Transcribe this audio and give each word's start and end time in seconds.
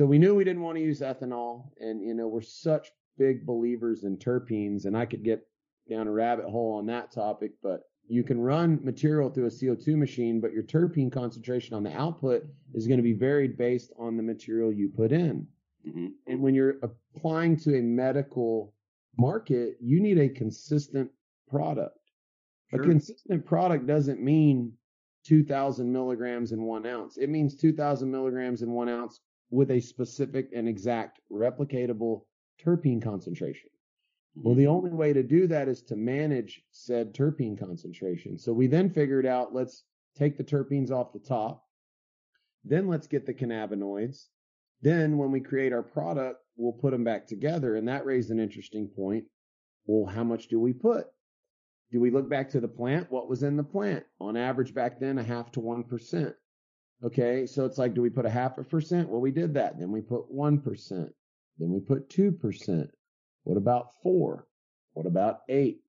So 0.00 0.06
we 0.06 0.16
knew 0.16 0.34
we 0.34 0.44
didn't 0.44 0.62
want 0.62 0.78
to 0.78 0.82
use 0.82 1.02
ethanol, 1.02 1.72
and 1.78 2.02
you 2.02 2.14
know 2.14 2.26
we're 2.26 2.40
such 2.40 2.88
big 3.18 3.44
believers 3.44 4.04
in 4.04 4.16
terpenes, 4.16 4.86
and 4.86 4.96
I 4.96 5.04
could 5.04 5.22
get 5.22 5.46
down 5.90 6.08
a 6.08 6.10
rabbit 6.10 6.46
hole 6.46 6.76
on 6.78 6.86
that 6.86 7.12
topic, 7.12 7.50
but 7.62 7.82
you 8.08 8.22
can 8.22 8.40
run 8.40 8.80
material 8.82 9.28
through 9.28 9.44
a 9.44 9.50
CO2 9.50 9.98
machine, 9.98 10.40
but 10.40 10.54
your 10.54 10.62
terpene 10.62 11.12
concentration 11.12 11.74
on 11.74 11.82
the 11.82 11.94
output 11.94 12.44
is 12.72 12.86
going 12.86 12.96
to 12.96 13.02
be 13.02 13.12
varied 13.12 13.58
based 13.58 13.92
on 13.98 14.16
the 14.16 14.22
material 14.22 14.72
you 14.72 14.88
put 14.88 15.12
in. 15.12 15.46
Mm-hmm. 15.86 16.06
And 16.28 16.40
when 16.40 16.54
you're 16.54 16.76
applying 16.82 17.58
to 17.58 17.76
a 17.76 17.82
medical 17.82 18.72
market, 19.18 19.76
you 19.82 20.00
need 20.00 20.18
a 20.18 20.30
consistent 20.30 21.10
product. 21.46 21.98
Sure. 22.70 22.80
A 22.80 22.84
consistent 22.86 23.44
product 23.44 23.86
doesn't 23.86 24.22
mean 24.22 24.72
2,000 25.26 25.92
milligrams 25.92 26.52
in 26.52 26.62
one 26.62 26.86
ounce. 26.86 27.18
It 27.18 27.28
means 27.28 27.54
2,000 27.54 28.10
milligrams 28.10 28.62
in 28.62 28.70
one 28.70 28.88
ounce 28.88 29.20
with 29.50 29.70
a 29.70 29.80
specific 29.80 30.50
and 30.54 30.68
exact 30.68 31.20
replicatable 31.30 32.22
terpene 32.64 33.02
concentration. 33.02 33.70
Well, 34.34 34.52
mm-hmm. 34.52 34.60
the 34.60 34.66
only 34.68 34.92
way 34.92 35.12
to 35.12 35.22
do 35.22 35.46
that 35.48 35.68
is 35.68 35.82
to 35.82 35.96
manage 35.96 36.62
said 36.70 37.14
terpene 37.14 37.58
concentration. 37.58 38.38
So 38.38 38.52
we 38.52 38.66
then 38.66 38.90
figured 38.90 39.26
out 39.26 39.54
let's 39.54 39.84
take 40.16 40.36
the 40.36 40.44
terpenes 40.44 40.90
off 40.90 41.12
the 41.12 41.18
top. 41.18 41.64
Then 42.64 42.88
let's 42.88 43.06
get 43.06 43.26
the 43.26 43.34
cannabinoids. 43.34 44.26
Then 44.82 45.18
when 45.18 45.30
we 45.30 45.40
create 45.40 45.72
our 45.72 45.82
product, 45.82 46.40
we'll 46.56 46.72
put 46.72 46.92
them 46.92 47.04
back 47.04 47.26
together. 47.26 47.76
And 47.76 47.88
that 47.88 48.06
raised 48.06 48.30
an 48.30 48.40
interesting 48.40 48.88
point. 48.88 49.24
Well, 49.86 50.12
how 50.12 50.24
much 50.24 50.48
do 50.48 50.60
we 50.60 50.72
put? 50.72 51.06
Do 51.90 52.00
we 52.00 52.10
look 52.10 52.28
back 52.28 52.50
to 52.50 52.60
the 52.60 52.68
plant? 52.68 53.10
What 53.10 53.28
was 53.28 53.42
in 53.42 53.56
the 53.56 53.64
plant? 53.64 54.04
On 54.20 54.36
average 54.36 54.74
back 54.74 55.00
then, 55.00 55.18
a 55.18 55.24
half 55.24 55.50
to 55.52 55.60
1%. 55.60 56.34
Okay. 57.04 57.46
So 57.46 57.64
it's 57.64 57.78
like, 57.78 57.94
do 57.94 58.02
we 58.02 58.10
put 58.10 58.26
a 58.26 58.30
half 58.30 58.58
a 58.58 58.64
percent? 58.64 59.08
Well, 59.08 59.20
we 59.20 59.30
did 59.30 59.54
that. 59.54 59.78
Then 59.78 59.90
we 59.90 60.00
put 60.00 60.32
1%. 60.32 61.12
Then 61.58 61.70
we 61.72 61.80
put 61.80 62.08
2%. 62.10 62.88
What 63.44 63.56
about 63.56 63.88
four? 64.02 64.46
What 64.92 65.06
about 65.06 65.40
eight? 65.48 65.80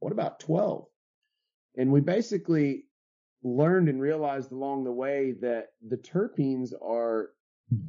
What 0.00 0.12
about 0.12 0.40
12? 0.40 0.86
And 1.76 1.90
we 1.92 2.00
basically 2.00 2.84
learned 3.42 3.88
and 3.88 4.00
realized 4.00 4.52
along 4.52 4.84
the 4.84 4.92
way 4.92 5.32
that 5.40 5.68
the 5.86 5.96
terpenes 5.96 6.72
are 6.82 7.30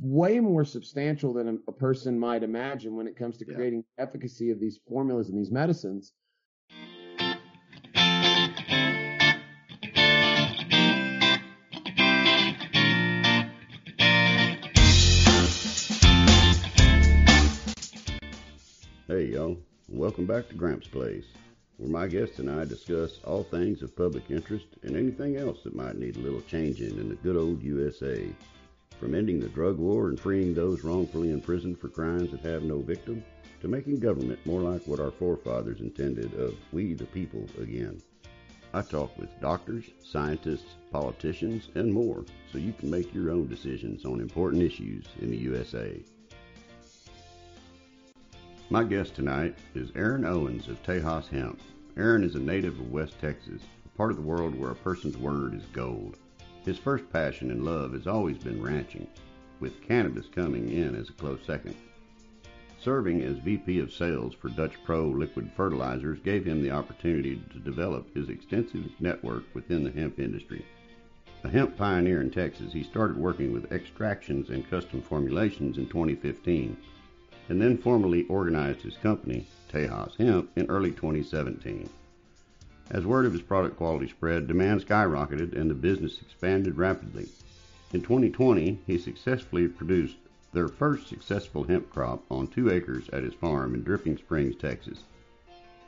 way 0.02 0.40
more 0.40 0.66
substantial 0.66 1.34
than 1.34 1.48
a, 1.48 1.54
a 1.70 1.74
person 1.74 2.20
might 2.20 2.44
imagine 2.44 2.96
when 2.96 3.08
it 3.08 3.16
comes 3.18 3.38
to 3.38 3.46
Yeah. 3.48 3.56
creating 3.56 3.84
efficacy 3.98 4.52
of 4.52 4.60
these 4.60 4.80
formulas 4.88 5.30
and 5.30 5.38
these 5.38 5.52
medicines. 5.52 6.14
Welcome 20.10 20.26
back 20.26 20.50
to 20.50 20.56
Gramps 20.56 20.88
Place, 20.88 21.28
where 21.78 21.88
my 21.88 22.08
guests 22.08 22.40
and 22.40 22.50
I 22.50 22.66
discuss 22.66 23.20
all 23.26 23.44
things 23.44 23.84
of 23.84 23.96
public 23.96 24.32
interest 24.32 24.66
and 24.82 24.96
anything 24.98 25.38
else 25.38 25.60
that 25.64 25.76
might 25.76 26.00
need 26.00 26.18
a 26.18 26.22
little 26.22 26.42
changing 26.42 26.98
in 26.98 27.10
the 27.10 27.16
good 27.16 27.36
old 27.36 27.62
USA. 27.62 28.28
From 29.00 29.14
ending 29.14 29.40
the 29.40 29.50
drug 29.50 29.78
war 29.78 30.10
and 30.10 30.20
freeing 30.20 30.56
those 30.56 30.84
wrongfully 30.84 31.30
imprisoned 31.30 31.78
for 31.78 31.90
crimes 31.90 32.32
that 32.32 32.40
have 32.40 32.64
no 32.64 32.80
victim, 32.80 33.24
to 33.62 33.68
making 33.68 34.00
government 34.00 34.44
more 34.48 34.62
like 34.62 34.82
what 34.88 35.00
our 35.00 35.12
forefathers 35.12 35.80
intended 35.80 36.34
of 36.34 36.56
we 36.72 36.96
the 36.96 37.06
people 37.06 37.46
again. 37.62 38.02
I 38.74 38.82
talk 38.82 39.16
with 39.16 39.40
doctors, 39.40 39.92
scientists, 40.04 40.74
politicians, 40.92 41.70
and 41.76 41.94
more 41.94 42.26
so 42.52 42.58
you 42.58 42.74
can 42.74 42.90
make 42.90 43.14
your 43.14 43.30
own 43.30 43.46
decisions 43.46 44.06
on 44.06 44.22
important 44.22 44.64
issues 44.64 45.06
in 45.22 45.30
the 45.30 45.38
USA. 45.38 46.02
My 48.72 48.84
guest 48.84 49.16
tonight 49.16 49.58
is 49.74 49.90
Aaron 49.96 50.24
Owens 50.24 50.68
of 50.68 50.84
Tejas 50.84 51.28
Hemp. 51.28 51.60
Aaron 51.98 52.24
is 52.24 52.36
a 52.36 52.40
native 52.40 52.80
of 52.80 52.92
West 52.92 53.20
Texas, 53.20 53.64
a 53.84 53.98
part 53.98 54.12
of 54.12 54.18
the 54.18 54.22
world 54.22 54.54
where 54.54 54.70
a 54.70 54.76
person's 54.76 55.18
word 55.18 55.56
is 55.56 55.66
gold. 55.74 56.18
His 56.66 56.78
first 56.78 57.12
passion 57.12 57.50
and 57.50 57.66
love 57.66 57.94
has 57.94 58.06
always 58.06 58.38
been 58.38 58.62
ranching, 58.62 59.08
with 59.60 59.82
cannabis 59.82 60.28
coming 60.28 60.70
in 60.70 60.94
as 60.94 61.10
a 61.10 61.14
close 61.14 61.40
second. 61.48 61.74
Serving 62.80 63.24
as 63.24 63.40
VP 63.40 63.80
of 63.80 63.92
Sales 63.92 64.36
for 64.36 64.50
Dutch 64.50 64.76
Pro 64.86 65.10
Liquid 65.10 65.50
Fertilizers 65.58 66.20
gave 66.20 66.46
him 66.46 66.62
the 66.62 66.70
opportunity 66.70 67.42
to 67.52 67.58
develop 67.58 68.14
his 68.14 68.30
extensive 68.30 68.86
network 69.00 69.46
within 69.56 69.84
the 69.84 69.90
hemp 69.90 70.20
industry. 70.20 70.64
A 71.44 71.50
hemp 71.50 71.76
pioneer 71.76 72.22
in 72.22 72.30
Texas, 72.30 72.72
he 72.72 72.84
started 72.84 73.18
working 73.18 73.52
with 73.52 73.72
extractions 73.72 74.52
and 74.52 74.70
custom 74.70 75.02
formulations 75.02 75.80
in 75.80 75.88
2015 75.88 76.78
and 77.50 77.62
then 77.62 77.78
formally 77.78 78.26
organized 78.28 78.82
his 78.82 78.96
company, 78.98 79.46
Tejas 79.70 80.16
Hemp, 80.18 80.50
in 80.56 80.68
early 80.68 80.92
2017. 80.92 81.90
As 82.92 83.06
word 83.06 83.26
of 83.26 83.34
his 83.34 83.42
product 83.42 83.78
quality 83.78 84.08
spread, 84.08 84.48
demand 84.48 84.86
skyrocketed 84.86 85.60
and 85.60 85.70
the 85.70 85.76
business 85.76 86.22
expanded 86.22 86.78
rapidly. 86.78 87.28
In 87.92 88.02
2020, 88.02 88.80
he 88.88 88.98
successfully 88.98 89.68
produced 89.68 90.18
their 90.54 90.68
first 90.68 91.08
successful 91.08 91.64
hemp 91.64 91.90
crop 91.90 92.24
on 92.32 92.48
two 92.48 92.72
acres 92.72 93.10
at 93.10 93.24
his 93.24 93.34
farm 93.34 93.76
in 93.76 93.84
Dripping 93.84 94.18
Springs, 94.18 94.56
Texas. 94.56 95.04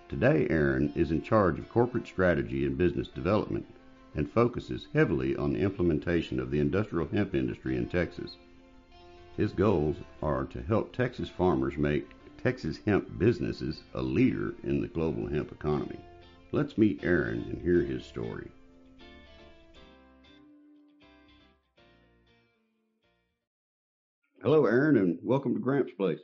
Today, 0.10 0.46
Aaron 0.50 0.92
is 0.96 1.10
in 1.10 1.22
charge 1.22 1.58
of 1.58 1.70
corporate 1.70 2.06
strategy 2.06 2.66
and 2.66 2.78
business 2.78 3.08
development 3.08 3.66
and 4.14 4.30
focuses 4.30 4.88
heavily 4.94 5.36
on 5.36 5.54
the 5.54 5.60
implementation 5.62 6.40
of 6.40 6.52
the 6.52 6.60
industrial 6.60 7.08
hemp 7.08 7.34
industry 7.34 7.78
in 7.78 7.88
Texas. 7.88 8.36
His 9.38 9.54
goals 9.54 9.96
are 10.22 10.44
to 10.46 10.62
help 10.62 10.92
Texas 10.92 11.30
farmers 11.30 11.78
make 11.78 12.10
Texas 12.44 12.80
hemp 12.86 13.18
businesses 13.18 13.82
a 13.94 14.02
leader 14.02 14.54
in 14.64 14.82
the 14.82 14.90
global 14.90 15.26
hemp 15.28 15.54
economy. 15.54 16.00
Let's 16.52 16.78
meet 16.78 17.04
Aaron 17.04 17.46
and 17.50 17.62
hear 17.62 17.82
his 17.82 18.04
story. 18.04 18.52
Hello, 24.44 24.66
Aaron, 24.66 24.98
and 24.98 25.18
welcome 25.24 25.54
to 25.54 25.62
Gramps 25.62 25.94
Place. 25.94 26.20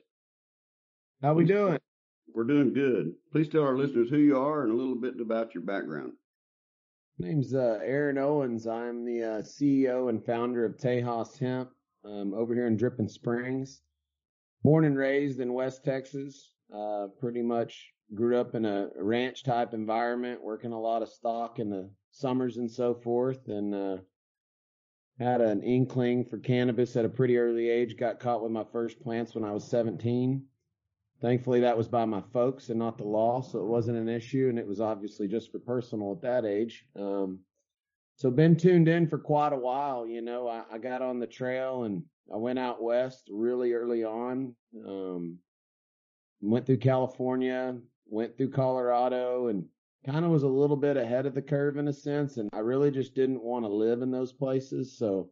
How 1.21 1.33
we 1.33 1.45
doing? 1.45 1.79
We're 2.33 2.43
doing 2.43 2.73
good. 2.73 3.13
Please 3.31 3.47
tell 3.47 3.63
our 3.63 3.77
listeners 3.77 4.09
who 4.09 4.17
you 4.17 4.37
are 4.37 4.63
and 4.63 4.71
a 4.73 4.75
little 4.75 4.99
bit 4.99 5.13
about 5.21 5.55
your 5.55 5.63
background. 5.63 6.11
My 7.19 7.29
name's 7.29 7.53
uh, 7.53 7.79
Aaron 7.81 8.17
Owens. 8.17 8.67
I'm 8.67 9.05
the 9.05 9.23
uh, 9.23 9.41
CEO 9.43 10.09
and 10.09 10.23
founder 10.25 10.65
of 10.65 10.77
Tejas 10.77 11.39
Hemp 11.39 11.69
um, 12.05 12.33
over 12.33 12.53
here 12.53 12.67
in 12.67 12.77
Dripping 12.77 13.07
Springs. 13.07 13.81
Born 14.63 14.85
and 14.85 14.97
raised 14.97 15.39
in 15.39 15.53
West 15.53 15.83
Texas. 15.83 16.53
Uh, 16.73 17.07
pretty 17.19 17.41
much 17.41 17.93
grew 18.13 18.37
up 18.37 18.55
in 18.55 18.65
a 18.65 18.89
ranch 18.95 19.43
type 19.43 19.73
environment, 19.73 20.43
working 20.43 20.71
a 20.71 20.79
lot 20.79 21.01
of 21.01 21.09
stock 21.09 21.59
in 21.59 21.69
the 21.69 21.89
summers 22.11 22.57
and 22.57 22.69
so 22.69 22.93
forth, 22.93 23.47
and 23.47 23.73
uh, 23.73 23.97
had 25.19 25.41
an 25.41 25.63
inkling 25.63 26.25
for 26.25 26.37
cannabis 26.37 26.95
at 26.95 27.05
a 27.05 27.09
pretty 27.09 27.37
early 27.37 27.69
age. 27.69 27.97
Got 27.97 28.19
caught 28.19 28.43
with 28.43 28.51
my 28.51 28.63
first 28.71 28.99
plants 29.01 29.35
when 29.35 29.43
I 29.43 29.51
was 29.51 29.69
17. 29.69 30.43
Thankfully, 31.19 31.61
that 31.61 31.77
was 31.77 31.87
by 31.87 32.05
my 32.05 32.21
folks 32.31 32.69
and 32.69 32.77
not 32.77 32.97
the 32.97 33.03
law, 33.03 33.41
so 33.41 33.59
it 33.59 33.65
wasn't 33.65 33.97
an 33.97 34.07
issue, 34.09 34.47
and 34.49 34.59
it 34.59 34.67
was 34.67 34.79
obviously 34.79 35.27
just 35.27 35.51
for 35.51 35.59
personal 35.59 36.11
at 36.11 36.21
that 36.21 36.45
age. 36.45 36.85
Um, 36.95 37.39
so 38.17 38.31
been 38.31 38.57
tuned 38.57 38.87
in 38.87 39.07
for 39.07 39.19
quite 39.19 39.53
a 39.53 39.57
while. 39.57 40.07
You 40.07 40.21
know, 40.21 40.47
I, 40.47 40.63
I 40.73 40.77
got 40.79 41.03
on 41.03 41.19
the 41.19 41.27
trail 41.27 41.83
and 41.83 42.03
I 42.33 42.37
went 42.37 42.59
out 42.59 42.81
west 42.81 43.29
really 43.31 43.73
early 43.73 44.03
on. 44.03 44.55
Um, 44.85 45.37
went 46.41 46.65
through 46.65 46.77
California, 46.77 47.77
went 48.07 48.35
through 48.35 48.49
Colorado, 48.49 49.47
and 49.47 49.65
kind 50.03 50.25
of 50.25 50.31
was 50.31 50.43
a 50.43 50.47
little 50.47 50.75
bit 50.75 50.97
ahead 50.97 51.27
of 51.27 51.35
the 51.35 51.41
curve 51.41 51.77
in 51.77 51.87
a 51.87 51.93
sense. 51.93 52.37
And 52.37 52.49
I 52.53 52.59
really 52.59 52.89
just 52.89 53.13
didn't 53.13 53.43
want 53.43 53.65
to 53.65 53.69
live 53.69 54.01
in 54.01 54.09
those 54.09 54.33
places, 54.33 54.97
so 54.97 55.29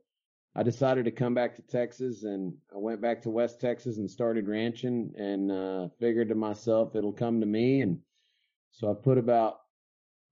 I 0.54 0.62
decided 0.62 1.06
to 1.06 1.12
come 1.12 1.34
back 1.34 1.56
to 1.56 1.64
Texas 1.64 2.24
and 2.24 2.54
I 2.74 2.78
went 2.78 3.02
back 3.02 3.22
to 3.24 3.30
West 3.32 3.60
Texas 3.60 3.98
and 3.98 4.10
started 4.10 4.48
ranching 4.48 5.12
and 5.18 5.52
uh, 5.52 5.88
figured 6.00 6.30
to 6.30 6.36
myself 6.36 6.96
it'll 6.96 7.12
come 7.12 7.42
to 7.42 7.46
me. 7.46 7.82
And 7.82 8.00
so 8.72 8.90
I 8.90 8.94
put 8.94 9.18
about 9.18 9.58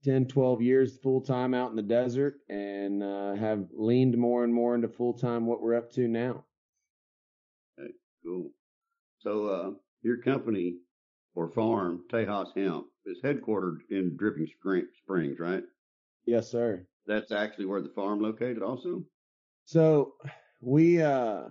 10, 0.04 0.28
12 0.28 0.62
years 0.62 0.98
full 0.98 1.22
time 1.22 1.54
out 1.54 1.70
in 1.70 1.76
the 1.76 1.82
desert 1.82 2.36
and 2.50 3.02
uh, 3.02 3.36
have 3.36 3.66
leaned 3.74 4.18
more 4.18 4.44
and 4.44 4.54
more 4.54 4.76
into 4.76 4.88
full 4.88 5.14
time 5.14 5.46
what 5.46 5.62
we're 5.62 5.76
up 5.76 5.92
to 5.94 6.08
now. 6.08 6.44
Cool. 8.24 8.52
So, 9.20 9.48
uh, 9.48 9.72
your 10.02 10.18
company 10.22 10.78
or 11.36 11.50
farm, 11.50 12.04
Tejas 12.12 12.56
Hemp, 12.56 12.86
is 13.06 13.18
headquartered 13.24 13.80
in 13.90 14.16
Dripping 14.18 14.48
Spring- 14.60 14.88
Springs, 15.02 15.40
right? 15.40 15.64
Yes, 16.26 16.50
sir. 16.50 16.86
That's 17.06 17.32
actually 17.32 17.66
where 17.66 17.82
the 17.82 17.90
farm 17.90 18.22
located 18.22 18.62
also? 18.62 19.04
So 19.66 20.14
we 20.62 21.02
uh 21.02 21.44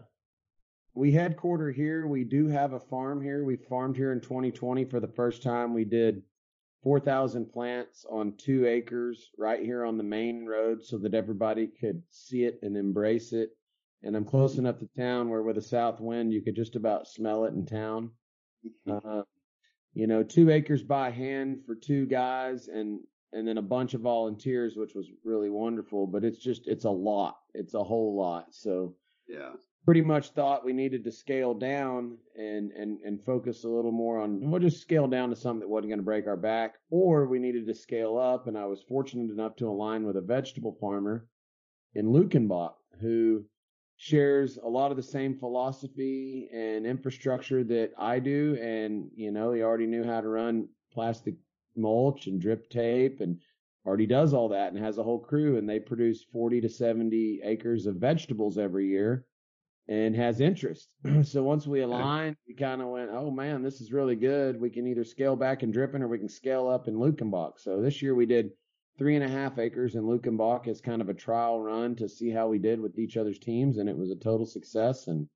we 0.94 1.12
headquarter 1.12 1.70
here. 1.70 2.06
We 2.06 2.24
do 2.24 2.46
have 2.48 2.72
a 2.72 2.80
farm 2.80 3.22
here. 3.22 3.44
We 3.44 3.56
farmed 3.56 3.96
here 3.96 4.12
in 4.12 4.20
2020 4.20 4.84
for 4.86 5.00
the 5.00 5.08
first 5.08 5.42
time. 5.42 5.74
We 5.74 5.84
did 5.84 6.22
4,000 6.82 7.52
plants 7.52 8.04
on 8.10 8.34
two 8.36 8.66
acres 8.66 9.30
right 9.38 9.60
here 9.62 9.84
on 9.84 9.96
the 9.96 10.02
main 10.02 10.44
road 10.46 10.84
so 10.84 10.98
that 10.98 11.14
everybody 11.14 11.68
could 11.68 12.02
see 12.10 12.44
it 12.44 12.58
and 12.62 12.76
embrace 12.76 13.32
it. 13.32 13.50
and 14.02 14.16
I'm 14.16 14.24
close 14.24 14.58
enough 14.58 14.78
to 14.80 14.88
town 14.96 15.28
where 15.28 15.42
with 15.42 15.58
a 15.58 15.62
south 15.62 16.00
wind 16.00 16.32
you 16.32 16.42
could 16.42 16.56
just 16.56 16.74
about 16.76 17.06
smell 17.06 17.44
it 17.44 17.54
in 17.54 17.64
town. 17.66 18.10
Uh, 18.88 19.22
you 19.94 20.06
know, 20.06 20.22
two 20.22 20.50
acres 20.50 20.82
by 20.82 21.10
hand 21.10 21.60
for 21.66 21.74
two 21.74 22.06
guys, 22.06 22.68
and 22.68 23.00
and 23.32 23.46
then 23.46 23.58
a 23.58 23.62
bunch 23.62 23.94
of 23.94 24.00
volunteers, 24.00 24.76
which 24.76 24.94
was 24.94 25.08
really 25.24 25.50
wonderful. 25.50 26.06
But 26.06 26.24
it's 26.24 26.38
just 26.38 26.66
it's 26.66 26.84
a 26.84 26.90
lot. 26.90 27.36
It's 27.54 27.74
a 27.74 27.82
whole 27.84 28.16
lot. 28.16 28.46
So 28.54 28.96
Yeah. 29.28 29.52
Pretty 29.84 30.00
much 30.00 30.30
thought 30.30 30.64
we 30.64 30.72
needed 30.72 31.02
to 31.04 31.12
scale 31.12 31.54
down 31.54 32.16
and 32.36 32.70
and 32.72 33.00
and 33.00 33.24
focus 33.24 33.64
a 33.64 33.68
little 33.68 33.90
more 33.90 34.20
on 34.20 34.50
we'll 34.50 34.60
just 34.60 34.80
scale 34.80 35.08
down 35.08 35.30
to 35.30 35.36
something 35.36 35.60
that 35.60 35.68
wasn't 35.68 35.90
going 35.90 35.98
to 35.98 36.04
break 36.04 36.28
our 36.28 36.36
back 36.36 36.76
or 36.90 37.26
we 37.26 37.40
needed 37.40 37.66
to 37.66 37.74
scale 37.74 38.16
up 38.16 38.46
and 38.46 38.56
I 38.56 38.66
was 38.66 38.82
fortunate 38.82 39.32
enough 39.32 39.56
to 39.56 39.68
align 39.68 40.04
with 40.04 40.16
a 40.16 40.20
vegetable 40.20 40.76
farmer 40.80 41.26
in 41.94 42.12
Luckenbach 42.12 42.74
who 43.00 43.44
shares 43.96 44.58
a 44.58 44.68
lot 44.68 44.90
of 44.90 44.96
the 44.96 45.02
same 45.02 45.38
philosophy 45.38 46.48
and 46.52 46.84
infrastructure 46.84 47.62
that 47.62 47.92
I 47.96 48.18
do. 48.18 48.58
And 48.60 49.08
you 49.14 49.30
know 49.30 49.52
he 49.52 49.62
already 49.62 49.86
knew 49.86 50.04
how 50.04 50.20
to 50.20 50.28
run 50.28 50.68
plastic 50.92 51.34
mulch 51.76 52.26
and 52.26 52.40
drip 52.40 52.68
tape 52.68 53.20
and 53.20 53.38
already 53.86 54.06
does 54.06 54.34
all 54.34 54.48
that 54.48 54.72
and 54.72 54.82
has 54.82 54.98
a 54.98 55.02
whole 55.02 55.20
crew 55.20 55.56
and 55.56 55.68
they 55.68 55.78
produce 55.78 56.24
40 56.32 56.60
to 56.62 56.68
70 56.68 57.40
acres 57.44 57.86
of 57.86 57.96
vegetables 57.96 58.58
every 58.58 58.88
year 58.88 59.24
and 59.88 60.14
has 60.14 60.40
interest. 60.40 60.94
so 61.22 61.42
once 61.42 61.66
we 61.66 61.80
aligned, 61.80 62.36
we 62.46 62.54
kind 62.54 62.80
of 62.80 62.88
went, 62.88 63.10
oh 63.12 63.30
man, 63.30 63.62
this 63.62 63.80
is 63.80 63.92
really 63.92 64.16
good. 64.16 64.60
We 64.60 64.70
can 64.70 64.86
either 64.86 65.04
scale 65.04 65.36
back 65.36 65.62
in 65.62 65.70
Dripping 65.70 66.02
or 66.02 66.08
we 66.08 66.18
can 66.18 66.28
scale 66.28 66.68
up 66.68 66.88
in 66.88 66.94
Luckenbach. 66.94 67.58
So 67.58 67.80
this 67.80 68.00
year 68.00 68.14
we 68.14 68.26
did 68.26 68.50
three 68.98 69.16
and 69.16 69.24
a 69.24 69.28
half 69.28 69.58
acres 69.58 69.94
in 69.94 70.04
Luckenbach 70.04 70.68
as 70.68 70.80
kind 70.80 71.02
of 71.02 71.08
a 71.08 71.14
trial 71.14 71.60
run 71.60 71.96
to 71.96 72.08
see 72.08 72.30
how 72.30 72.48
we 72.48 72.58
did 72.58 72.80
with 72.80 72.98
each 72.98 73.16
other's 73.16 73.38
teams, 73.38 73.78
and 73.78 73.88
it 73.88 73.96
was 73.96 74.10
a 74.10 74.16
total 74.16 74.46
success. 74.46 75.08
And 75.08 75.28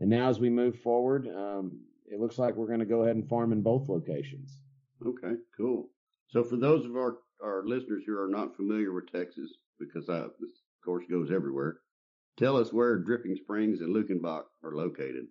and 0.00 0.08
now 0.08 0.28
as 0.28 0.40
we 0.40 0.50
move 0.50 0.78
forward, 0.78 1.28
um, 1.28 1.80
it 2.06 2.20
looks 2.20 2.38
like 2.38 2.56
we're 2.56 2.66
going 2.66 2.80
to 2.80 2.86
go 2.86 3.02
ahead 3.02 3.16
and 3.16 3.28
farm 3.28 3.52
in 3.52 3.62
both 3.62 3.88
locations. 3.88 4.60
Okay, 5.04 5.34
cool. 5.56 5.90
So 6.28 6.42
for 6.42 6.56
those 6.56 6.84
of 6.84 6.96
our, 6.96 7.18
our 7.42 7.64
listeners 7.66 8.04
who 8.06 8.18
are 8.18 8.28
not 8.28 8.56
familiar 8.56 8.92
with 8.92 9.10
Texas, 9.12 9.50
because 9.78 10.08
I, 10.08 10.20
this 10.40 10.50
of 10.50 10.84
course 10.84 11.04
goes 11.10 11.30
everywhere, 11.30 11.80
tell 12.40 12.56
us 12.56 12.72
where 12.72 12.96
Dripping 12.96 13.36
Springs 13.36 13.82
and 13.82 13.94
Luckenbach 13.94 14.44
are 14.64 14.74
located. 14.74 15.26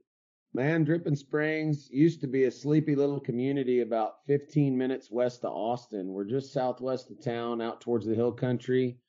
Man, 0.54 0.84
Dripping 0.84 1.16
Springs 1.16 1.90
used 1.92 2.22
to 2.22 2.28
be 2.28 2.44
a 2.44 2.52
sleepy 2.52 2.96
little 2.96 3.20
community 3.20 3.82
about 3.82 4.18
15 4.28 4.78
minutes 4.78 5.10
west 5.10 5.44
of 5.44 5.52
Austin. 5.52 6.14
We're 6.14 6.26
just 6.26 6.54
southwest 6.54 7.10
of 7.10 7.20
town, 7.24 7.62
out 7.62 7.82
towards 7.82 8.06
the 8.06 8.14
hill 8.14 8.32
country. 8.32 9.00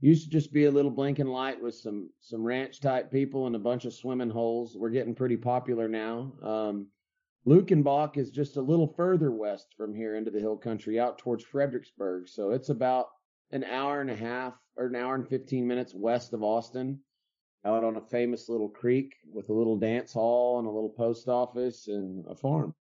Used 0.00 0.22
to 0.22 0.30
just 0.30 0.52
be 0.52 0.66
a 0.66 0.70
little 0.70 0.92
blinking 0.92 1.26
light 1.26 1.60
with 1.60 1.74
some 1.74 2.10
some 2.20 2.44
ranch 2.44 2.80
type 2.80 3.10
people 3.10 3.48
and 3.48 3.56
a 3.56 3.60
bunch 3.60 3.84
of 3.84 3.92
swimming 3.92 4.30
holes. 4.30 4.76
We're 4.76 4.90
getting 4.90 5.16
pretty 5.16 5.36
popular 5.36 5.88
now. 5.88 6.32
Um, 6.40 6.86
is 7.44 8.30
just 8.30 8.56
a 8.56 8.62
little 8.62 8.94
further 8.96 9.32
west 9.32 9.74
from 9.76 9.96
here 9.96 10.14
into 10.14 10.30
the 10.30 10.38
hill 10.38 10.56
country, 10.56 11.00
out 11.00 11.18
towards 11.18 11.42
Fredericksburg. 11.42 12.28
So 12.28 12.50
it's 12.50 12.68
about 12.68 13.06
an 13.50 13.64
hour 13.64 14.00
and 14.00 14.10
a 14.10 14.16
half 14.16 14.54
or 14.76 14.86
an 14.86 14.94
hour 14.94 15.16
and 15.16 15.26
15 15.26 15.66
minutes 15.66 15.92
west 15.92 16.32
of 16.32 16.44
Austin 16.44 17.00
out 17.64 17.84
on 17.84 17.96
a 17.96 18.00
famous 18.00 18.48
little 18.48 18.68
creek 18.68 19.14
with 19.32 19.48
a 19.48 19.52
little 19.52 19.76
dance 19.76 20.12
hall 20.12 20.58
and 20.58 20.66
a 20.66 20.70
little 20.70 20.90
post 20.90 21.28
office 21.28 21.88
and 21.88 22.26
a 22.26 22.34
farm. 22.34 22.74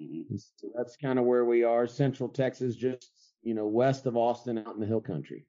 Mhm. 0.00 0.30
And 0.30 0.40
so 0.40 0.70
that's 0.74 0.96
kind 0.96 1.18
of 1.18 1.24
where 1.26 1.44
we 1.44 1.64
are, 1.64 1.86
Central 1.86 2.28
Texas, 2.28 2.76
just 2.76 3.12
you 3.42 3.54
know 3.54 3.66
west 3.66 4.06
of 4.06 4.16
Austin, 4.16 4.58
out 4.58 4.74
in 4.74 4.80
the 4.80 4.86
hill 4.86 5.00
country. 5.00 5.46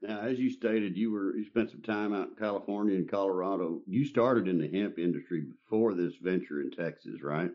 Now, 0.00 0.20
as 0.20 0.38
you 0.38 0.48
stated, 0.50 0.96
you 0.96 1.10
were 1.10 1.36
you 1.36 1.44
spent 1.44 1.70
some 1.70 1.82
time 1.82 2.14
out 2.14 2.30
in 2.30 2.36
California 2.36 2.96
and 2.96 3.08
Colorado. 3.08 3.82
You 3.86 4.04
started 4.06 4.48
in 4.48 4.58
the 4.58 4.68
hemp 4.68 4.98
industry 4.98 5.42
before 5.42 5.94
this 5.94 6.16
venture 6.16 6.62
in 6.62 6.70
Texas, 6.70 7.22
right? 7.22 7.50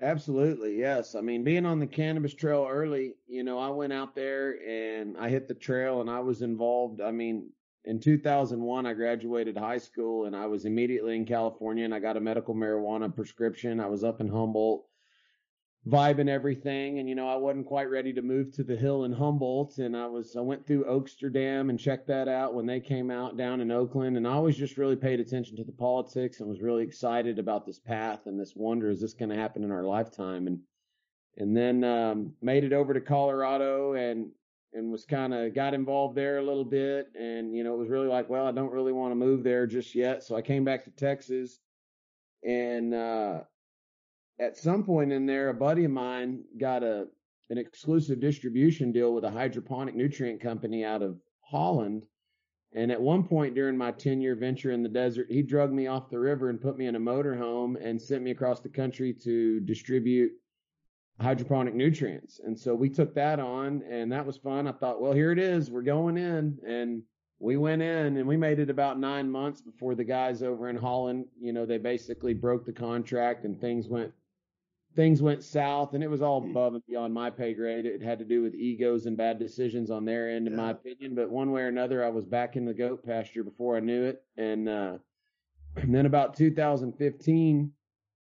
Absolutely, 0.00 0.78
yes. 0.78 1.14
I 1.14 1.20
mean, 1.20 1.42
being 1.42 1.66
on 1.66 1.80
the 1.80 1.86
cannabis 1.86 2.34
trail 2.34 2.66
early, 2.68 3.14
you 3.26 3.42
know, 3.42 3.58
I 3.58 3.68
went 3.70 3.92
out 3.92 4.14
there 4.14 4.60
and 4.66 5.16
I 5.18 5.28
hit 5.28 5.48
the 5.48 5.54
trail 5.54 6.00
and 6.00 6.08
I 6.08 6.20
was 6.20 6.42
involved. 6.42 7.00
I 7.00 7.10
mean, 7.10 7.50
in 7.84 8.00
2001, 8.00 8.86
I 8.86 8.92
graduated 8.92 9.56
high 9.56 9.78
school 9.78 10.26
and 10.26 10.36
I 10.36 10.46
was 10.46 10.64
immediately 10.64 11.16
in 11.16 11.24
California 11.24 11.84
and 11.84 11.94
I 11.94 12.00
got 12.00 12.16
a 12.16 12.20
medical 12.20 12.54
marijuana 12.54 13.14
prescription. 13.14 13.80
I 13.80 13.86
was 13.86 14.04
up 14.04 14.20
in 14.20 14.28
Humboldt, 14.28 14.84
vibing 15.86 16.28
everything. 16.28 16.98
And, 16.98 17.08
you 17.08 17.14
know, 17.14 17.28
I 17.28 17.36
wasn't 17.36 17.66
quite 17.66 17.88
ready 17.88 18.12
to 18.12 18.22
move 18.22 18.52
to 18.52 18.64
the 18.64 18.76
hill 18.76 19.04
in 19.04 19.12
Humboldt. 19.12 19.78
And 19.78 19.96
I 19.96 20.06
was, 20.06 20.36
I 20.36 20.40
went 20.40 20.66
through 20.66 20.84
Oaksterdam 20.84 21.70
and 21.70 21.78
checked 21.78 22.08
that 22.08 22.28
out 22.28 22.54
when 22.54 22.66
they 22.66 22.80
came 22.80 23.10
out 23.10 23.36
down 23.36 23.60
in 23.60 23.70
Oakland. 23.70 24.16
And 24.16 24.26
I 24.26 24.32
always 24.32 24.56
just 24.56 24.76
really 24.76 24.96
paid 24.96 25.20
attention 25.20 25.56
to 25.56 25.64
the 25.64 25.72
politics 25.72 26.40
and 26.40 26.48
was 26.48 26.60
really 26.60 26.82
excited 26.82 27.38
about 27.38 27.64
this 27.64 27.78
path 27.78 28.26
and 28.26 28.38
this 28.38 28.54
wonder, 28.54 28.90
is 28.90 29.00
this 29.00 29.14
going 29.14 29.30
to 29.30 29.36
happen 29.36 29.64
in 29.64 29.70
our 29.70 29.84
lifetime? 29.84 30.46
And, 30.46 30.60
and 31.36 31.56
then 31.56 31.84
um, 31.84 32.32
made 32.42 32.64
it 32.64 32.72
over 32.72 32.92
to 32.92 33.00
Colorado 33.00 33.94
and 33.94 34.30
and 34.72 34.90
was 34.90 35.04
kind 35.04 35.32
of 35.32 35.54
got 35.54 35.74
involved 35.74 36.16
there 36.16 36.38
a 36.38 36.44
little 36.44 36.64
bit. 36.64 37.08
And 37.18 37.54
you 37.54 37.64
know 37.64 37.74
it 37.74 37.78
was 37.78 37.88
really 37.88 38.08
like 38.08 38.28
well 38.28 38.46
I 38.46 38.52
don't 38.52 38.72
really 38.72 38.92
want 38.92 39.12
to 39.12 39.16
move 39.16 39.42
there 39.42 39.66
just 39.66 39.94
yet. 39.94 40.22
So 40.22 40.36
I 40.36 40.42
came 40.42 40.64
back 40.64 40.84
to 40.84 40.90
Texas. 40.90 41.60
And 42.44 42.94
uh 42.94 43.40
at 44.40 44.56
some 44.56 44.84
point 44.84 45.12
in 45.12 45.26
there 45.26 45.48
a 45.48 45.54
buddy 45.54 45.84
of 45.84 45.90
mine 45.90 46.44
got 46.58 46.82
a 46.82 47.08
an 47.50 47.58
exclusive 47.58 48.20
distribution 48.20 48.92
deal 48.92 49.14
with 49.14 49.24
a 49.24 49.30
hydroponic 49.30 49.94
nutrient 49.94 50.40
company 50.40 50.84
out 50.84 51.02
of 51.02 51.18
Holland. 51.40 52.06
And 52.74 52.92
at 52.92 53.00
one 53.00 53.24
point 53.24 53.54
during 53.54 53.78
my 53.78 53.90
10 53.90 54.20
year 54.20 54.34
venture 54.34 54.72
in 54.72 54.82
the 54.82 54.88
desert 54.88 55.28
he 55.30 55.42
drugged 55.42 55.72
me 55.72 55.86
off 55.86 56.10
the 56.10 56.18
river 56.18 56.50
and 56.50 56.60
put 56.60 56.76
me 56.76 56.86
in 56.86 56.96
a 56.96 57.00
motorhome 57.00 57.82
and 57.82 58.00
sent 58.00 58.22
me 58.22 58.30
across 58.30 58.60
the 58.60 58.68
country 58.68 59.14
to 59.24 59.60
distribute 59.60 60.32
hydroponic 61.20 61.74
nutrients. 61.74 62.40
And 62.44 62.58
so 62.58 62.74
we 62.74 62.88
took 62.88 63.14
that 63.14 63.40
on 63.40 63.82
and 63.90 64.10
that 64.12 64.24
was 64.24 64.36
fun. 64.36 64.66
I 64.66 64.72
thought, 64.72 65.00
well, 65.00 65.12
here 65.12 65.32
it 65.32 65.38
is. 65.38 65.70
We're 65.70 65.82
going 65.82 66.16
in. 66.16 66.58
And 66.66 67.02
we 67.40 67.56
went 67.56 67.82
in 67.82 68.16
and 68.16 68.26
we 68.26 68.36
made 68.36 68.58
it 68.58 68.70
about 68.70 68.98
nine 68.98 69.30
months 69.30 69.60
before 69.60 69.94
the 69.94 70.04
guys 70.04 70.42
over 70.42 70.68
in 70.68 70.76
Holland, 70.76 71.26
you 71.40 71.52
know, 71.52 71.66
they 71.66 71.78
basically 71.78 72.34
broke 72.34 72.64
the 72.64 72.72
contract 72.72 73.44
and 73.44 73.60
things 73.60 73.88
went 73.88 74.12
things 74.96 75.22
went 75.22 75.44
south 75.44 75.94
and 75.94 76.02
it 76.02 76.10
was 76.10 76.22
all 76.22 76.38
above 76.38 76.74
and 76.74 76.82
beyond 76.88 77.14
my 77.14 77.30
pay 77.30 77.54
grade. 77.54 77.86
It 77.86 78.02
had 78.02 78.18
to 78.18 78.24
do 78.24 78.42
with 78.42 78.54
egos 78.54 79.06
and 79.06 79.16
bad 79.16 79.38
decisions 79.38 79.90
on 79.90 80.04
their 80.04 80.30
end, 80.30 80.48
in 80.48 80.56
my 80.56 80.70
opinion. 80.70 81.14
But 81.14 81.30
one 81.30 81.52
way 81.52 81.62
or 81.62 81.68
another, 81.68 82.04
I 82.04 82.08
was 82.08 82.24
back 82.24 82.56
in 82.56 82.64
the 82.64 82.74
goat 82.74 83.04
pasture 83.04 83.44
before 83.44 83.76
I 83.76 83.80
knew 83.80 84.04
it. 84.04 84.22
And 84.36 84.68
uh 84.68 84.98
and 85.76 85.94
then 85.94 86.06
about 86.06 86.36
2015, 86.36 87.72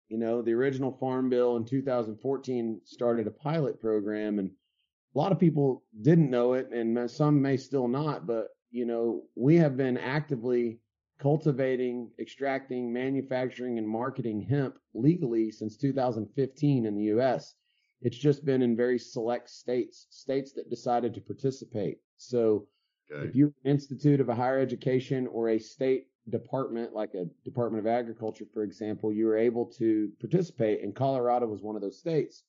you 0.10 0.18
know, 0.18 0.42
the 0.42 0.54
original 0.54 0.92
farm 0.92 1.30
bill 1.30 1.58
in 1.58 1.66
2014 1.66 2.82
started 2.84 3.28
a 3.28 3.32
pilot 3.32 3.80
program 3.80 4.40
and 4.40 4.50
a 4.50 5.18
lot 5.18 5.32
of 5.32 5.40
people 5.40 5.84
didn't 6.02 6.30
know 6.30 6.54
it 6.54 6.70
and 6.72 7.10
some 7.10 7.42
may 7.42 7.58
still 7.58 7.88
not, 7.88 8.28
but 8.28 8.50
you 8.72 8.86
know, 8.86 9.24
we 9.36 9.56
have 9.56 9.78
been 9.78 9.98
actively 9.98 10.80
cultivating, 11.18 12.12
extracting, 12.20 12.92
manufacturing 12.92 13.78
and 13.78 13.88
marketing 13.88 14.42
hemp 14.42 14.78
legally 14.94 15.50
since 15.50 15.78
2015 15.78 16.86
in 16.86 16.96
the 16.96 17.04
US. 17.18 17.56
It's 18.02 18.18
just 18.18 18.46
been 18.46 18.62
in 18.62 18.76
very 18.76 19.00
select 19.00 19.50
states, 19.50 20.08
states 20.10 20.52
that 20.54 20.70
decided 20.70 21.14
to 21.14 21.22
participate. 21.22 22.00
So 22.18 22.68
Okay. 23.12 23.28
if 23.30 23.36
you're 23.36 23.54
an 23.64 23.72
institute 23.72 24.20
of 24.20 24.30
a 24.30 24.36
higher 24.36 24.60
education 24.60 25.28
or 25.28 25.50
a 25.50 25.60
state 25.60 26.08
department, 26.30 26.94
like 26.94 27.14
a 27.14 27.26
Department 27.44 27.86
of 27.86 27.92
Agriculture, 27.92 28.46
for 28.54 28.64
example, 28.64 29.14
you 29.14 29.26
were 29.26 29.38
able 29.38 29.66
to 29.78 30.12
participate, 30.20 30.82
and 30.84 30.96
Colorado 30.96 31.48
was 31.48 31.62
one 31.62 31.76
of 31.76 31.82
those 31.82 32.00
states. 32.00 32.44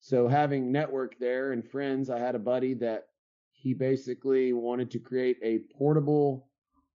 So 0.00 0.28
having 0.28 0.70
network 0.70 1.18
there 1.18 1.52
and 1.52 1.66
friends, 1.66 2.10
I 2.10 2.18
had 2.18 2.34
a 2.34 2.38
buddy 2.38 2.74
that 2.74 3.06
he 3.52 3.72
basically 3.72 4.52
wanted 4.52 4.90
to 4.90 4.98
create 4.98 5.38
a 5.42 5.60
portable. 5.76 6.48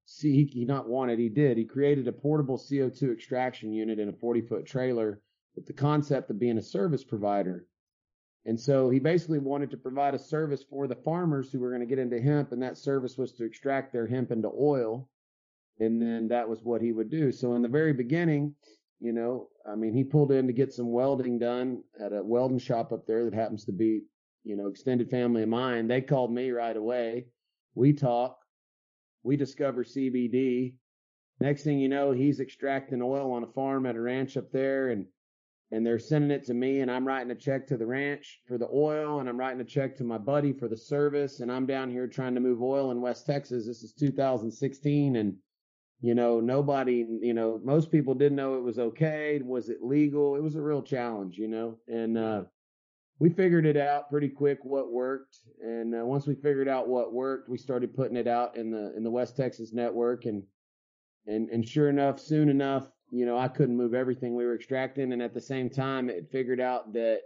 See, 0.05 0.33
he, 0.33 0.43
he 0.45 0.65
not 0.65 0.87
wanted, 0.87 1.17
he 1.17 1.29
did. 1.29 1.57
He 1.57 1.65
created 1.65 2.07
a 2.07 2.11
portable 2.11 2.57
CO2 2.57 3.11
extraction 3.11 3.73
unit 3.73 3.97
in 3.97 4.09
a 4.09 4.13
40 4.13 4.41
foot 4.41 4.65
trailer 4.65 5.21
with 5.55 5.65
the 5.65 5.73
concept 5.73 6.29
of 6.29 6.39
being 6.39 6.59
a 6.59 6.61
service 6.61 7.03
provider. 7.03 7.65
And 8.45 8.59
so 8.59 8.89
he 8.89 8.99
basically 8.99 9.39
wanted 9.39 9.71
to 9.71 9.77
provide 9.77 10.13
a 10.13 10.19
service 10.19 10.63
for 10.63 10.87
the 10.87 10.95
farmers 10.95 11.51
who 11.51 11.59
were 11.59 11.69
going 11.69 11.81
to 11.81 11.87
get 11.87 11.99
into 11.99 12.21
hemp, 12.21 12.51
and 12.51 12.61
that 12.61 12.77
service 12.77 13.17
was 13.17 13.33
to 13.33 13.43
extract 13.43 13.91
their 13.91 14.07
hemp 14.07 14.31
into 14.31 14.49
oil. 14.49 15.09
And 15.79 16.01
then 16.01 16.27
that 16.27 16.47
was 16.47 16.61
what 16.63 16.81
he 16.81 16.91
would 16.91 17.09
do. 17.09 17.31
So 17.31 17.55
in 17.55 17.61
the 17.61 17.67
very 17.69 17.93
beginning, 17.93 18.53
you 18.99 19.13
know, 19.13 19.47
I 19.65 19.75
mean, 19.75 19.93
he 19.93 20.03
pulled 20.03 20.31
in 20.31 20.47
to 20.47 20.53
get 20.53 20.73
some 20.73 20.91
welding 20.91 21.39
done 21.39 21.83
at 22.03 22.11
a 22.11 22.21
welding 22.21 22.59
shop 22.59 22.91
up 22.91 23.05
there 23.07 23.23
that 23.25 23.33
happens 23.33 23.63
to 23.65 23.71
be, 23.71 24.01
you 24.43 24.57
know, 24.57 24.67
extended 24.67 25.09
family 25.09 25.43
of 25.43 25.49
mine. 25.49 25.87
They 25.87 26.01
called 26.01 26.33
me 26.33 26.51
right 26.51 26.75
away. 26.75 27.27
We 27.75 27.93
talk. 27.93 28.37
We 29.23 29.37
discover 29.37 29.83
CBD. 29.83 30.73
Next 31.39 31.63
thing 31.63 31.79
you 31.79 31.87
know, 31.87 32.11
he's 32.11 32.41
extracting 32.41 33.01
oil 33.01 33.31
on 33.31 33.43
a 33.43 33.47
farm 33.47 33.85
at 33.85 33.95
a 33.95 34.01
ranch 34.01 34.35
up 34.35 34.51
there 34.51 34.89
and 34.89 35.05
and 35.71 35.85
they're 35.85 35.99
sending 35.99 36.31
it 36.31 36.43
to 36.45 36.53
me 36.53 36.79
and 36.79 36.89
I'm 36.89 37.07
writing 37.07 37.31
a 37.31 37.35
check 37.35 37.67
to 37.67 37.77
the 37.77 37.85
ranch 37.85 38.41
for 38.47 38.57
the 38.57 38.67
oil 38.73 39.19
and 39.19 39.29
I'm 39.29 39.37
writing 39.37 39.61
a 39.61 39.65
check 39.65 39.95
to 39.97 40.03
my 40.03 40.17
buddy 40.17 40.51
for 40.51 40.67
the 40.67 40.75
service 40.75 41.41
and 41.41 41.51
I'm 41.51 41.67
down 41.67 41.91
here 41.91 42.07
trying 42.07 42.33
to 42.33 42.41
move 42.41 42.61
oil 42.61 42.89
in 42.89 43.01
West 43.01 43.27
Texas. 43.27 43.67
This 43.67 43.83
is 43.83 43.93
2016 43.93 45.15
and 45.15 45.35
You 46.01 46.15
know, 46.15 46.39
nobody, 46.39 47.05
you 47.21 47.33
know, 47.33 47.59
most 47.63 47.91
people 47.91 48.13
didn't 48.13 48.37
know 48.37 48.55
it 48.55 48.63
was 48.63 48.79
okay. 48.79 49.41
Was 49.43 49.69
it 49.69 49.83
legal? 49.83 50.35
It 50.35 50.43
was 50.43 50.55
a 50.55 50.61
real 50.61 50.81
challenge, 50.81 51.37
you 51.37 51.47
know, 51.47 51.77
and, 51.87 52.17
uh, 52.17 52.43
we 53.21 53.29
figured 53.29 53.65
it 53.65 53.75
out 53.75 54.09
pretty 54.09 54.29
quick 54.29 54.59
what 54.63 54.93
worked. 54.93 55.39
And 55.61 55.93
uh, 55.93 56.05
once 56.05 56.25
we 56.25 56.35
figured 56.35 56.69
out 56.69 56.87
what 56.87 57.11
worked, 57.11 57.49
we 57.49 57.57
started 57.57 57.93
putting 57.93 58.15
it 58.15 58.27
out 58.29 58.55
in 58.55 58.71
the, 58.71 58.95
in 58.95 59.03
the 59.03 59.11
West 59.11 59.35
Texas 59.35 59.73
network. 59.73 60.23
And, 60.23 60.41
and, 61.27 61.49
and 61.49 61.67
sure 61.67 61.89
enough, 61.89 62.17
soon 62.17 62.47
enough, 62.47 62.87
you 63.11 63.25
know, 63.25 63.37
I 63.37 63.49
couldn't 63.49 63.75
move 63.75 63.93
everything 63.93 64.35
we 64.35 64.45
were 64.45 64.55
extracting. 64.55 65.11
And 65.11 65.21
at 65.21 65.33
the 65.33 65.41
same 65.41 65.69
time, 65.69 66.09
it 66.09 66.31
figured 66.31 66.61
out 66.61 66.93
that, 66.93 67.23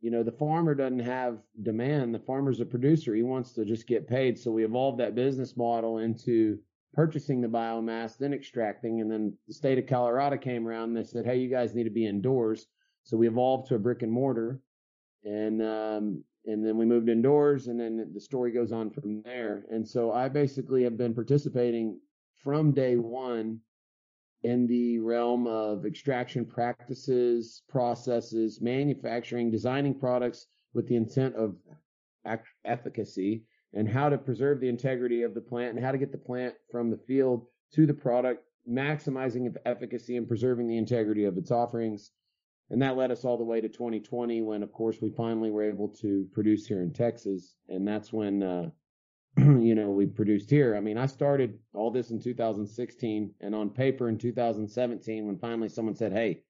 you 0.00 0.10
know, 0.10 0.24
the 0.24 0.32
farmer 0.32 0.74
doesn't 0.74 0.98
have 0.98 1.38
demand. 1.62 2.12
The 2.12 2.18
farmer's 2.18 2.58
a 2.58 2.64
producer. 2.64 3.14
He 3.14 3.22
wants 3.22 3.52
to 3.52 3.64
just 3.64 3.86
get 3.86 4.08
paid. 4.08 4.36
So 4.36 4.50
we 4.50 4.64
evolved 4.64 4.98
that 4.98 5.14
business 5.14 5.56
model 5.56 5.98
into, 5.98 6.58
purchasing 6.94 7.40
the 7.40 7.48
biomass, 7.48 8.16
then 8.16 8.32
extracting, 8.32 9.00
and 9.00 9.10
then 9.10 9.36
the 9.46 9.54
state 9.54 9.78
of 9.78 9.86
Colorado 9.86 10.36
came 10.36 10.66
around 10.66 10.90
and 10.90 10.96
they 10.96 11.04
said, 11.04 11.26
"Hey, 11.26 11.38
you 11.38 11.48
guys 11.48 11.74
need 11.74 11.84
to 11.84 11.90
be 11.90 12.06
indoors." 12.06 12.66
So 13.02 13.16
we 13.16 13.28
evolved 13.28 13.68
to 13.68 13.74
a 13.74 13.78
brick 13.78 14.02
and 14.02 14.12
mortar, 14.12 14.60
and 15.24 15.62
um, 15.62 16.24
and 16.46 16.64
then 16.64 16.76
we 16.76 16.86
moved 16.86 17.08
indoors, 17.08 17.68
and 17.68 17.78
then 17.78 18.10
the 18.12 18.20
story 18.20 18.52
goes 18.52 18.72
on 18.72 18.90
from 18.90 19.22
there. 19.22 19.64
And 19.70 19.86
so 19.86 20.12
I 20.12 20.28
basically 20.28 20.82
have 20.84 20.96
been 20.96 21.14
participating 21.14 21.98
from 22.42 22.72
day 22.72 22.96
one 22.96 23.60
in 24.42 24.66
the 24.66 24.98
realm 24.98 25.46
of 25.46 25.86
extraction 25.86 26.44
practices, 26.44 27.62
processes, 27.68 28.60
manufacturing, 28.60 29.50
designing 29.50 29.98
products 29.98 30.46
with 30.74 30.86
the 30.86 30.96
intent 30.96 31.34
of 31.34 31.56
efficacy 32.64 33.44
and 33.74 33.88
how 33.88 34.08
to 34.08 34.16
preserve 34.16 34.60
the 34.60 34.68
integrity 34.68 35.22
of 35.22 35.34
the 35.34 35.40
plant 35.40 35.74
and 35.74 35.84
how 35.84 35.92
to 35.92 35.98
get 35.98 36.12
the 36.12 36.18
plant 36.18 36.54
from 36.70 36.90
the 36.90 36.96
field 36.96 37.46
to 37.72 37.86
the 37.86 37.94
product, 37.94 38.44
maximizing 38.68 39.52
efficacy 39.66 40.16
and 40.16 40.28
preserving 40.28 40.68
the 40.68 40.78
integrity 40.78 41.24
of 41.24 41.36
its 41.36 41.50
offerings. 41.50 42.12
And 42.70 42.80
that 42.80 42.96
led 42.96 43.10
us 43.10 43.24
all 43.24 43.36
the 43.36 43.44
way 43.44 43.60
to 43.60 43.68
2020 43.68 44.42
when, 44.42 44.62
of 44.62 44.72
course, 44.72 44.98
we 45.02 45.10
finally 45.10 45.50
were 45.50 45.68
able 45.68 45.88
to 46.00 46.26
produce 46.32 46.66
here 46.66 46.82
in 46.82 46.92
Texas. 46.92 47.56
And 47.68 47.86
that's 47.86 48.12
when, 48.12 48.42
uh, 48.42 48.70
you 49.36 49.74
know, 49.74 49.90
we 49.90 50.06
produced 50.06 50.48
here. 50.48 50.76
I 50.76 50.80
mean, 50.80 50.96
I 50.96 51.06
started 51.06 51.58
all 51.74 51.90
this 51.90 52.10
in 52.10 52.20
2016 52.20 53.34
and 53.40 53.54
on 53.54 53.70
paper 53.70 54.08
in 54.08 54.16
2017 54.16 55.26
when 55.26 55.38
finally 55.38 55.68
someone 55.68 55.94
said, 55.94 56.12
Hey, 56.12 56.42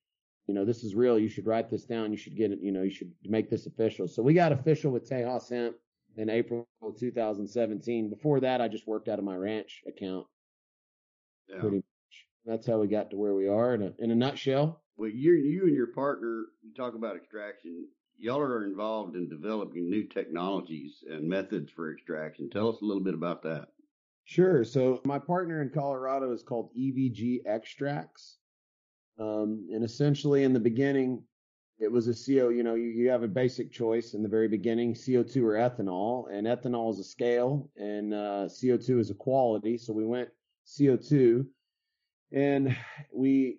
you 0.47 0.55
know, 0.55 0.65
this 0.65 0.85
is 0.85 0.95
real. 0.95 1.19
You 1.19 1.31
should 1.31 1.47
write 1.47 1.71
this 1.71 1.85
down. 1.85 2.13
You 2.13 2.19
should 2.19 2.37
get 2.37 2.53
it. 2.53 2.59
You 2.61 2.71
know, 2.71 2.83
you 2.83 2.91
should 2.91 3.11
make 3.25 3.49
this 3.49 3.67
official. 3.67 4.07
So 4.07 4.23
we 4.23 4.35
got 4.35 4.53
official 4.53 4.93
with 4.93 5.09
Tejas 5.09 5.51
Hemp 5.51 5.75
in 6.17 6.31
April 6.31 6.67
2017. 6.99 8.11
Before 8.11 8.41
that, 8.41 8.61
I 8.61 8.69
just 8.69 8.87
worked 8.87 9.09
out 9.09 9.19
of 9.19 9.25
my 9.25 9.37
ranch 9.37 9.83
account. 9.87 10.27
Yeah. 11.49 11.61
Pretty 11.61 11.77
much. 11.77 11.85
That's 12.47 12.67
how 12.67 12.79
we 12.79 12.89
got 12.89 13.11
to 13.11 13.17
where 13.17 13.35
we 13.35 13.49
are 13.49 13.75
in 13.75 13.83
a, 13.83 13.93
in 13.99 14.11
a 14.11 14.15
nutshell. 14.15 14.83
Well, 14.97 15.11
you 15.11 15.33
you 15.33 15.63
and 15.65 15.75
your 15.75 15.89
partner, 15.89 16.45
you 16.63 16.73
talk 16.75 16.95
about 16.95 17.17
extraction. 17.17 17.89
Y'all 18.17 18.41
are 18.41 18.65
involved 18.65 19.17
in 19.17 19.29
developing 19.29 19.91
new 19.91 20.05
technologies 20.05 21.03
and 21.11 21.29
methods 21.29 21.71
for 21.73 21.93
extraction. 21.93 22.49
Tell 22.49 22.69
us 22.69 22.81
a 22.81 22.85
little 22.85 23.03
bit 23.03 23.15
about 23.15 23.43
that. 23.43 23.69
Sure. 24.25 24.65
So 24.65 25.01
my 25.05 25.19
partner 25.19 25.63
in 25.63 25.71
Colorado 25.71 26.33
is 26.33 26.43
called 26.43 26.71
EVG 26.79 27.41
Extracts. 27.47 28.39
Um, 29.19 29.69
and 29.73 29.85
essentially 29.85 30.45
in 30.45 30.53
the 30.53 30.61
beginning, 30.61 31.23
it 31.79 31.91
was 31.91 32.07
a 32.09 32.13
CO, 32.13 32.51
you 32.51 32.63
know, 32.63 32.75
you, 32.75 32.89
you 32.89 33.11
have 33.11 33.23
a 33.23 33.29
basic 33.29 33.73
choice 33.73 34.15
in 34.15 34.23
the 34.23 34.29
very 34.29 34.49
beginning, 34.49 34.95
CO2 34.95 35.43
or 35.43 35.55
ethanol, 35.55 36.27
and 36.33 36.47
ethanol 36.47 36.93
is 36.93 37.01
a 37.01 37.05
scale 37.05 37.71
and 37.77 38.15
uh, 38.15 38.47
CO2 38.47 39.01
is 39.01 39.11
a 39.11 39.15
quality. 39.15 39.77
So 39.77 39.93
we 39.93 40.07
went 40.07 40.29
CO2 40.67 41.45
and 42.33 42.77
we, 43.13 43.59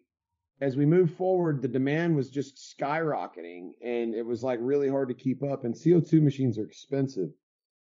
as 0.61 0.77
we 0.77 0.85
moved 0.85 1.17
forward, 1.17 1.61
the 1.61 1.67
demand 1.67 2.15
was 2.15 2.29
just 2.29 2.75
skyrocketing 2.79 3.71
and 3.83 4.15
it 4.15 4.25
was 4.25 4.43
like 4.43 4.59
really 4.61 4.89
hard 4.89 5.09
to 5.09 5.13
keep 5.13 5.43
up 5.43 5.65
and 5.65 5.75
CO2 5.75 6.21
machines 6.21 6.57
are 6.57 6.65
expensive. 6.65 7.29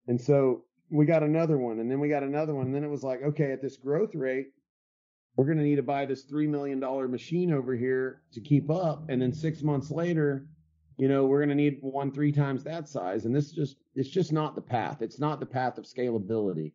And 0.09 0.19
so 0.21 0.65
we 0.91 1.05
got 1.05 1.23
another 1.25 1.59
one 1.59 1.81
and 1.81 1.91
then 1.91 2.01
we 2.01 2.09
got 2.09 2.23
another 2.23 2.55
one. 2.55 2.67
And 2.67 2.75
then 2.75 2.85
it 2.85 2.91
was 2.91 3.03
like, 3.03 3.23
okay, 3.23 3.53
at 3.53 3.61
this 3.61 3.77
growth 3.77 4.15
rate, 4.15 4.47
we're 5.37 5.45
going 5.45 5.59
to 5.59 5.65
need 5.65 5.77
to 5.77 5.83
buy 5.83 6.07
this 6.07 6.25
$3 6.25 6.49
million 6.49 6.81
machine 7.11 7.53
over 7.53 7.75
here 7.75 8.23
to 8.33 8.41
keep 8.41 8.71
up. 8.71 9.05
And 9.09 9.21
then 9.21 9.33
six 9.33 9.63
months 9.63 9.91
later, 9.91 10.47
you 10.97 11.09
know, 11.09 11.27
we're 11.27 11.41
going 11.41 11.51
to 11.51 11.55
need 11.55 11.79
one 11.83 12.11
three 12.11 12.33
times 12.33 12.65
that 12.65 12.89
size. 12.89 13.27
And 13.27 13.35
this 13.35 13.47
is 13.47 13.53
just, 13.53 13.77
it's 13.95 14.09
just 14.09 14.33
not 14.33 14.55
the 14.55 14.63
path. 14.63 15.03
It's 15.03 15.19
not 15.19 15.41
the 15.41 15.47
path 15.47 15.77
of 15.77 15.85
scalability. 15.85 16.73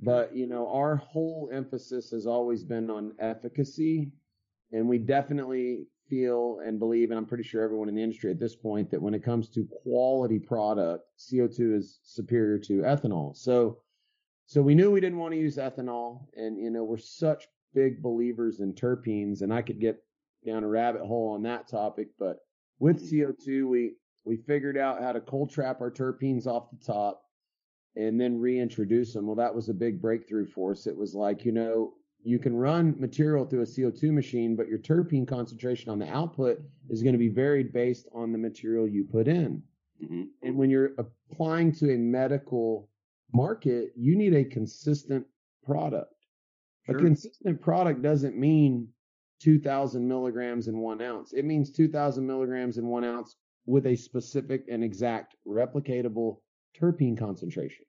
But, 0.00 0.36
you 0.36 0.46
know, 0.46 0.68
our 0.70 0.96
whole 0.96 1.48
emphasis 1.50 2.10
has 2.10 2.26
always 2.26 2.62
been 2.62 2.90
on 2.90 3.12
efficacy. 3.18 4.12
And 4.72 4.86
we 4.86 4.98
definitely 4.98 5.86
feel 6.10 6.58
and 6.62 6.78
believe, 6.78 7.10
and 7.10 7.16
I'm 7.16 7.24
pretty 7.24 7.44
sure 7.44 7.62
everyone 7.62 7.88
in 7.88 7.94
the 7.94 8.02
industry 8.02 8.30
at 8.30 8.38
this 8.38 8.54
point, 8.54 8.90
that 8.90 9.00
when 9.00 9.14
it 9.14 9.24
comes 9.24 9.48
to 9.50 9.66
quality 9.82 10.38
product, 10.38 11.04
CO2 11.18 11.74
is 11.74 12.00
superior 12.02 12.58
to 12.58 12.82
ethanol. 12.82 13.34
So, 13.34 13.78
so 14.46 14.60
we 14.60 14.74
knew 14.74 14.90
we 14.90 15.00
didn't 15.00 15.18
want 15.18 15.32
to 15.32 15.40
use 15.40 15.56
ethanol 15.56 16.26
and, 16.36 16.58
you 16.58 16.68
know, 16.68 16.84
we're 16.84 16.98
such 16.98 17.48
big 17.74 18.02
believers 18.02 18.60
in 18.60 18.72
terpenes, 18.74 19.42
and 19.42 19.52
I 19.52 19.62
could 19.62 19.80
get 19.80 20.02
down 20.46 20.64
a 20.64 20.68
rabbit 20.68 21.02
hole 21.02 21.32
on 21.34 21.42
that 21.42 21.68
topic. 21.68 22.08
But 22.18 22.38
with 22.78 23.10
CO2, 23.10 23.68
we 23.68 23.92
we 24.24 24.36
figured 24.36 24.78
out 24.78 25.02
how 25.02 25.12
to 25.12 25.20
cold 25.20 25.50
trap 25.50 25.80
our 25.80 25.90
terpenes 25.90 26.46
off 26.46 26.70
the 26.70 26.84
top 26.84 27.22
and 27.96 28.20
then 28.20 28.40
reintroduce 28.40 29.12
them. 29.12 29.26
Well, 29.26 29.36
that 29.36 29.54
was 29.54 29.68
a 29.68 29.74
big 29.74 30.00
breakthrough 30.00 30.46
for 30.46 30.72
us. 30.72 30.86
It 30.86 30.96
was 30.96 31.14
like, 31.14 31.44
you 31.44 31.52
know, 31.52 31.92
you 32.22 32.38
can 32.38 32.56
run 32.56 32.94
material 32.98 33.44
through 33.44 33.62
a 33.62 33.66
CO2 33.66 34.10
machine, 34.10 34.56
but 34.56 34.66
your 34.66 34.78
terpene 34.78 35.28
concentration 35.28 35.90
on 35.90 35.98
the 35.98 36.08
output 36.08 36.58
is 36.88 37.02
going 37.02 37.12
to 37.12 37.18
be 37.18 37.28
varied 37.28 37.72
based 37.72 38.08
on 38.14 38.32
the 38.32 38.38
material 38.38 38.88
you 38.88 39.04
put 39.04 39.28
in. 39.28 39.62
Mm-hmm. 40.02 40.22
And 40.42 40.56
when 40.56 40.70
you're 40.70 40.92
applying 40.98 41.72
to 41.72 41.92
a 41.92 41.98
medical 41.98 42.88
market, 43.32 43.92
you 43.94 44.16
need 44.16 44.34
a 44.34 44.44
consistent 44.44 45.26
product. 45.64 46.13
Sure. 46.86 46.96
A 46.96 47.00
consistent 47.00 47.60
product 47.60 48.02
doesn't 48.02 48.36
mean 48.36 48.88
2000 49.40 50.06
milligrams 50.06 50.68
in 50.68 50.78
one 50.78 51.00
ounce. 51.00 51.32
It 51.32 51.44
means 51.44 51.72
2000 51.72 52.26
milligrams 52.26 52.78
in 52.78 52.86
one 52.86 53.04
ounce 53.04 53.36
with 53.66 53.86
a 53.86 53.96
specific 53.96 54.64
and 54.70 54.84
exact 54.84 55.36
replicatable 55.46 56.38
terpene 56.78 57.18
concentration. 57.18 57.84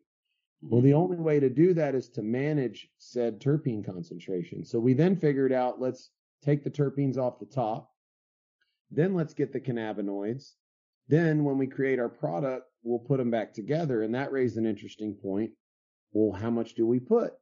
Well, 0.62 0.82
the 0.82 0.92
mm-hmm. 0.92 1.00
only 1.00 1.18
way 1.18 1.40
to 1.40 1.50
do 1.50 1.74
that 1.74 1.96
is 1.96 2.10
to 2.12 2.22
manage 2.22 2.90
said 2.98 3.42
terpene 3.42 3.86
concentration. 3.86 4.64
So 4.64 4.80
we 4.80 4.94
then 4.94 5.16
figured 5.16 5.52
out 5.52 5.82
let's 5.82 6.12
take 6.44 6.64
the 6.64 6.72
terpenes 6.72 7.18
off 7.18 7.40
the 7.40 7.46
top. 7.46 7.92
Then 8.92 9.14
let's 9.14 9.34
get 9.34 9.52
the 9.52 9.60
cannabinoids. 9.60 10.54
Then 11.08 11.44
when 11.44 11.58
we 11.58 11.68
create 11.68 12.00
our 12.00 12.10
product, 12.10 12.66
we'll 12.84 13.00
put 13.00 13.18
them 13.18 13.30
back 13.30 13.54
together. 13.54 14.04
And 14.04 14.16
that 14.16 14.32
raised 14.32 14.58
an 14.58 14.66
interesting 14.66 15.16
point. 15.16 15.52
Well, 16.14 16.40
how 16.40 16.50
much 16.50 16.75
do 16.75 16.88
we 16.88 17.00
put? 17.00 17.34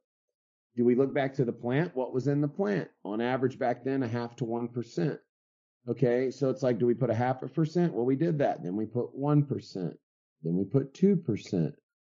Do 0.75 0.85
we 0.85 0.95
look 0.95 1.13
back 1.13 1.35
to 1.35 1.45
the 1.45 1.53
plant? 1.53 1.95
What 1.95 2.13
was 2.13 2.27
in 2.27 2.41
the 2.41 2.47
plant? 2.47 2.89
On 3.05 3.21
average 3.21 3.59
back 3.59 3.83
then, 3.83 4.03
a 4.03 4.07
half 4.07 4.35
to 4.37 4.45
1%. 4.45 5.19
Okay. 5.87 6.31
So 6.31 6.49
it's 6.49 6.63
like, 6.63 6.79
do 6.79 6.85
we 6.85 6.93
put 6.93 7.09
a 7.09 7.15
half 7.15 7.43
a 7.43 7.47
percent? 7.47 7.93
Well, 7.93 8.05
we 8.05 8.15
did 8.15 8.39
that. 8.39 8.63
Then 8.63 8.75
we 8.75 8.85
put 8.85 9.15
1%. 9.17 9.97
Then 10.43 10.55
we 10.55 10.63
put 10.65 10.93
2%. 10.93 11.73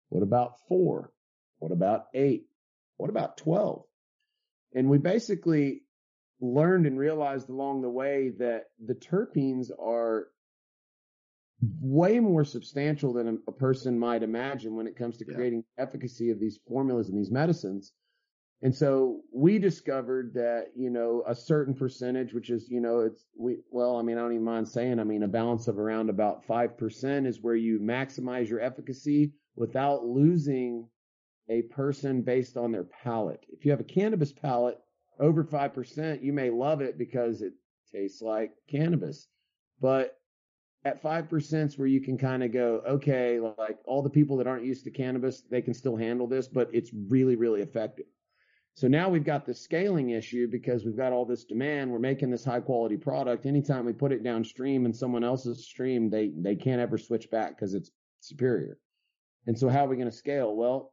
What 0.09 0.23
about 0.23 0.61
four? 0.69 1.13
What 1.59 1.73
about 1.73 2.07
eight? 2.15 2.47
What 2.97 3.11
about 3.11 3.37
12? 3.39 3.83
And 4.75 4.89
we 4.89 4.99
basically 4.99 5.83
learned 6.41 6.87
and 6.87 6.99
realized 6.99 7.49
along 7.49 7.83
the 7.83 7.89
way 7.89 8.31
that 8.39 8.65
the 8.85 8.95
terpenes 8.95 9.71
are 9.79 10.29
way 11.81 12.21
more 12.21 12.45
substantial 12.45 13.13
than 13.13 13.41
a, 13.47 13.53
person 13.53 13.99
might 13.99 14.23
imagine 14.23 14.75
when 14.77 14.87
it 14.87 14.97
comes 14.97 15.17
to 15.17 15.25
creating 15.25 15.65
yeah. 15.79 15.85
efficacy 15.85 16.31
of 16.31 16.41
these 16.41 16.59
formulas 16.69 17.09
and 17.09 17.19
these 17.19 17.31
medicines. 17.31 17.93
And 18.63 18.75
so 18.75 19.21
we 19.33 19.59
discovered 19.59 20.33
that, 20.35 20.69
you 20.75 20.89
know, 20.89 21.23
a 21.27 21.35
certain 21.35 21.75
percentage, 21.75 22.33
which 22.33 22.49
is, 22.49 22.71
you 22.71 22.81
know, 22.81 23.01
it's, 23.01 23.27
we, 23.37 23.59
well, 23.71 23.99
I 23.99 24.03
mean, 24.03 24.17
I 24.17 24.23
don't 24.23 24.33
even 24.33 24.45
mind 24.45 24.67
saying, 24.67 24.99
I 24.99 25.05
mean, 25.05 25.23
a 25.23 25.29
balance 25.29 25.69
of 25.69 25.79
around 25.79 26.09
about 26.09 26.47
5% 26.47 27.27
is 27.27 27.43
where 27.43 27.57
you 27.57 27.79
maximize 27.79 28.49
your 28.49 28.61
efficacy 28.61 29.33
without 29.55 30.07
losing 30.07 30.89
a 31.51 31.63
person 31.63 32.23
based 32.23 32.57
on 32.57 32.73
their 32.73 32.85
palate. 32.85 33.45
If 33.51 33.65
you 33.65 33.71
have 33.71 33.81
a 33.81 33.85
cannabis 33.85 34.33
palate 34.33 34.79
over 35.21 35.45
5%, 35.45 36.23
you 36.23 36.33
may 36.33 36.49
love 36.49 36.81
it 36.81 36.97
because 36.97 37.43
it 37.43 37.53
tastes 37.93 38.23
like 38.23 38.53
cannabis. 38.71 39.29
But 39.81 40.17
at 40.85 41.03
5% 41.03 41.67
is 41.67 41.79
where 41.79 41.89
you 41.89 42.01
can 42.01 42.17
kind 42.17 42.43
of 42.43 42.53
go, 42.53 42.83
okay, 42.89 43.41
like 43.41 43.79
all 43.85 44.03
the 44.03 44.11
people 44.11 44.37
that 44.39 44.47
aren't 44.47 44.65
used 44.65 44.85
to 44.85 44.91
cannabis, 44.91 45.43
they 45.51 45.63
can 45.63 45.75
still 45.75 45.97
handle 45.97 46.27
this, 46.27 46.49
but 46.49 46.71
it's 46.73 46.91
really, 47.09 47.37
really 47.37 47.61
effective. 47.61 48.07
So 48.77 48.89
now 48.89 49.09
we've 49.09 49.25
got 49.25 49.47
the 49.47 49.55
scaling 49.55 50.11
issue 50.11 50.49
because 50.51 50.85
we've 50.85 50.97
got 50.97 51.13
all 51.13 51.25
this 51.25 51.45
demand. 51.45 51.93
We're 51.93 52.01
making 52.01 52.31
this 52.31 52.45
high 52.45 52.61
quality 52.61 52.97
product. 52.97 53.47
Anytime 53.47 53.85
we 53.85 53.93
put 53.93 54.11
it 54.11 54.25
downstream 54.25 54.85
in 54.85 54.93
someone 54.93 55.23
else's 55.23 55.65
stream, 55.65 56.11
they, 56.11 56.33
they 56.37 56.57
can't 56.57 56.81
ever 56.81 56.99
switch 56.99 57.31
back 57.31 57.57
because 57.57 57.75
it's 57.75 57.93
superior. 58.19 58.79
And 59.47 59.57
so 59.57 59.69
how 59.69 59.85
are 59.85 59.89
we 59.89 59.97
going 59.97 60.11
to 60.11 60.17
scale? 60.17 60.57
Well, 60.57 60.93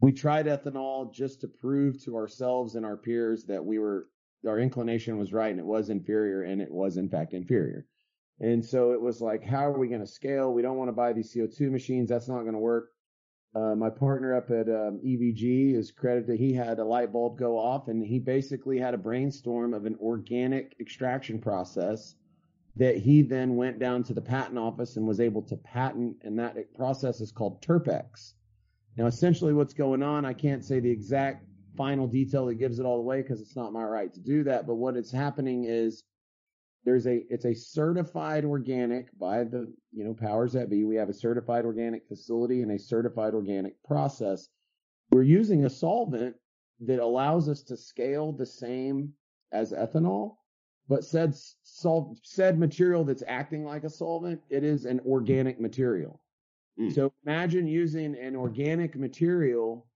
we 0.00 0.12
tried 0.12 0.46
ethanol 0.46 1.14
just 1.14 1.40
to 1.40 1.48
prove 1.48 2.02
to 2.04 2.16
ourselves 2.16 2.74
and 2.74 2.84
our 2.84 2.96
peers 2.96 3.44
that 3.46 3.64
we 3.64 3.78
were 3.78 4.08
our 4.46 4.58
inclination 4.58 5.16
was 5.16 5.32
right 5.32 5.50
and 5.50 5.58
it 5.58 5.64
was 5.64 5.88
inferior 5.88 6.42
and 6.42 6.60
it 6.60 6.70
was 6.70 6.98
in 6.98 7.08
fact 7.08 7.32
inferior. 7.32 7.86
And 8.40 8.62
so 8.62 8.92
it 8.92 9.00
was 9.00 9.22
like, 9.22 9.42
how 9.42 9.64
are 9.64 9.78
we 9.78 9.88
going 9.88 10.02
to 10.02 10.06
scale? 10.06 10.52
We 10.52 10.60
don't 10.60 10.76
want 10.76 10.88
to 10.88 10.92
buy 10.92 11.14
these 11.14 11.34
CO2 11.34 11.70
machines. 11.70 12.10
That's 12.10 12.28
not 12.28 12.40
going 12.40 12.52
to 12.52 12.58
work. 12.58 12.90
Uh, 13.54 13.74
my 13.76 13.88
partner 13.88 14.34
up 14.34 14.50
at 14.50 14.68
um, 14.68 14.98
EVG 15.04 15.76
is 15.76 15.92
credited. 15.92 16.40
He 16.40 16.52
had 16.52 16.80
a 16.80 16.84
light 16.84 17.12
bulb 17.12 17.38
go 17.38 17.56
off, 17.56 17.86
and 17.86 18.04
he 18.04 18.18
basically 18.18 18.78
had 18.78 18.94
a 18.94 18.98
brainstorm 18.98 19.74
of 19.74 19.86
an 19.86 19.96
organic 20.00 20.74
extraction 20.80 21.38
process 21.38 22.16
that 22.76 22.96
he 22.96 23.22
then 23.22 23.54
went 23.54 23.78
down 23.78 24.02
to 24.02 24.14
the 24.14 24.20
patent 24.20 24.58
office 24.58 24.96
and 24.96 25.06
was 25.06 25.20
able 25.20 25.42
to 25.42 25.56
patent. 25.56 26.16
And 26.22 26.36
that 26.40 26.56
process 26.74 27.20
is 27.20 27.30
called 27.30 27.62
Terpex. 27.62 28.32
Now, 28.96 29.06
essentially, 29.06 29.52
what's 29.52 29.74
going 29.74 30.02
on? 30.02 30.24
I 30.24 30.32
can't 30.32 30.64
say 30.64 30.80
the 30.80 30.90
exact 30.90 31.46
final 31.76 32.08
detail 32.08 32.46
that 32.46 32.56
gives 32.56 32.80
it 32.80 32.86
all 32.86 32.98
away 32.98 33.22
because 33.22 33.40
it's 33.40 33.56
not 33.56 33.72
my 33.72 33.84
right 33.84 34.12
to 34.14 34.20
do 34.20 34.42
that. 34.44 34.66
But 34.66 34.74
what 34.74 34.96
is 34.96 35.12
happening 35.12 35.64
is 35.64 36.02
there's 36.84 37.06
a 37.06 37.24
it's 37.30 37.46
a 37.46 37.54
certified 37.54 38.44
organic 38.44 39.16
by 39.18 39.44
the 39.44 39.72
you 39.92 40.04
know 40.04 40.14
powers 40.14 40.52
that 40.52 40.70
be. 40.70 40.84
We 40.84 40.96
have 40.96 41.08
a 41.08 41.14
certified 41.14 41.64
organic 41.64 42.06
facility 42.06 42.62
and 42.62 42.72
a 42.72 42.78
certified 42.78 43.34
organic 43.34 43.82
process. 43.82 44.48
We're 45.10 45.22
using 45.22 45.64
a 45.64 45.70
solvent 45.70 46.36
that 46.80 47.00
allows 47.00 47.48
us 47.48 47.62
to 47.64 47.76
scale 47.76 48.32
the 48.32 48.46
same 48.46 49.12
as 49.52 49.72
ethanol, 49.72 50.36
but 50.88 51.04
said 51.04 51.34
sol- 51.62 52.18
said 52.22 52.58
material 52.58 53.04
that's 53.04 53.22
acting 53.26 53.64
like 53.64 53.84
a 53.84 53.90
solvent, 53.90 54.40
it 54.50 54.64
is 54.64 54.84
an 54.84 55.00
organic 55.06 55.60
material. 55.60 56.20
Mm. 56.78 56.94
So 56.94 57.12
imagine 57.24 57.66
using 57.66 58.16
an 58.16 58.36
organic 58.36 58.96
material 58.96 59.86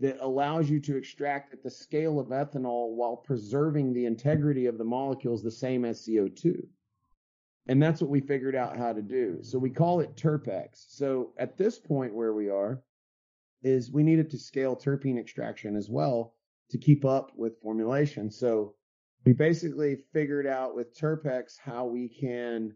that 0.00 0.18
allows 0.20 0.68
you 0.68 0.80
to 0.80 0.96
extract 0.96 1.52
at 1.52 1.62
the 1.62 1.70
scale 1.70 2.18
of 2.18 2.28
ethanol 2.28 2.94
while 2.94 3.16
preserving 3.16 3.92
the 3.92 4.06
integrity 4.06 4.66
of 4.66 4.78
the 4.78 4.84
molecules 4.84 5.42
the 5.42 5.50
same 5.50 5.84
as 5.84 6.06
CO2. 6.06 6.66
And 7.66 7.82
that's 7.82 8.00
what 8.00 8.10
we 8.10 8.20
figured 8.20 8.54
out 8.54 8.76
how 8.76 8.92
to 8.92 9.00
do. 9.00 9.38
So 9.42 9.58
we 9.58 9.70
call 9.70 10.00
it 10.00 10.16
Terpex. 10.16 10.84
So 10.88 11.32
at 11.38 11.56
this 11.56 11.78
point 11.78 12.14
where 12.14 12.34
we 12.34 12.50
are 12.50 12.82
is 13.62 13.90
we 13.90 14.02
needed 14.02 14.30
to 14.30 14.38
scale 14.38 14.76
terpene 14.76 15.18
extraction 15.18 15.74
as 15.76 15.88
well 15.88 16.34
to 16.70 16.78
keep 16.78 17.04
up 17.04 17.32
with 17.36 17.60
formulation. 17.62 18.30
So 18.30 18.74
we 19.24 19.32
basically 19.32 19.96
figured 20.12 20.46
out 20.46 20.74
with 20.74 20.98
Terpex 20.98 21.58
how 21.58 21.86
we 21.86 22.08
can 22.08 22.74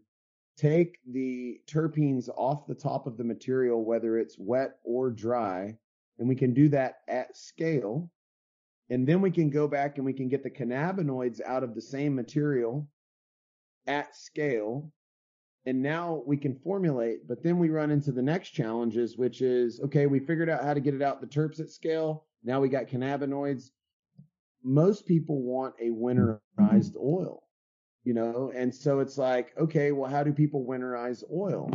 take 0.57 0.97
the 1.05 1.61
terpenes 1.67 2.27
off 2.35 2.67
the 2.67 2.75
top 2.75 3.05
of 3.07 3.17
the 3.17 3.23
material, 3.23 3.85
whether 3.85 4.17
it's 4.17 4.37
wet 4.37 4.79
or 4.83 5.11
dry, 5.11 5.77
and 6.19 6.27
we 6.27 6.35
can 6.35 6.53
do 6.53 6.69
that 6.69 6.97
at 7.07 7.35
scale. 7.35 8.11
And 8.89 9.07
then 9.07 9.21
we 9.21 9.31
can 9.31 9.49
go 9.49 9.67
back 9.67 9.97
and 9.97 10.05
we 10.05 10.13
can 10.13 10.27
get 10.27 10.43
the 10.43 10.49
cannabinoids 10.49 11.39
out 11.45 11.63
of 11.63 11.75
the 11.75 11.81
same 11.81 12.13
material 12.13 12.87
at 13.87 14.15
scale. 14.15 14.91
And 15.65 15.81
now 15.81 16.23
we 16.25 16.37
can 16.37 16.55
formulate, 16.55 17.27
but 17.27 17.43
then 17.43 17.59
we 17.59 17.69
run 17.69 17.91
into 17.91 18.11
the 18.11 18.21
next 18.21 18.49
challenges, 18.49 19.17
which 19.17 19.41
is 19.41 19.79
okay, 19.81 20.07
we 20.07 20.19
figured 20.19 20.49
out 20.49 20.63
how 20.63 20.73
to 20.73 20.79
get 20.79 20.93
it 20.93 21.01
out 21.01 21.21
the 21.21 21.27
terps 21.27 21.59
at 21.59 21.69
scale. 21.69 22.25
Now 22.43 22.59
we 22.59 22.69
got 22.69 22.87
cannabinoids. 22.87 23.69
Most 24.63 25.05
people 25.05 25.41
want 25.41 25.75
a 25.79 25.89
winterized 25.89 26.39
mm-hmm. 26.57 26.97
oil, 27.05 27.43
you 28.03 28.13
know, 28.13 28.51
and 28.55 28.73
so 28.73 28.99
it's 28.99 29.17
like, 29.17 29.53
okay, 29.57 29.91
well, 29.91 30.09
how 30.09 30.23
do 30.23 30.33
people 30.33 30.65
winterize 30.65 31.23
oil? 31.31 31.69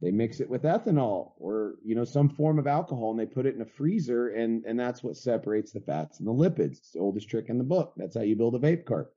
They 0.00 0.10
mix 0.10 0.40
it 0.40 0.48
with 0.48 0.62
ethanol 0.62 1.32
or 1.38 1.76
you 1.84 1.94
know 1.94 2.04
some 2.04 2.28
form 2.28 2.58
of 2.58 2.66
alcohol 2.66 3.10
and 3.10 3.18
they 3.18 3.26
put 3.26 3.46
it 3.46 3.54
in 3.54 3.62
a 3.62 3.66
freezer 3.66 4.28
and 4.28 4.64
and 4.64 4.78
that's 4.78 5.02
what 5.02 5.16
separates 5.16 5.72
the 5.72 5.80
fats 5.80 6.18
and 6.18 6.28
the 6.28 6.32
lipids. 6.32 6.78
It's 6.78 6.92
the 6.92 7.00
oldest 7.00 7.28
trick 7.28 7.48
in 7.48 7.58
the 7.58 7.64
book. 7.64 7.94
That's 7.96 8.16
how 8.16 8.22
you 8.22 8.36
build 8.36 8.54
a 8.54 8.58
vape 8.58 8.84
cart 8.84 9.12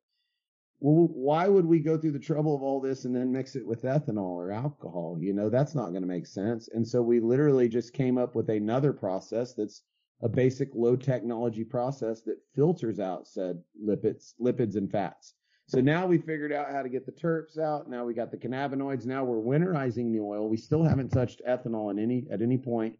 well 0.82 1.10
why 1.14 1.48
would 1.48 1.66
we 1.66 1.80
go 1.80 1.98
through 1.98 2.14
the 2.14 2.20
trouble 2.20 2.56
of 2.56 2.64
all 2.64 2.80
this 2.80 3.06
and 3.06 3.16
then 3.16 3.32
mix 3.32 3.56
it 3.56 3.66
with 3.66 3.84
ethanol 3.84 4.36
or 4.36 4.52
alcohol? 4.52 5.18
You 5.20 5.34
know 5.34 5.50
that's 5.50 5.76
not 5.76 5.90
going 5.90 6.02
to 6.02 6.08
make 6.08 6.26
sense. 6.26 6.70
And 6.70 6.88
so 6.88 7.02
we 7.02 7.20
literally 7.20 7.68
just 7.68 7.94
came 7.94 8.18
up 8.18 8.36
with 8.36 8.50
another 8.50 8.94
process 8.94 9.54
that's 9.54 9.84
a 10.22 10.30
basic 10.30 10.74
low 10.76 10.96
technology 10.96 11.64
process 11.64 12.22
that 12.22 12.42
filters 12.56 13.00
out 13.00 13.28
said 13.28 13.62
lipids 13.82 14.34
lipids 14.42 14.76
and 14.76 14.90
fats 14.92 15.34
so 15.70 15.80
now 15.82 16.08
we 16.08 16.18
figured 16.18 16.52
out 16.52 16.72
how 16.72 16.82
to 16.82 16.90
get 16.90 17.06
the 17.06 17.12
terps 17.12 17.60
out. 17.60 17.88
Now 17.88 18.04
we 18.04 18.16
got 18.16 18.32
the 18.32 18.38
cannabinoids. 18.38 19.06
Now 19.06 19.24
we're 19.24 19.38
winterizing 19.38 20.12
the 20.12 20.20
oil. 20.20 20.50
We 20.50 20.58
still 20.58 20.84
haven't 20.84 21.10
touched 21.10 21.44
ethanol 21.48 21.92
in 21.92 22.00
any 22.00 22.26
at 22.32 22.42
any 22.42 22.58
point. 22.58 22.98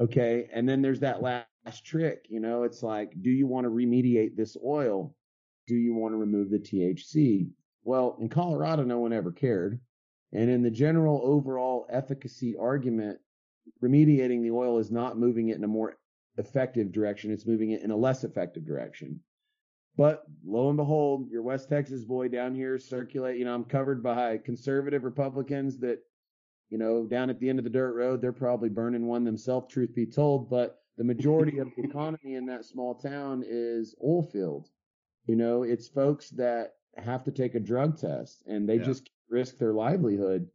Okay. 0.00 0.48
And 0.50 0.66
then 0.66 0.80
there's 0.80 1.00
that 1.00 1.20
last 1.20 1.84
trick. 1.84 2.24
You 2.30 2.40
know, 2.40 2.62
it's 2.62 2.82
like, 2.82 3.12
do 3.20 3.28
you 3.28 3.46
want 3.46 3.66
to 3.66 3.70
remediate 3.70 4.36
this 4.36 4.56
oil? 4.64 5.14
Do 5.66 5.74
you 5.74 5.94
want 5.94 6.14
to 6.14 6.16
remove 6.16 6.48
the 6.48 6.58
THC? 6.58 7.50
Well, 7.84 8.16
in 8.18 8.30
Colorado, 8.30 8.84
no 8.84 9.00
one 9.00 9.12
ever 9.12 9.30
cared. 9.30 9.78
And 10.32 10.48
in 10.48 10.62
the 10.62 10.70
general 10.70 11.20
overall 11.22 11.86
efficacy 11.90 12.56
argument, 12.58 13.18
remediating 13.84 14.42
the 14.42 14.52
oil 14.52 14.78
is 14.78 14.90
not 14.90 15.18
moving 15.18 15.50
it 15.50 15.56
in 15.56 15.64
a 15.64 15.68
more 15.68 15.98
effective 16.38 16.90
direction. 16.90 17.32
It's 17.32 17.46
moving 17.46 17.72
it 17.72 17.82
in 17.82 17.90
a 17.90 17.96
less 17.96 18.24
effective 18.24 18.64
direction. 18.64 19.20
But 19.98 20.22
lo 20.46 20.68
and 20.68 20.76
behold, 20.76 21.28
your 21.28 21.42
West 21.42 21.68
Texas 21.68 22.04
boy 22.04 22.28
down 22.28 22.54
here 22.54 22.78
circulate. 22.78 23.36
You 23.36 23.44
know, 23.44 23.52
I'm 23.52 23.64
covered 23.64 24.00
by 24.00 24.38
conservative 24.38 25.02
Republicans 25.02 25.76
that, 25.80 25.98
you 26.70 26.78
know, 26.78 27.04
down 27.04 27.30
at 27.30 27.40
the 27.40 27.48
end 27.48 27.58
of 27.58 27.64
the 27.64 27.70
dirt 27.70 27.94
road, 27.94 28.22
they're 28.22 28.32
probably 28.32 28.68
burning 28.68 29.08
one 29.08 29.24
themselves, 29.24 29.66
truth 29.66 29.92
be 29.96 30.06
told. 30.06 30.48
But 30.48 30.78
the 30.98 31.04
majority 31.04 31.58
of 31.58 31.68
the 31.76 31.82
economy 31.88 32.36
in 32.36 32.46
that 32.46 32.64
small 32.64 32.94
town 32.94 33.42
is 33.44 33.96
oil 34.00 34.22
field. 34.22 34.68
You 35.26 35.34
know, 35.34 35.64
it's 35.64 35.88
folks 35.88 36.30
that 36.30 36.74
have 36.96 37.24
to 37.24 37.32
take 37.32 37.56
a 37.56 37.60
drug 37.60 37.98
test 37.98 38.44
and 38.46 38.68
they 38.68 38.76
yeah. 38.76 38.84
just 38.84 39.10
risk 39.28 39.58
their 39.58 39.72
livelihood. 39.72 40.48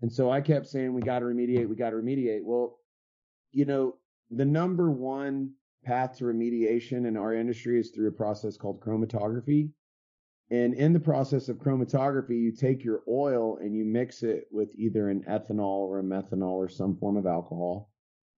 And 0.00 0.10
so 0.10 0.30
I 0.30 0.40
kept 0.40 0.68
saying, 0.68 0.94
we 0.94 1.02
got 1.02 1.18
to 1.18 1.26
remediate, 1.26 1.68
we 1.68 1.76
got 1.76 1.90
to 1.90 1.96
remediate. 1.96 2.44
Well, 2.44 2.78
you 3.52 3.66
know, 3.66 3.96
the 4.30 4.44
number 4.46 4.90
one 4.90 5.52
path 5.86 6.18
to 6.18 6.24
remediation 6.24 7.06
in 7.06 7.16
our 7.16 7.32
industry 7.32 7.78
is 7.78 7.90
through 7.90 8.08
a 8.08 8.12
process 8.12 8.56
called 8.56 8.80
chromatography. 8.80 9.70
And 10.50 10.74
in 10.74 10.92
the 10.92 11.00
process 11.00 11.48
of 11.48 11.58
chromatography, 11.58 12.40
you 12.40 12.52
take 12.52 12.84
your 12.84 13.02
oil 13.08 13.58
and 13.58 13.74
you 13.74 13.84
mix 13.84 14.22
it 14.22 14.48
with 14.50 14.68
either 14.76 15.08
an 15.08 15.24
ethanol 15.28 15.86
or 15.88 16.00
a 16.00 16.02
methanol 16.02 16.52
or 16.52 16.68
some 16.68 16.96
form 16.96 17.16
of 17.16 17.26
alcohol, 17.26 17.90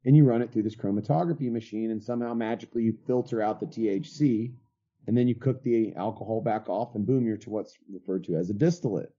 and 0.05 0.17
you 0.17 0.25
run 0.25 0.43
it 0.43 0.53
through 0.53 0.63
this 0.63 0.77
chromatography 0.77 1.51
machine, 1.51 1.91
and 1.91 2.03
somehow 2.03 2.35
magically 2.35 2.83
you 2.83 2.97
filter 3.07 3.43
out 3.43 3.61
the 3.61 3.67
THC, 3.67 4.53
and 5.07 5.17
then 5.17 5.27
you 5.27 5.35
cook 5.35 5.63
the 5.63 5.95
alcohol 5.97 6.41
back 6.41 6.69
off, 6.69 6.95
and 6.95 7.07
boom, 7.07 7.27
you're 7.27 7.37
to 7.39 7.51
what's 7.51 7.77
referred 7.91 8.25
to 8.25 8.37
as 8.37 8.51
a 8.51 8.55
distillate. 8.55 9.13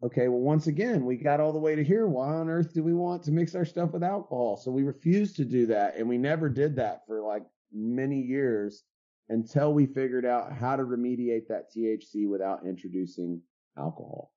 Okay, 0.00 0.28
well, 0.28 0.40
once 0.40 0.68
again, 0.68 1.04
we 1.04 1.16
got 1.16 1.40
all 1.40 1.52
the 1.52 1.58
way 1.58 1.74
to 1.74 1.82
here. 1.82 2.06
Why 2.06 2.28
on 2.28 2.48
earth 2.48 2.72
do 2.72 2.84
we 2.84 2.94
want 2.94 3.24
to 3.24 3.32
mix 3.32 3.56
our 3.56 3.64
stuff 3.64 3.92
with 3.92 4.04
alcohol? 4.04 4.56
So 4.56 4.70
we 4.70 4.84
refused 4.84 5.34
to 5.36 5.44
do 5.44 5.66
that. 5.66 5.96
And 5.96 6.08
we 6.08 6.18
never 6.18 6.48
did 6.48 6.76
that 6.76 7.02
for 7.06 7.20
like 7.20 7.42
many 7.72 8.20
years 8.20 8.84
until 9.28 9.74
we 9.74 9.86
figured 9.86 10.24
out 10.24 10.52
how 10.52 10.76
to 10.76 10.84
remediate 10.84 11.48
that 11.48 11.74
THC 11.74 12.28
without 12.28 12.64
introducing 12.64 13.42
alcohol. 13.76 14.32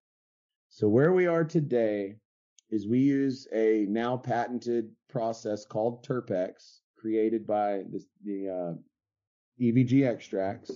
So 0.70 0.88
where 0.88 1.14
we 1.14 1.28
are 1.28 1.44
today 1.44 2.16
is 2.72 2.88
we 2.88 3.00
use 3.00 3.48
a 3.54 3.86
now 3.88 4.18
patented 4.18 4.90
process 5.10 5.66
called 5.66 6.06
Terpex 6.06 6.80
created 6.98 7.46
by 7.46 7.84
the 8.24 8.50
uh, 8.50 9.64
EVG 9.64 10.08
extracts. 10.08 10.72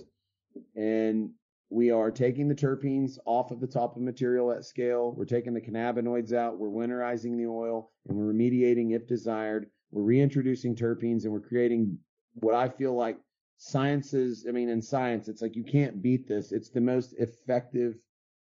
And 0.76 1.30
we 1.68 1.90
are 1.90 2.10
taking 2.10 2.48
the 2.48 2.54
terpenes 2.54 3.18
off 3.24 3.50
of 3.50 3.60
the 3.60 3.66
top 3.66 3.96
of 3.96 4.02
material 4.02 4.52
at 4.52 4.64
scale. 4.64 5.12
We're 5.16 5.24
taking 5.24 5.52
the 5.52 5.60
cannabinoids 5.60 6.32
out. 6.32 6.58
We're 6.58 6.68
winterizing 6.68 7.36
the 7.36 7.46
oil 7.46 7.90
and 8.08 8.16
we're 8.16 8.32
remediating 8.32 8.94
if 8.94 9.08
desired. 9.08 9.66
We're 9.90 10.02
reintroducing 10.02 10.76
terpenes 10.76 11.24
and 11.24 11.32
we're 11.32 11.40
creating 11.40 11.98
what 12.34 12.54
I 12.54 12.68
feel 12.68 12.94
like 12.94 13.18
sciences. 13.56 14.46
I 14.48 14.52
mean, 14.52 14.68
in 14.68 14.80
science, 14.80 15.28
it's 15.28 15.42
like 15.42 15.56
you 15.56 15.64
can't 15.64 16.02
beat 16.02 16.28
this. 16.28 16.52
It's 16.52 16.70
the 16.70 16.80
most 16.80 17.14
effective 17.18 17.96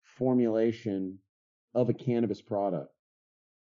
formulation 0.03 1.19
of 1.75 1.89
a 1.89 1.95
cannabis 1.95 2.43
product. 2.43 2.93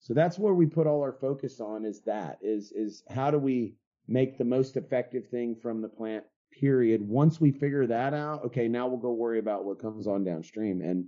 So 0.00 0.14
that's 0.14 0.38
where 0.38 0.54
we 0.54 0.66
put 0.66 0.86
all 0.86 1.02
our 1.02 1.12
focus 1.12 1.60
on 1.60 1.84
is 1.84 2.02
that 2.02 2.38
is, 2.40 2.72
is 2.72 3.02
how 3.10 3.30
do 3.30 3.38
we 3.38 3.74
make 4.06 4.38
the 4.38 4.44
most 4.44 4.76
effective 4.76 5.28
thing 5.28 5.56
from 5.56 5.82
the 5.82 5.88
plant 5.88 6.24
period. 6.58 7.06
Once 7.06 7.40
we 7.40 7.50
figure 7.50 7.86
that 7.86 8.14
out, 8.14 8.44
okay, 8.44 8.68
now 8.68 8.86
we'll 8.86 8.98
go 8.98 9.12
worry 9.12 9.38
about 9.38 9.64
what 9.64 9.80
comes 9.80 10.06
on 10.06 10.24
downstream. 10.24 10.80
And 10.80 11.06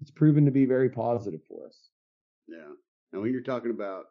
it's 0.00 0.10
proven 0.10 0.44
to 0.44 0.50
be 0.50 0.64
very 0.64 0.88
positive 0.88 1.40
for 1.48 1.66
us. 1.66 1.88
Yeah. 2.48 2.72
And 3.12 3.22
when 3.22 3.32
you're 3.32 3.42
talking 3.42 3.70
about 3.70 4.04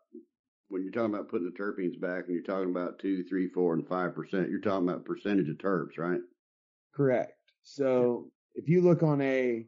when 0.69 0.83
you're 0.83 0.91
talking 0.91 1.13
about 1.13 1.29
putting 1.29 1.51
the 1.51 1.59
terpenes 1.59 1.99
back 1.99 2.25
and 2.27 2.35
you're 2.35 2.43
talking 2.43 2.69
about 2.69 2.99
two, 2.99 3.23
three, 3.23 3.49
four, 3.49 3.73
and 3.73 3.87
five 3.87 4.13
percent, 4.13 4.49
you're 4.49 4.61
talking 4.61 4.87
about 4.87 5.05
percentage 5.05 5.49
of 5.49 5.57
terps, 5.57 5.97
right? 5.97 6.19
Correct. 6.93 7.33
So 7.63 8.29
if 8.53 8.69
you 8.69 8.81
look 8.81 9.01
on 9.01 9.21
a 9.21 9.65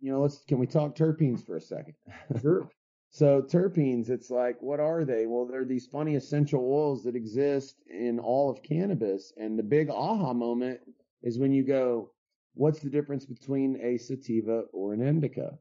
you 0.00 0.12
know, 0.12 0.20
let's 0.20 0.44
can 0.46 0.58
we 0.58 0.66
talk 0.66 0.94
terpenes 0.94 1.44
for 1.44 1.56
a 1.56 1.60
second? 1.60 1.94
Sure. 2.40 2.68
So 3.16 3.40
terpenes, 3.40 4.10
it's 4.10 4.28
like, 4.28 4.60
what 4.60 4.78
are 4.78 5.02
they? 5.02 5.24
Well, 5.24 5.46
they're 5.46 5.64
these 5.64 5.86
funny 5.86 6.16
essential 6.16 6.60
oils 6.60 7.02
that 7.04 7.16
exist 7.16 7.76
in 7.88 8.18
all 8.18 8.50
of 8.50 8.62
cannabis. 8.62 9.32
And 9.38 9.58
the 9.58 9.62
big 9.62 9.88
aha 9.88 10.34
moment 10.34 10.80
is 11.22 11.38
when 11.38 11.50
you 11.50 11.64
go, 11.64 12.10
what's 12.52 12.80
the 12.80 12.90
difference 12.90 13.24
between 13.24 13.80
a 13.80 13.96
sativa 13.96 14.64
or 14.70 14.92
an 14.92 15.00
indica? 15.00 15.58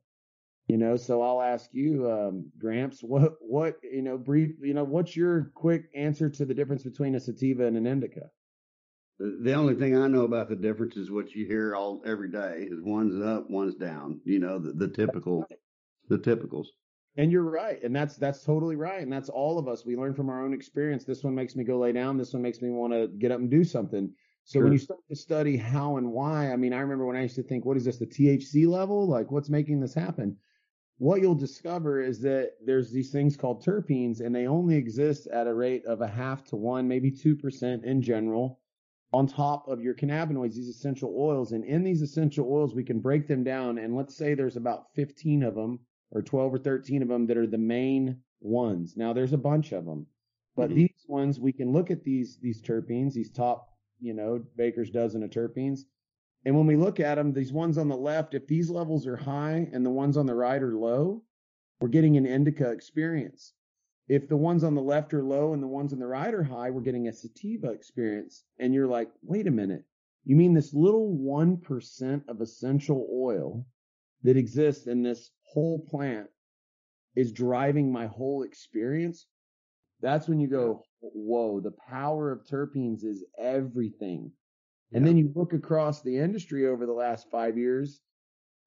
You 0.67 0.75
know, 0.75 0.97
so 0.97 1.21
I'll 1.21 1.41
ask 1.41 1.69
you, 1.71 2.11
um, 2.11 2.51
Gramps, 2.57 2.99
what, 3.01 3.35
what, 3.39 3.77
you 3.81 4.01
know, 4.01 4.17
brief, 4.17 4.55
you 4.61 4.73
know, 4.73 4.83
what's 4.83 5.15
your 5.15 5.53
quick 5.55 5.85
answer 5.95 6.29
to 6.29 6.43
the 6.43 6.53
difference 6.53 6.83
between 6.83 7.15
a 7.15 7.21
sativa 7.21 7.65
and 7.67 7.77
an 7.77 7.87
indica? 7.87 8.29
The 9.17 9.53
only 9.53 9.75
thing 9.75 9.95
I 9.95 10.09
know 10.09 10.25
about 10.25 10.49
the 10.49 10.57
difference 10.57 10.97
is 10.97 11.09
what 11.09 11.31
you 11.31 11.45
hear 11.45 11.73
all 11.73 12.01
every 12.05 12.29
day 12.29 12.67
is 12.69 12.81
one's 12.81 13.23
up, 13.25 13.49
one's 13.49 13.75
down. 13.75 14.19
You 14.25 14.39
know, 14.39 14.59
the, 14.59 14.73
the 14.73 14.89
typical, 14.89 15.45
the 16.09 16.17
typicals. 16.17 16.65
And 17.17 17.31
you're 17.31 17.43
right, 17.43 17.81
and 17.81 17.95
that's 17.95 18.17
that's 18.17 18.43
totally 18.43 18.75
right, 18.75 19.01
and 19.01 19.11
that's 19.11 19.29
all 19.29 19.57
of 19.57 19.69
us. 19.69 19.85
We 19.85 19.95
learn 19.95 20.13
from 20.13 20.29
our 20.29 20.43
own 20.43 20.53
experience. 20.53 21.05
This 21.05 21.23
one 21.23 21.33
makes 21.33 21.55
me 21.55 21.63
go 21.63 21.77
lay 21.77 21.93
down. 21.93 22.17
This 22.17 22.33
one 22.33 22.41
makes 22.41 22.61
me 22.61 22.69
want 22.69 22.91
to 22.91 23.07
get 23.07 23.31
up 23.31 23.39
and 23.39 23.49
do 23.49 23.63
something. 23.63 24.11
So 24.43 24.59
sure. 24.59 24.63
when 24.63 24.73
you 24.73 24.79
start 24.79 24.99
to 25.09 25.15
study 25.15 25.55
how 25.55 25.97
and 25.97 26.11
why, 26.11 26.51
I 26.51 26.55
mean, 26.55 26.73
I 26.73 26.79
remember 26.79 27.05
when 27.05 27.15
I 27.15 27.23
used 27.23 27.35
to 27.35 27.43
think, 27.43 27.65
what 27.65 27.77
is 27.77 27.85
this, 27.85 27.97
the 27.97 28.05
THC 28.05 28.67
level? 28.67 29.07
Like, 29.07 29.31
what's 29.31 29.49
making 29.49 29.79
this 29.79 29.93
happen? 29.93 30.37
What 30.97 31.21
you'll 31.21 31.35
discover 31.35 32.01
is 32.01 32.21
that 32.21 32.51
there's 32.63 32.91
these 32.91 33.11
things 33.11 33.37
called 33.37 33.65
terpenes, 33.65 34.19
and 34.19 34.35
they 34.35 34.45
only 34.45 34.75
exist 34.75 35.27
at 35.27 35.47
a 35.47 35.53
rate 35.53 35.85
of 35.85 36.01
a 36.01 36.07
half 36.07 36.43
to 36.45 36.57
one, 36.57 36.87
maybe 36.87 37.11
two 37.11 37.35
percent 37.35 37.85
in 37.85 38.01
general 38.01 38.59
on 39.13 39.25
top 39.25 39.69
of 39.69 39.81
your 39.81 39.93
cannabinoids, 39.93 40.55
these 40.55 40.67
essential 40.67 41.15
oils. 41.17 41.53
And 41.53 41.63
in 41.63 41.83
these 41.85 42.01
essential 42.01 42.51
oils, 42.51 42.75
we 42.75 42.83
can 42.83 42.99
break 42.99 43.27
them 43.29 43.45
down. 43.45 43.77
And 43.77 43.95
let's 43.95 44.17
say 44.17 44.33
there's 44.33 44.57
about 44.57 44.93
15 44.93 45.43
of 45.43 45.55
them 45.55 45.79
or 46.15 46.21
12 46.21 46.53
or 46.53 46.57
13 46.57 47.01
of 47.01 47.09
them 47.09 47.27
that 47.27 47.37
are 47.37 47.45
the 47.45 47.57
main 47.57 48.17
ones. 48.39 48.95
Now 48.95 49.11
there's 49.11 49.33
a 49.33 49.37
bunch 49.37 49.73
of 49.73 49.85
them, 49.85 50.07
but 50.55 50.69
mm-hmm. 50.69 50.77
these 50.77 51.05
ones, 51.07 51.39
we 51.41 51.51
can 51.51 51.73
look 51.73 51.91
at 51.91 52.05
these, 52.05 52.37
these 52.41 52.61
terpenes, 52.61 53.13
these 53.13 53.29
top, 53.29 53.69
you 53.99 54.13
know, 54.13 54.41
baker's 54.55 54.89
dozen 54.89 55.23
of 55.23 55.29
terpenes. 55.29 55.81
And 56.45 56.55
when 56.55 56.67
we 56.67 56.77
look 56.77 57.01
at 57.01 57.15
them, 57.15 57.33
these 57.33 57.51
ones 57.51 57.77
on 57.77 57.89
the 57.89 57.97
left, 57.97 58.33
if 58.33 58.47
these 58.47 58.69
levels 58.69 59.05
are 59.05 59.17
high 59.17 59.67
and 59.73 59.85
the 59.85 59.89
ones 59.89 60.15
on 60.15 60.25
the 60.25 60.35
right 60.35 60.61
are 60.61 60.75
low, 60.75 61.21
we're 61.81 61.89
getting 61.89 62.15
an 62.15 62.25
indica 62.25 62.71
experience. 62.71 63.53
If 64.07 64.29
the 64.29 64.37
ones 64.37 64.63
on 64.63 64.73
the 64.73 64.81
left 64.81 65.13
are 65.13 65.23
low 65.23 65.53
and 65.53 65.61
the 65.61 65.67
ones 65.67 65.91
on 65.91 65.99
the 65.99 66.07
right 66.07 66.33
are 66.33 66.43
high, 66.43 66.69
we're 66.69 66.81
getting 66.81 67.09
a 67.09 67.13
sativa 67.13 67.71
experience. 67.71 68.45
And 68.59 68.73
you're 68.73 68.87
like, 68.87 69.09
wait 69.21 69.47
a 69.47 69.51
minute. 69.51 69.83
You 70.23 70.37
mean 70.37 70.53
this 70.53 70.73
little 70.73 71.17
1% 71.17 72.29
of 72.29 72.41
essential 72.41 73.07
oil 73.11 73.65
that 74.23 74.37
exists 74.37 74.87
in 74.87 75.03
this 75.03 75.31
whole 75.55 75.79
plant 75.79 76.27
is 77.15 77.31
driving 77.31 77.91
my 77.91 78.07
whole 78.07 78.43
experience? 78.43 79.25
That's 80.01 80.27
when 80.27 80.39
you 80.39 80.47
go, 80.47 80.83
whoa, 80.99 81.61
the 81.61 81.71
power 81.71 82.31
of 82.31 82.45
terpenes 82.45 83.05
is 83.05 83.23
everything. 83.39 84.31
Yeah. 84.91 84.97
And 84.97 85.07
then 85.07 85.17
you 85.17 85.31
look 85.33 85.53
across 85.53 86.01
the 86.01 86.17
industry 86.17 86.67
over 86.67 86.85
the 86.85 86.93
last 86.93 87.31
five 87.31 87.57
years 87.57 88.01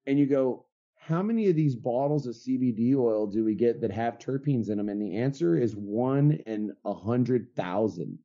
and 0.07 0.17
you 0.17 0.25
go, 0.25 0.65
how 0.97 1.21
many 1.21 1.47
of 1.47 1.55
these 1.55 1.75
bottles 1.75 2.25
of 2.25 2.35
CBD 2.35 2.95
oil 2.95 3.27
do 3.27 3.45
we 3.45 3.53
get 3.53 3.81
that 3.81 3.91
have 3.91 4.17
terpenes 4.17 4.69
in 4.69 4.77
them? 4.77 4.89
And 4.89 5.01
the 5.01 5.15
answer 5.15 5.55
is 5.55 5.75
one 5.75 6.31
in 6.47 6.73
a 6.85 6.93
hundred 6.93 7.55
thousand. 7.55 8.17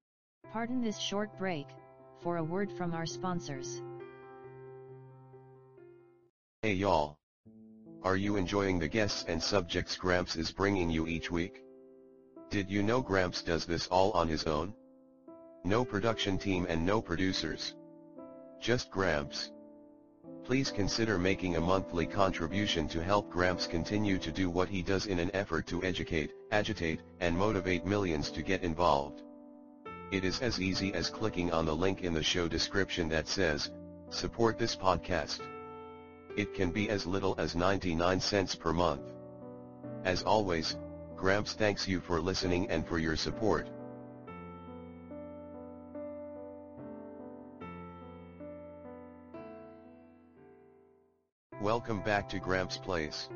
Pardon 0.51 0.83
this 0.83 0.99
short 0.99 1.39
break 1.39 1.67
for 2.23 2.39
a 2.39 2.45
word 2.45 2.73
from 2.73 2.95
our 2.95 3.07
sponsors. 3.07 3.83
Hey 6.63 6.73
y'all. 6.73 7.19
Are 8.05 8.17
you 8.17 8.37
enjoying 8.37 8.79
the 8.79 8.87
guests 8.87 9.25
and 9.29 9.43
subjects 9.43 9.97
Gramps 9.97 10.37
is 10.37 10.53
bringing 10.53 10.91
you 10.91 11.07
each 11.07 11.31
week? 11.31 11.63
Did 12.51 12.71
you 12.71 12.83
know 12.83 13.01
Gramps 13.01 13.41
does 13.41 13.65
this 13.65 13.87
all 13.87 14.13
on 14.13 14.29
his 14.29 14.45
own? 14.45 14.75
No 15.65 15.87
production 15.87 16.37
team 16.37 16.67
and 16.69 16.85
no 16.85 17.01
producers. 17.01 17.75
Just 18.61 18.91
Gramps. 18.91 19.53
Please 20.45 20.71
consider 20.71 21.17
making 21.17 21.57
a 21.57 21.61
monthly 21.63 22.05
contribution 22.05 22.87
to 22.89 23.03
help 23.03 23.31
Gramps 23.31 23.67
continue 23.67 24.19
to 24.19 24.31
do 24.31 24.51
what 24.51 24.69
he 24.69 24.83
does 24.83 25.07
in 25.07 25.19
an 25.19 25.31
effort 25.33 25.67
to 25.69 25.83
educate, 25.83 26.33
agitate, 26.53 27.01
and 27.21 27.35
motivate 27.35 27.87
millions 27.87 28.31
to 28.33 28.43
get 28.43 28.63
involved. 28.63 29.23
It 30.13 30.27
is 30.27 30.43
as 30.43 30.61
easy 30.61 30.93
as 30.93 31.09
clicking 31.09 31.51
on 31.55 31.65
the 31.65 31.75
link 31.75 32.03
in 32.03 32.13
the 32.13 32.23
show 32.23 32.49
description 32.49 33.09
that 33.09 33.29
says, 33.29 33.71
support 34.11 34.59
this 34.59 34.77
podcast. 34.77 35.41
It 36.37 36.53
can 36.53 36.73
be 36.73 36.91
as 36.91 37.07
little 37.07 37.37
as 37.39 37.55
99 37.55 38.19
cents 38.19 38.57
per 38.57 38.73
month. 38.73 39.03
As 40.03 40.25
always, 40.25 40.77
Gramps 41.15 41.53
thanks 41.53 41.87
you 41.87 42.01
for 42.01 42.21
listening 42.21 42.69
and 42.71 42.85
for 42.85 42.99
your 42.99 43.15
support. 43.15 43.69
Welcome 51.61 52.03
back 52.03 52.29
to 52.31 52.41
Gramps 52.41 52.79
Place. 52.79 53.29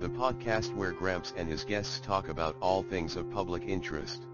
The 0.00 0.08
podcast 0.08 0.74
where 0.74 0.92
Gramps 0.92 1.34
and 1.36 1.46
his 1.46 1.64
guests 1.64 2.00
talk 2.00 2.28
about 2.28 2.56
all 2.60 2.82
things 2.82 3.16
of 3.16 3.30
public 3.30 3.64
interest. 3.64 4.26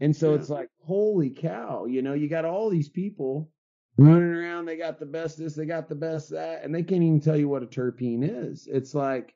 And 0.00 0.14
so 0.14 0.30
yeah. 0.30 0.36
it's 0.36 0.48
like, 0.48 0.68
holy 0.84 1.30
cow, 1.30 1.86
you 1.86 2.02
know, 2.02 2.14
you 2.14 2.28
got 2.28 2.44
all 2.44 2.68
these 2.68 2.88
people 2.88 3.50
running 3.96 4.22
around, 4.22 4.66
they 4.66 4.76
got 4.76 4.98
the 4.98 5.06
best 5.06 5.38
this, 5.38 5.54
they 5.54 5.66
got 5.66 5.88
the 5.88 5.94
best 5.94 6.30
that, 6.30 6.64
and 6.64 6.74
they 6.74 6.82
can't 6.82 7.02
even 7.02 7.20
tell 7.20 7.36
you 7.36 7.48
what 7.48 7.62
a 7.62 7.66
terpene 7.66 8.22
is. 8.22 8.66
It's 8.70 8.94
like, 8.94 9.34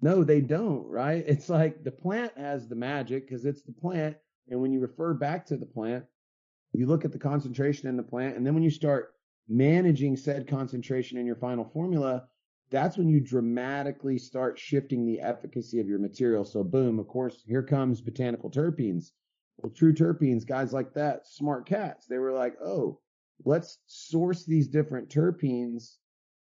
no, 0.00 0.24
they 0.24 0.40
don't, 0.40 0.86
right? 0.86 1.22
It's 1.26 1.50
like 1.50 1.84
the 1.84 1.90
plant 1.90 2.32
has 2.38 2.66
the 2.66 2.74
magic 2.74 3.28
because 3.28 3.44
it's 3.44 3.62
the 3.62 3.72
plant 3.72 4.16
and 4.50 4.60
when 4.60 4.72
you 4.72 4.80
refer 4.80 5.14
back 5.14 5.46
to 5.46 5.56
the 5.56 5.66
plant, 5.66 6.04
you 6.72 6.86
look 6.86 7.04
at 7.04 7.12
the 7.12 7.18
concentration 7.18 7.88
in 7.88 7.96
the 7.96 8.02
plant. 8.02 8.36
And 8.36 8.46
then 8.46 8.54
when 8.54 8.62
you 8.62 8.70
start 8.70 9.14
managing 9.48 10.16
said 10.16 10.46
concentration 10.46 11.18
in 11.18 11.26
your 11.26 11.36
final 11.36 11.64
formula, 11.64 12.24
that's 12.70 12.96
when 12.96 13.08
you 13.08 13.20
dramatically 13.20 14.18
start 14.18 14.58
shifting 14.58 15.06
the 15.06 15.20
efficacy 15.20 15.80
of 15.80 15.88
your 15.88 15.98
material. 15.98 16.44
So 16.44 16.62
boom, 16.62 16.98
of 16.98 17.08
course, 17.08 17.42
here 17.46 17.62
comes 17.62 18.00
botanical 18.00 18.50
terpenes. 18.50 19.10
Well, 19.62 19.72
true 19.72 19.92
terpenes, 19.92 20.46
guys 20.46 20.72
like 20.72 20.94
that, 20.94 21.26
smart 21.26 21.66
cats, 21.66 22.06
they 22.06 22.18
were 22.18 22.32
like, 22.32 22.54
oh, 22.64 22.98
let's 23.44 23.78
source 23.86 24.44
these 24.44 24.68
different 24.68 25.08
terpenes 25.08 25.96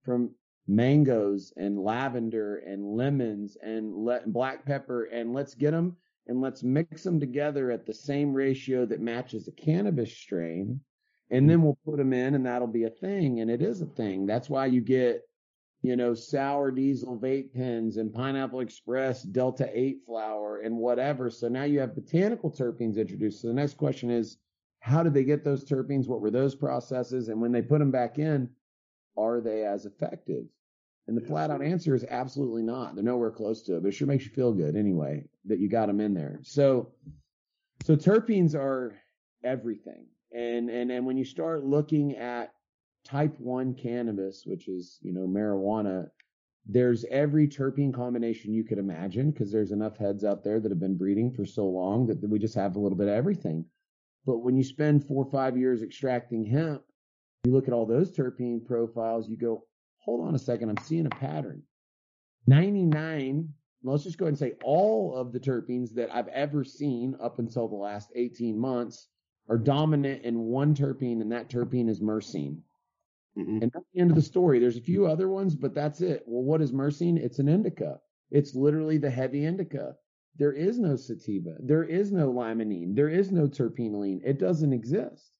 from 0.05 0.31
mangoes 0.66 1.53
and 1.57 1.83
lavender 1.83 2.59
and 2.59 2.85
lemons 2.85 3.57
and 3.62 3.94
le- 3.94 4.23
black 4.27 4.66
pepper 4.66 5.05
and 5.05 5.33
let's 5.33 5.55
get 5.55 5.71
them 5.71 5.97
and 6.27 6.42
let's 6.42 6.62
mix 6.62 7.03
them 7.03 7.18
together 7.18 7.71
at 7.71 7.87
the 7.87 7.94
same 7.94 8.35
ratio 8.35 8.85
that 8.85 9.01
matches 9.01 9.49
a 9.49 9.53
cannabis 9.53 10.14
strain. 10.14 10.81
And 11.31 11.49
then 11.49 11.59
hmm. 11.59 11.64
we'll 11.64 11.79
put 11.85 11.97
them 11.97 12.12
in 12.12 12.35
and 12.35 12.47
that'll 12.47 12.68
be 12.68 12.85
a 12.85 12.90
thing. 12.90 13.40
And 13.40 13.51
it 13.51 13.62
is 13.62 13.81
a 13.81 13.87
thing. 13.87 14.27
That's 14.27 14.51
why 14.51 14.66
you 14.66 14.81
get, 14.81 15.23
you 15.83 15.97
know, 15.97 16.12
sour 16.12 16.71
diesel 16.71 17.19
vape 17.19 17.55
pens 17.55 17.99
and 17.99 18.12
pineapple 18.12 18.61
express 18.61 19.23
delta 19.23 19.71
8 19.73 20.01
flower 20.05 20.61
and 20.61 20.77
whatever. 20.77 21.31
So 21.31 21.49
now 21.49 21.64
you 21.64 21.79
have 21.81 21.95
botanical 21.95 22.51
terpenes 22.51 22.97
introduced. 22.97 23.43
So 23.43 23.49
the 23.49 23.55
next 23.55 23.77
question 23.77 24.11
is, 24.11 24.38
how 24.81 25.03
did 25.03 25.14
they 25.14 25.25
get 25.25 25.45
those 25.45 25.64
terpenes? 25.64 26.09
What 26.09 26.21
were 26.21 26.31
those 26.31 26.55
processes? 26.55 27.29
And 27.29 27.41
when 27.41 27.53
they 27.53 27.62
put 27.62 27.79
them 27.79 27.91
back 27.91 28.19
in, 28.19 28.49
are 29.17 29.41
they 29.41 29.64
as 29.64 29.87
effective? 29.87 30.45
And 31.07 31.17
the 31.17 31.27
flat 31.27 31.51
out 31.51 31.62
answer 31.62 31.95
is 31.95 32.05
absolutely 32.11 32.62
not. 32.62 32.95
They're 32.95 33.05
nowhere 33.05 33.31
close 33.31 33.62
to 33.62 33.77
it, 33.77 33.83
but 33.83 33.88
it 33.88 33.93
sure 33.93 34.07
makes 34.07 34.25
you 34.25 34.31
feel 34.31 34.53
good 34.53 34.77
anyway 34.77 35.25
that 35.47 35.59
you 35.59 35.69
got 35.69 35.87
them 35.87 36.01
in 36.01 36.12
there. 36.12 36.38
So, 36.43 36.93
so 37.85 37.97
terpenes 37.97 38.55
are 38.55 38.95
everything. 39.43 40.07
And, 40.33 40.69
and, 40.69 40.91
and 40.91 41.07
when 41.07 41.17
you 41.17 41.25
start 41.25 41.64
looking 41.64 42.17
at 42.17 42.53
type 43.09 43.35
one 43.38 43.75
cannabis, 43.75 44.42
which 44.44 44.68
is, 44.68 44.99
you 45.03 45.12
know, 45.12 45.27
marijuana, 45.27 46.09
there's 46.66 47.05
every 47.11 47.49
terpene 47.49 47.94
combination 47.94 48.53
you 48.53 48.64
could 48.64 48.79
imagine 48.79 49.31
because 49.31 49.51
there's 49.51 49.73
enough 49.73 49.97
heads 49.97 50.25
out 50.25 50.44
there 50.44 50.61
that 50.61 50.71
have 50.71 50.81
been 50.81 50.99
breeding 50.99 51.33
for 51.33 51.47
so 51.47 51.64
long 51.64 52.07
that 52.07 52.21
we 52.29 52.38
just 52.38 52.55
have 52.55 52.77
a 52.77 52.79
little 52.79 52.99
bit 52.99 53.09
of 53.09 53.14
everything. 53.14 53.64
But 54.27 54.38
when 54.38 54.57
you 54.57 54.64
spend 54.64 55.07
four 55.07 55.25
or 55.25 55.31
five 55.31 55.57
years 55.57 55.83
extracting 55.83 56.44
hemp, 56.44 56.83
you 57.44 57.53
look 57.53 57.66
at 57.66 57.73
all 57.73 57.87
those 57.87 58.12
terpene 58.12 58.66
profiles, 58.66 59.29
you 59.29 59.38
go, 59.38 59.64
hold 60.01 60.27
on 60.27 60.35
a 60.35 60.38
second, 60.38 60.68
I'm 60.68 60.85
seeing 60.85 61.07
a 61.07 61.11
pattern. 61.11 61.62
99, 62.47 63.49
let's 63.83 64.05
just 64.05 64.18
go 64.18 64.27
ahead 64.27 64.33
and 64.33 64.38
say 64.38 64.53
all 64.62 65.16
of 65.16 65.33
the 65.33 65.40
terpenes 65.40 65.94
that 65.94 66.14
I've 66.14 66.29
ever 66.29 66.64
seen 66.64 67.16
up 67.23 67.38
until 67.38 67.68
the 67.68 67.77
last 67.77 68.11
18 68.14 68.59
months 68.59 69.09
are 69.49 69.57
dominant 69.57 70.25
in 70.25 70.40
one 70.40 70.75
terpene, 70.75 71.23
and 71.23 71.33
that 71.33 71.49
terpene 71.49 71.88
is 71.88 72.01
myrcene. 72.01 72.59
Mm-hmm. 73.38 73.62
And 73.62 73.72
that's 73.72 73.87
the 73.94 74.01
end 74.01 74.11
of 74.11 74.16
the 74.16 74.22
story. 74.22 74.59
There's 74.59 74.77
a 74.77 74.83
few 74.83 75.07
other 75.07 75.29
ones, 75.29 75.55
but 75.55 75.74
that's 75.74 76.01
it. 76.01 76.24
Well, 76.27 76.42
what 76.42 76.61
is 76.61 76.72
myrcene? 76.72 77.16
It's 77.16 77.38
an 77.38 77.48
indica. 77.48 78.01
It's 78.31 78.55
literally 78.55 78.98
the 78.98 79.11
heavy 79.11 79.44
indica. 79.44 79.94
There 80.37 80.53
is 80.53 80.79
no 80.79 80.96
sativa. 80.96 81.57
There 81.61 81.85
is 81.85 82.12
no 82.12 82.33
limonene. 82.33 82.94
There 82.94 83.09
is 83.09 83.31
no 83.31 83.46
terpinolene. 83.46 84.20
It 84.24 84.38
doesn't 84.38 84.72
exist. 84.72 85.33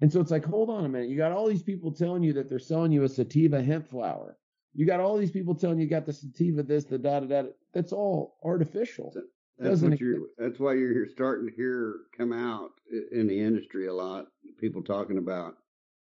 And 0.00 0.12
so 0.12 0.20
it's 0.20 0.30
like, 0.30 0.44
hold 0.44 0.68
on 0.68 0.84
a 0.84 0.88
minute. 0.88 1.10
You 1.10 1.16
got 1.16 1.32
all 1.32 1.46
these 1.46 1.62
people 1.62 1.92
telling 1.92 2.22
you 2.22 2.32
that 2.34 2.48
they're 2.48 2.58
selling 2.58 2.90
you 2.90 3.04
a 3.04 3.08
sativa 3.08 3.62
hemp 3.62 3.88
flower. 3.88 4.36
You 4.74 4.86
got 4.86 5.00
all 5.00 5.16
these 5.16 5.30
people 5.30 5.54
telling 5.54 5.78
you, 5.78 5.84
you 5.84 5.90
got 5.90 6.06
the 6.06 6.12
sativa 6.12 6.62
this, 6.62 6.84
the 6.84 6.98
da 6.98 7.20
da 7.20 7.26
da. 7.26 7.48
That's 7.74 7.92
all 7.92 8.38
artificial. 8.42 9.14
That's 9.58 9.82
what 9.82 10.00
you're. 10.00 10.20
That's 10.38 10.58
why 10.58 10.74
you're 10.74 11.06
starting 11.08 11.48
to 11.48 11.54
hear 11.54 12.00
come 12.16 12.32
out 12.32 12.70
in 13.12 13.26
the 13.26 13.38
industry 13.38 13.86
a 13.86 13.94
lot. 13.94 14.26
People 14.58 14.82
talking 14.82 15.18
about 15.18 15.54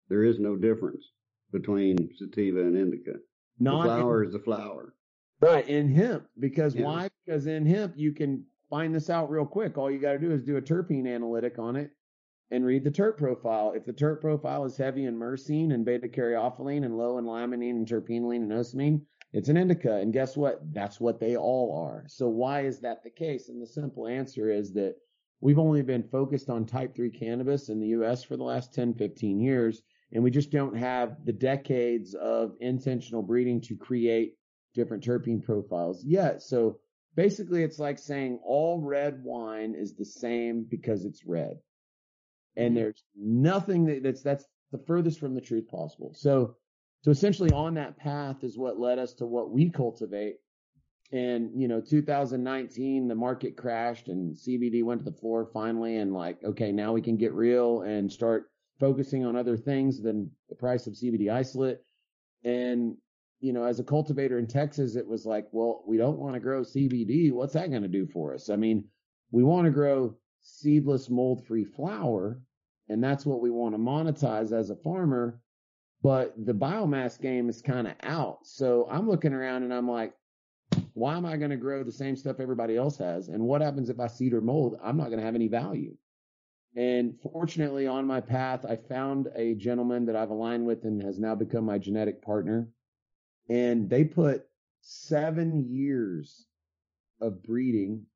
there 0.08 0.22
is 0.22 0.38
no 0.38 0.54
difference 0.54 1.04
between 1.52 1.96
sativa 2.16 2.61
and 2.61 2.76
indica. 2.76 3.12
The 3.58 3.64
Not 3.64 3.84
flower 3.84 4.24
is 4.24 4.32
the 4.32 4.38
flower. 4.38 4.94
Right, 5.40 5.68
in 5.68 5.88
hemp. 5.88 6.26
Because 6.38 6.74
Yeah. 6.74 6.84
why? 6.84 7.08
Because 7.24 7.46
in 7.46 7.64
hemp 7.66 7.94
you 7.96 8.12
can 8.12 8.44
find 8.68 8.94
this 8.94 9.08
out 9.11 9.30
real 9.30 9.46
quick. 9.46 9.78
All 9.78 9.90
you 9.90 9.98
got 9.98 10.12
to 10.12 10.18
do 10.18 10.30
is 10.32 10.42
do 10.42 10.56
a 10.56 10.62
terpene 10.62 11.06
analytic 11.06 11.58
on 11.58 11.76
it 11.76 11.90
and 12.50 12.64
read 12.64 12.84
the 12.84 12.90
terp 12.90 13.16
profile. 13.16 13.72
If 13.72 13.84
the 13.84 13.92
terp 13.92 14.20
profile 14.20 14.64
is 14.64 14.76
heavy 14.76 15.04
in 15.04 15.16
myrcene 15.16 15.72
and 15.72 15.84
beta 15.84 16.08
caryophyllene 16.08 16.84
and 16.84 16.98
low 16.98 17.18
in 17.18 17.24
limonene 17.24 17.76
and 17.76 17.87
terpinolene 17.87 18.42
and 18.42 18.52
ocimene, 18.52 19.02
it's 19.32 19.48
an 19.48 19.56
indica. 19.56 19.96
And 19.96 20.12
guess 20.12 20.37
what? 20.37 20.61
That's 20.72 21.00
what 21.00 21.20
they 21.20 21.37
all 21.37 21.76
are. 21.78 22.04
So 22.08 22.28
why 22.28 22.62
is 22.62 22.80
that 22.80 23.02
the 23.02 23.11
case? 23.11 23.48
And 23.48 23.61
the 23.61 23.66
simple 23.66 24.06
answer 24.06 24.50
is 24.50 24.72
that 24.74 24.96
we've 25.40 25.58
only 25.58 25.82
been 25.82 26.02
focused 26.02 26.50
on 26.50 26.66
type 26.66 26.94
3 26.94 27.11
cannabis 27.11 27.68
in 27.68 27.78
the 27.78 27.88
US 27.88 28.22
for 28.24 28.37
the 28.37 28.44
last 28.44 28.74
10, 28.74 28.94
15 28.94 29.40
years. 29.40 29.82
And 30.12 30.22
we 30.22 30.30
just 30.30 30.50
don't 30.50 30.76
have 30.76 31.24
the 31.24 31.32
decades 31.32 32.14
of 32.14 32.52
intentional 32.60 33.22
breeding 33.22 33.60
to 33.62 33.76
create 33.76 34.34
different 34.74 35.04
terpene 35.04 35.42
profiles 35.42 36.04
yet. 36.04 36.42
So 36.42 36.78
basically, 37.14 37.62
it's 37.62 37.78
like 37.78 37.98
saying 37.98 38.40
all 38.44 38.80
red 38.80 39.22
wine 39.22 39.74
is 39.74 39.94
the 39.94 40.04
same 40.04 40.64
because 40.68 41.04
it's 41.04 41.26
red. 41.26 41.58
And 42.56 42.68
mm-hmm. 42.68 42.74
there's 42.76 43.04
nothing 43.16 43.84
that, 43.86 44.02
that's 44.02 44.22
that's 44.22 44.44
the 44.72 44.78
furthest 44.86 45.20
from 45.20 45.34
the 45.34 45.40
truth 45.40 45.68
possible. 45.68 46.14
So 46.14 46.56
so 47.02 47.10
essentially 47.10 47.50
on 47.52 47.74
that 47.74 47.96
path 47.96 48.42
is 48.42 48.58
what 48.58 48.80
led 48.80 48.98
us 48.98 49.14
to 49.14 49.26
what 49.26 49.50
we 49.50 49.70
cultivate. 49.70 50.36
And 51.12 51.50
you 51.54 51.68
know, 51.68 51.80
2019, 51.80 53.08
the 53.08 53.14
market 53.14 53.56
crashed 53.56 54.08
and 54.08 54.34
CBD 54.34 54.84
went 54.84 55.00
to 55.00 55.10
the 55.10 55.16
floor 55.16 55.48
finally, 55.52 55.96
and 55.96 56.12
like, 56.12 56.38
okay, 56.44 56.72
now 56.72 56.92
we 56.92 57.00
can 57.00 57.16
get 57.16 57.32
real 57.32 57.82
and 57.82 58.12
start 58.12 58.50
focusing 58.78 59.24
on 59.24 59.36
other 59.36 59.56
things 59.56 60.00
than 60.00 60.30
the 60.48 60.54
price 60.54 60.86
of 60.86 60.94
CBD 60.94 61.30
isolate. 61.30 61.80
And 62.44 62.96
you 63.40 63.52
know, 63.52 63.64
as 63.64 63.78
a 63.78 63.84
cultivator 63.84 64.38
in 64.38 64.46
Texas, 64.46 64.96
it 64.96 65.06
was 65.06 65.24
like, 65.24 65.46
well, 65.52 65.84
we 65.86 65.96
don't 65.96 66.18
want 66.18 66.34
to 66.34 66.40
grow 66.40 66.62
CBD. 66.62 67.32
What's 67.32 67.52
that 67.52 67.70
going 67.70 67.82
to 67.82 67.88
do 67.88 68.06
for 68.06 68.34
us? 68.34 68.50
I 68.50 68.56
mean, 68.56 68.84
we 69.30 69.44
want 69.44 69.66
to 69.66 69.70
grow 69.70 70.16
seedless 70.40 71.08
mold 71.08 71.46
free 71.46 71.64
flower, 71.64 72.40
and 72.88 73.02
that's 73.02 73.24
what 73.24 73.40
we 73.40 73.50
want 73.50 73.74
to 73.74 73.78
monetize 73.78 74.52
as 74.52 74.70
a 74.70 74.76
farmer. 74.76 75.40
But 76.02 76.34
the 76.46 76.52
biomass 76.52 77.20
game 77.20 77.48
is 77.48 77.60
kind 77.60 77.86
of 77.86 77.94
out. 78.02 78.38
So 78.44 78.88
I'm 78.90 79.08
looking 79.08 79.32
around 79.32 79.64
and 79.64 79.74
I'm 79.74 79.90
like, 79.90 80.14
why 80.94 81.16
am 81.16 81.26
I 81.26 81.36
going 81.36 81.50
to 81.50 81.56
grow 81.56 81.82
the 81.82 81.92
same 81.92 82.14
stuff 82.14 82.40
everybody 82.40 82.76
else 82.76 82.98
has? 82.98 83.28
And 83.28 83.42
what 83.42 83.62
happens 83.62 83.90
if 83.90 83.98
I 83.98 84.06
seed 84.06 84.32
or 84.32 84.40
mold? 84.40 84.78
I'm 84.82 84.96
not 84.96 85.06
going 85.06 85.18
to 85.18 85.24
have 85.24 85.34
any 85.34 85.48
value. 85.48 85.96
And 86.78 87.18
fortunately, 87.20 87.88
on 87.88 88.06
my 88.06 88.20
path, 88.20 88.64
I 88.64 88.76
found 88.76 89.26
a 89.34 89.56
gentleman 89.56 90.06
that 90.06 90.14
I've 90.14 90.30
aligned 90.30 90.64
with 90.64 90.84
and 90.84 91.02
has 91.02 91.18
now 91.18 91.34
become 91.34 91.64
my 91.64 91.76
genetic 91.76 92.22
partner. 92.22 92.68
And 93.48 93.90
they 93.90 94.04
put 94.04 94.46
seven 94.80 95.66
years 95.68 96.46
of 97.20 97.42
breeding 97.42 98.06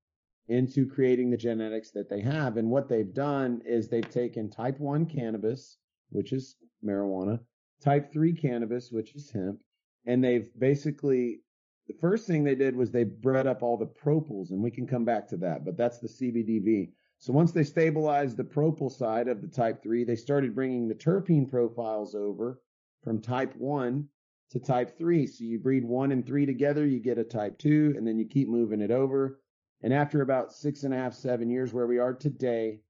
into 0.47 0.87
creating 0.87 1.31
the 1.31 1.37
genetics 1.37 1.91
that 1.91 2.09
they 2.09 2.21
have. 2.21 2.57
And 2.57 2.71
what 2.71 2.89
they've 2.89 3.13
done 3.13 3.63
is 3.67 3.89
they've 3.89 4.09
taken 4.09 4.49
type 4.49 4.79
1 4.79 5.07
cannabis, 5.07 5.79
which 6.11 6.33
is 6.33 6.55
marijuana, 6.85 7.41
type 7.83 8.13
3 8.13 8.33
cannabis, 8.33 8.93
which 8.93 9.17
is 9.17 9.29
hemp, 9.33 9.59
and 10.07 10.23
they've 10.23 10.49
basically 10.57 11.41
the 11.89 11.95
first 12.01 12.29
thing 12.29 12.45
they 12.45 12.55
did 12.55 12.77
was 12.77 12.93
they 12.93 13.03
bred 13.03 13.49
up 13.49 13.65
all 13.65 13.77
the 13.77 13.87
propyls, 13.87 14.53
and 14.53 14.63
we 14.63 14.71
can 14.71 14.87
come 14.87 15.05
back 15.05 15.27
to 15.29 15.37
that, 15.39 15.65
but 15.65 15.77
that's 15.77 15.99
the 15.99 16.07
CBDV. 16.07 16.93
So 17.23 17.33
once 17.33 17.53
they 17.53 17.63
stabilized 17.63 18.37
the 18.37 18.43
propyl 18.43 18.91
side 18.91 19.29
of 19.29 19.43
the 19.43 19.47
type 19.47 19.81
3, 19.81 20.03
they 20.03 20.17
started 20.17 20.57
bringing 20.57 20.89
the 20.89 20.95
terpene 20.97 21.49
profiles 21.49 22.17
over 22.17 22.61
from 23.05 23.23
type 23.23 23.55
1 23.55 24.09
to 24.51 24.59
type 24.59 24.99
3. 24.99 25.29
So 25.29 25.45
you 25.45 25.61
breed 25.61 25.85
1 25.85 26.11
and 26.11 26.27
3 26.27 26.47
together, 26.47 26.85
you 26.85 26.99
get 26.99 27.19
a 27.19 27.25
type 27.25 27.59
2, 27.59 27.95
and 27.97 28.05
then 28.05 28.19
you 28.19 28.27
keep 28.27 28.49
moving 28.49 28.81
it 28.81 28.91
over. 28.91 29.39
And 29.83 29.95
after 29.95 30.23
about 30.23 30.53
six 30.53 30.83
and 30.83 30.93
a 30.93 30.97
half, 30.97 31.15
seven 31.15 31.49
years, 31.49 31.73
where 31.73 31.87
we 31.87 31.99
are 31.99 32.13
today, 32.13 32.81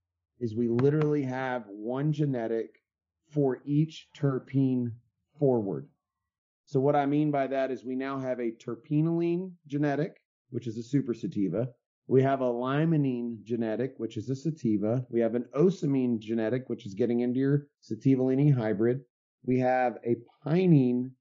is 0.40 0.56
we 0.56 0.66
literally 0.66 1.24
have 1.24 1.66
one 1.66 2.10
genetic 2.10 2.80
for 3.28 3.60
each 3.66 4.08
terpene 4.16 4.92
forward. 5.38 5.90
So 6.64 6.80
what 6.80 6.96
I 6.96 7.04
mean 7.04 7.30
by 7.30 7.48
that 7.48 7.70
is 7.70 7.84
we 7.84 7.96
now 7.96 8.18
have 8.18 8.40
a 8.40 8.52
terpinolene 8.52 9.52
genetic, 9.66 10.22
which 10.48 10.66
is 10.66 10.78
a 10.78 10.82
super 10.82 11.12
sativa. 11.12 11.68
We 12.06 12.22
have 12.22 12.40
a 12.40 12.44
limonene 12.44 13.42
genetic, 13.44 13.94
which 13.96 14.16
is 14.16 14.28
a 14.28 14.36
sativa. 14.36 15.06
We 15.08 15.20
have 15.20 15.34
an 15.34 15.46
ocimene 15.54 16.18
genetic, 16.18 16.68
which 16.68 16.84
is 16.84 16.94
getting 16.94 17.20
into 17.20 17.38
your 17.40 17.66
sativa-leaning 17.80 18.52
hybrid. 18.52 19.00
We 19.44 19.58
have 19.60 19.98
a 20.04 20.16
pinene 20.44 21.12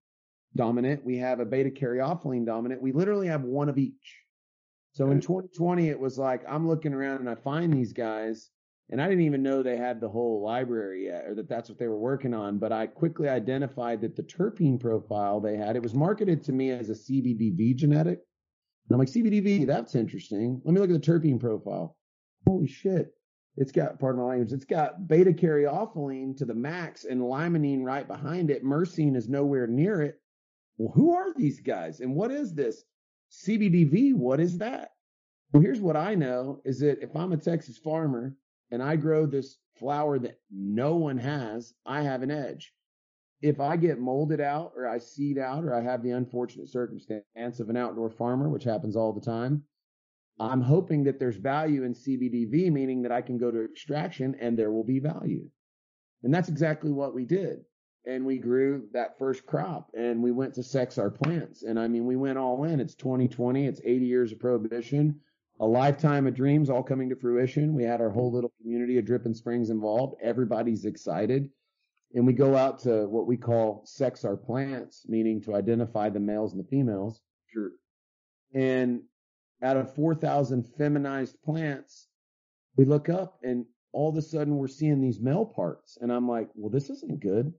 dominant. 0.56 1.06
We 1.06 1.18
have 1.18 1.40
a 1.40 1.46
beta 1.46 1.70
caryophyllene 1.70 2.46
dominant. 2.46 2.82
We 2.82 2.92
literally 2.92 3.28
have 3.28 3.44
one 3.44 3.70
of 3.70 3.78
each. 3.78 4.20
So 4.94 5.12
in 5.12 5.22
2020, 5.22 5.88
it 5.88 6.00
was 6.00 6.18
like 6.18 6.44
I'm 6.50 6.68
looking 6.68 6.94
around 6.94 7.22
and 7.22 7.30
I 7.30 7.36
find 7.36 7.72
these 7.72 7.94
guys, 7.94 8.50
and 8.90 9.02
I 9.02 9.08
didn't 9.08 9.24
even 9.24 9.42
know 9.42 9.64
they 9.64 9.78
had 9.78 10.02
the 10.02 10.10
whole 10.10 10.44
library 10.44 11.06
yet, 11.06 11.24
or 11.26 11.36
that 11.36 11.48
that's 11.48 11.70
what 11.70 11.80
they 11.80 11.88
were 11.88 11.98
working 11.98 12.34
on. 12.34 12.58
But 12.58 12.74
I 12.74 12.88
quickly 12.88 13.30
identified 13.30 14.02
that 14.02 14.18
the 14.18 14.24
terpene 14.24 14.80
profile 14.80 15.40
they 15.40 15.56
had, 15.56 15.78
it 15.78 15.84
was 15.84 15.94
marketed 15.94 16.44
to 16.44 16.52
me 16.52 16.72
as 16.72 16.90
a 16.90 16.94
CBDV 16.94 17.76
genetic. 17.78 18.20
And 18.88 18.96
I'm 18.96 19.00
like, 19.00 19.10
CBDV, 19.10 19.66
that's 19.66 19.96
interesting. 19.96 20.62
Let 20.66 20.74
me 20.74 20.80
look 20.80 20.92
at 20.92 21.02
the 21.02 21.12
terpene 21.12 21.40
profile. 21.40 21.96
Holy 22.46 22.68
shit. 22.68 23.14
It's 23.58 23.72
got, 23.72 24.00
pardon 24.00 24.22
my 24.22 24.30
language, 24.30 24.54
it's 24.54 24.66
got 24.66 25.08
beta 25.08 25.32
caryophyllene 25.32 26.38
to 26.38 26.46
the 26.46 26.54
max 26.54 27.04
and 27.04 27.22
limonene 27.22 27.84
right 27.84 28.08
behind 28.08 28.50
it. 28.50 28.64
Myrcene 28.64 29.16
is 29.16 29.28
nowhere 29.28 29.68
near 29.68 30.02
it. 30.02 30.22
Well, 30.78 30.94
who 30.94 31.14
are 31.14 31.34
these 31.34 31.60
guys? 31.60 32.00
And 32.00 32.16
what 32.16 32.32
is 32.32 32.54
this? 32.54 32.84
CBDV, 33.32 34.16
what 34.16 34.40
is 34.40 34.58
that? 34.60 34.92
Well, 35.52 35.62
here's 35.62 35.82
what 35.82 35.98
I 35.98 36.16
know 36.16 36.62
is 36.64 36.80
that 36.80 37.04
if 37.04 37.16
I'm 37.16 37.34
a 37.34 37.38
Texas 37.38 37.78
farmer 37.78 38.36
and 38.72 38.82
I 38.82 38.96
grow 38.96 39.26
this 39.26 39.58
flower 39.78 40.18
that 40.20 40.40
no 40.50 40.96
one 40.96 41.18
has, 41.18 41.74
I 41.86 42.02
have 42.02 42.24
an 42.24 42.32
edge. 42.32 42.74
If 43.42 43.60
I 43.60 43.76
get 43.76 44.00
molded 44.00 44.40
out 44.40 44.74
or 44.76 44.88
I 44.88 45.00
seed 45.00 45.38
out 45.38 45.64
or 45.64 45.74
I 45.74 45.82
have 45.82 46.04
the 46.04 46.12
unfortunate 46.12 46.70
circumstance 46.70 47.60
of 47.60 47.70
an 47.70 47.78
outdoor 47.78 48.10
farmer, 48.12 48.50
which 48.50 48.64
happens 48.64 48.96
all 48.96 49.14
the 49.14 49.22
time, 49.22 49.64
I'm 50.40 50.62
hoping 50.62 51.04
that 51.04 51.20
there's 51.20 51.38
value 51.38 51.84
in 51.84 51.94
CBDV, 51.94 52.72
meaning 52.72 53.02
that 53.04 53.12
I 53.12 53.22
can 53.22 53.38
go 53.38 53.52
to 53.52 53.64
extraction 53.64 54.36
and 54.40 54.58
there 54.58 54.72
will 54.72 54.84
be 54.84 55.00
value. 55.00 55.48
And 56.24 56.34
that's 56.34 56.50
exactly 56.50 56.92
what 56.92 57.16
we 57.16 57.26
did. 57.26 57.60
And 58.06 58.26
we 58.26 58.38
grew 58.38 58.88
that 58.94 59.18
first 59.20 59.46
crop 59.46 59.92
and 59.96 60.22
we 60.22 60.32
went 60.32 60.56
to 60.56 60.64
sex 60.64 60.98
our 60.98 61.12
plants. 61.12 61.64
And 61.64 61.80
I 61.80 61.88
mean, 61.88 62.06
we 62.06 62.16
went 62.16 62.40
all 62.40 62.64
in. 62.64 62.80
It's 62.80 62.96
2020. 62.96 63.68
It's 63.68 63.82
80 63.84 64.06
years 64.06 64.32
of 64.32 64.40
prohibition, 64.40 65.20
a 65.60 65.66
lifetime 65.66 66.26
of 66.26 66.34
dreams 66.34 66.70
all 66.70 66.82
coming 66.82 67.10
to 67.10 67.16
fruition. 67.16 67.76
We 67.76 67.84
had 67.84 68.02
our 68.02 68.10
whole 68.10 68.32
little 68.32 68.54
community 68.62 68.98
of 68.98 69.06
Dripping 69.06 69.36
Springs 69.36 69.70
involved. 69.70 70.16
Everybody's 70.22 70.86
excited. 70.86 71.50
And 72.14 72.28
we 72.28 72.34
go 72.34 72.56
out 72.58 72.80
to 72.80 73.08
what 73.08 73.26
we 73.28 73.38
call 73.38 73.84
sex 73.86 74.26
our 74.26 74.36
plants, 74.36 75.06
meaning 75.08 75.42
to 75.44 75.56
identify 75.56 76.10
the 76.10 76.20
males 76.20 76.54
and 76.54 76.64
the 76.64 76.68
females. 76.68 77.22
Sure. 77.54 77.72
And 78.54 79.02
out 79.64 79.78
of 79.78 79.94
4,000 79.96 80.64
feminized 80.78 81.42
plants, 81.44 82.08
we 82.76 82.86
look 82.86 83.10
up 83.10 83.40
and 83.44 83.66
all 83.94 84.10
of 84.10 84.18
a 84.18 84.22
sudden 84.22 84.58
we're 84.58 84.68
seeing 84.68 85.02
these 85.02 85.20
male 85.20 85.46
parts. 85.46 85.98
And 86.02 86.12
I'm 86.12 86.28
like, 86.28 86.50
well, 86.56 86.70
this 86.70 86.90
isn't 86.90 87.22
good. 87.22 87.54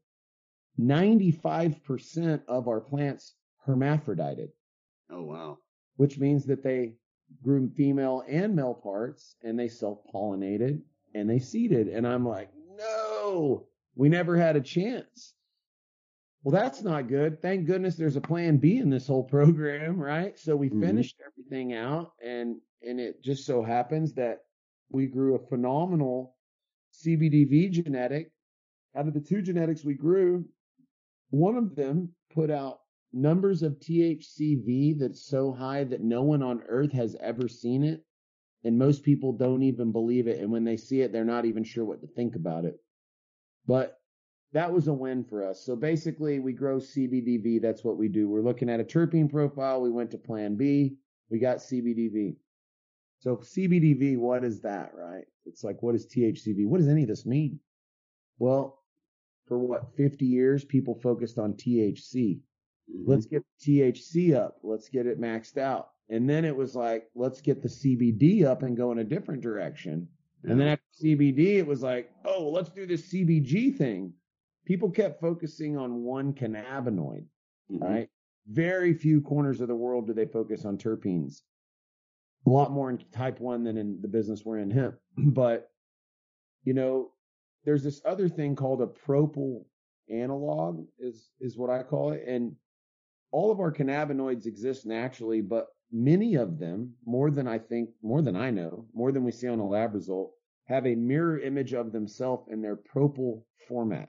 95% 0.81 2.43
of 2.49 2.69
our 2.69 2.81
plants 2.81 3.35
hermaphrodited, 3.67 4.51
Oh 5.11 5.23
wow. 5.23 5.59
which 5.97 6.19
means 6.19 6.47
that 6.47 6.62
they 6.62 6.95
grew 7.43 7.71
female 7.71 8.25
and 8.29 8.57
male 8.57 8.75
parts 8.75 9.37
and 9.43 9.59
they 9.59 9.69
self 9.69 9.99
pollinated 10.12 10.81
and 11.15 11.29
they 11.29 11.38
seeded. 11.38 11.88
And 11.88 12.07
I'm 12.07 12.27
like, 12.27 12.51
no, 12.77 13.67
we 13.94 14.09
never 14.09 14.37
had 14.37 14.57
a 14.57 14.61
chance. 14.61 15.35
Well, 16.42 16.52
that's 16.52 16.83
not 16.83 17.09
good. 17.09 17.40
Thank 17.40 17.66
goodness 17.66 17.94
there's 17.96 18.16
a 18.16 18.20
plan 18.20 18.57
B 18.57 18.78
in 18.78 18.90
this 18.90 19.07
whole 19.07 19.22
program, 19.24 19.98
right? 20.00 20.37
So 20.38 20.57
we 20.57 20.70
Mhm. 20.70 20.81
finished 20.81 21.20
everything 21.24 21.74
out 21.74 22.12
and, 22.22 22.61
and 22.83 22.98
it 22.98 23.22
just 23.22 23.46
so 23.46 23.62
happens 23.62 24.12
that 24.14 24.40
we 24.90 25.07
grew 25.07 25.35
a 25.35 25.46
phenomenal 25.46 26.37
CBDV 26.92 27.70
genetic. 27.70 28.33
Out 28.94 29.07
of 29.09 29.14
the 29.14 29.20
two 29.20 29.40
genetics 29.40 29.85
we 29.85 29.94
grew, 29.94 30.44
one 31.31 31.57
of 31.57 31.74
them 31.74 32.14
put 32.31 32.50
out 32.50 32.81
numbers 33.12 33.62
of 33.62 33.78
THCV 33.78 34.98
that's 34.98 35.22
so 35.22 35.52
high 35.52 35.85
that 35.85 36.02
no 36.02 36.22
one 36.22 36.42
on 36.42 36.62
earth 36.68 36.92
has 36.92 37.14
ever 37.20 37.48
seen 37.48 37.85
it. 37.85 38.05
And 38.64 38.78
most 38.78 39.02
people 39.02 39.33
don't 39.33 39.62
even 39.62 39.92
believe 39.92 40.26
it. 40.28 40.40
And 40.40 40.50
when 40.50 40.64
they 40.64 40.76
see 40.76 41.00
it, 41.00 41.12
they're 41.12 41.24
not 41.24 41.44
even 41.44 41.64
sure 41.64 41.85
what 41.85 42.00
to 42.00 42.07
think 42.07 42.37
about 42.37 42.64
it. 42.64 42.78
But 43.66 43.98
that 44.53 44.72
was 44.72 44.88
a 44.88 44.92
win 44.92 45.25
for 45.25 45.46
us. 45.48 45.64
So 45.64 45.77
basically, 45.77 46.38
we 46.38 46.53
grow 46.53 46.79
CBDV. 46.79 47.62
That's 47.62 47.85
what 47.85 47.96
we 47.96 48.09
do. 48.09 48.29
We're 48.29 48.42
looking 48.42 48.68
at 48.68 48.81
a 48.81 48.85
terpene 48.85 49.31
profile. 49.31 49.81
We 49.81 49.90
went 49.90 50.11
to 50.11 50.18
Plan 50.18 50.57
B. 50.57 50.96
We 51.31 51.38
got 51.38 51.59
CBDV. 51.59 52.37
So 53.20 53.37
CBDV, 53.37 54.18
what 54.18 54.44
is 54.44 54.61
that, 54.62 54.92
right? 54.94 55.25
It's 55.46 55.64
like, 55.64 55.83
what 55.83 55.94
is 55.94 56.07
THCV? 56.07 56.66
What 56.66 56.79
does 56.79 56.88
any 56.88 57.03
of 57.03 57.09
this 57.09 57.25
mean? 57.25 57.61
Well, 58.38 58.83
for 59.46 59.59
what 59.59 59.96
50 59.96 60.25
years, 60.25 60.64
people 60.64 60.94
focused 60.94 61.38
on 61.38 61.55
THC. 61.55 62.40
Mm-hmm. 62.90 63.11
Let's 63.11 63.27
get 63.27 63.44
THC 63.61 64.35
up. 64.35 64.59
Let's 64.62 64.88
get 64.88 65.07
it 65.07 65.20
maxed 65.20 65.57
out. 65.57 65.90
And 66.11 66.29
then 66.29 66.44
it 66.44 66.55
was 66.55 66.75
like, 66.75 67.05
let's 67.14 67.40
get 67.40 67.62
the 67.62 67.68
CBD 67.68 68.44
up 68.44 68.62
and 68.62 68.77
go 68.77 68.92
in 68.92 68.98
a 68.98 69.05
different 69.05 69.40
direction. 69.40 70.09
And 70.44 70.61
then 70.61 70.68
after 70.68 70.85
CBD, 71.02 71.59
it 71.59 71.66
was 71.66 71.83
like, 71.83 72.11
oh, 72.24 72.48
let's 72.48 72.70
do 72.70 72.87
this 72.87 73.12
CBG 73.12 73.76
thing. 73.76 74.12
People 74.66 74.90
kept 74.90 75.20
focusing 75.20 75.76
on 75.76 76.02
one 76.02 76.33
cannabinoid, 76.33 77.26
mm-hmm. 77.70 77.83
right? 77.83 78.09
Very 78.48 78.92
few 78.92 79.20
corners 79.20 79.61
of 79.61 79.68
the 79.68 79.74
world 79.74 80.07
do 80.07 80.12
they 80.12 80.26
focus 80.26 80.64
on 80.64 80.78
terpenes. 80.78 81.42
A 82.46 82.50
lot 82.50 82.72
more 82.72 82.90
in 82.90 82.98
type 83.12 83.38
one 83.40 83.62
than 83.62 83.76
in 83.76 84.00
the 84.02 84.09
business 84.09 84.44
we're 84.44 84.59
in 84.59 84.70
hemp. 84.70 84.96
But, 85.16 85.70
you 86.64 86.74
know, 86.74 87.12
there's 87.64 87.85
this 87.85 88.02
other 88.05 88.28
thing 88.28 88.57
called 88.57 88.83
a 88.83 88.87
propyl 88.87 89.64
analog 90.11 90.85
is, 90.98 91.31
is 91.40 91.57
what 91.57 91.70
I 91.70 91.85
call 91.85 92.12
it. 92.12 92.24
And 92.26 92.57
all 93.31 93.52
of 93.52 93.61
our 93.61 93.72
cannabinoids 93.72 94.46
exist 94.46 94.87
naturally, 94.87 95.40
but 95.40 95.68
many 95.92 96.37
of 96.37 96.59
them, 96.59 96.94
more 97.05 97.31
than 97.31 97.46
I 97.46 97.59
think, 97.59 97.90
more 98.02 98.22
than 98.22 98.35
I 98.35 98.50
know, 98.50 98.87
more 98.94 99.12
than 99.12 99.24
we 99.24 99.33
see 99.33 99.48
on 99.48 99.59
a 99.59 99.66
lab 99.66 99.94
result, 99.94 100.33
have 100.64 100.87
a 100.87 100.94
mirror 100.94 101.38
image 101.38 101.74
of 101.74 101.92
themselves 101.92 102.48
in 102.50 102.62
their 102.62 102.76
propyl 102.76 103.42
format. 103.68 104.09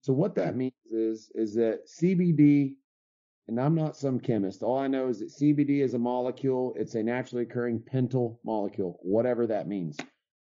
So 0.00 0.12
what 0.12 0.36
that 0.36 0.52
hmm. 0.52 0.58
means 0.58 0.86
is, 0.90 1.30
is 1.34 1.54
that 1.54 1.86
CBD, 1.86 2.76
and 3.48 3.60
I'm 3.60 3.74
not 3.74 3.96
some 3.96 4.20
chemist. 4.20 4.62
All 4.62 4.78
I 4.78 4.86
know 4.86 5.08
is 5.08 5.18
that 5.18 5.30
CBD 5.30 5.80
is 5.80 5.94
a 5.94 5.98
molecule. 5.98 6.74
It's 6.76 6.94
a 6.94 7.02
naturally 7.02 7.42
occurring 7.42 7.80
pentyl 7.80 8.38
molecule, 8.44 8.98
whatever 9.02 9.46
that 9.46 9.66
means. 9.66 9.96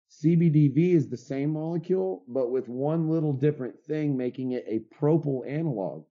CBDV 0.10 0.94
is 0.94 1.10
the 1.10 1.18
same 1.18 1.52
molecule, 1.52 2.24
but 2.28 2.52
with 2.52 2.70
one 2.70 3.10
little 3.10 3.34
different 3.34 3.80
thing 3.82 4.16
making 4.16 4.52
it 4.52 4.66
a 4.68 4.86
propyl 4.96 5.48
analog. 5.48 6.06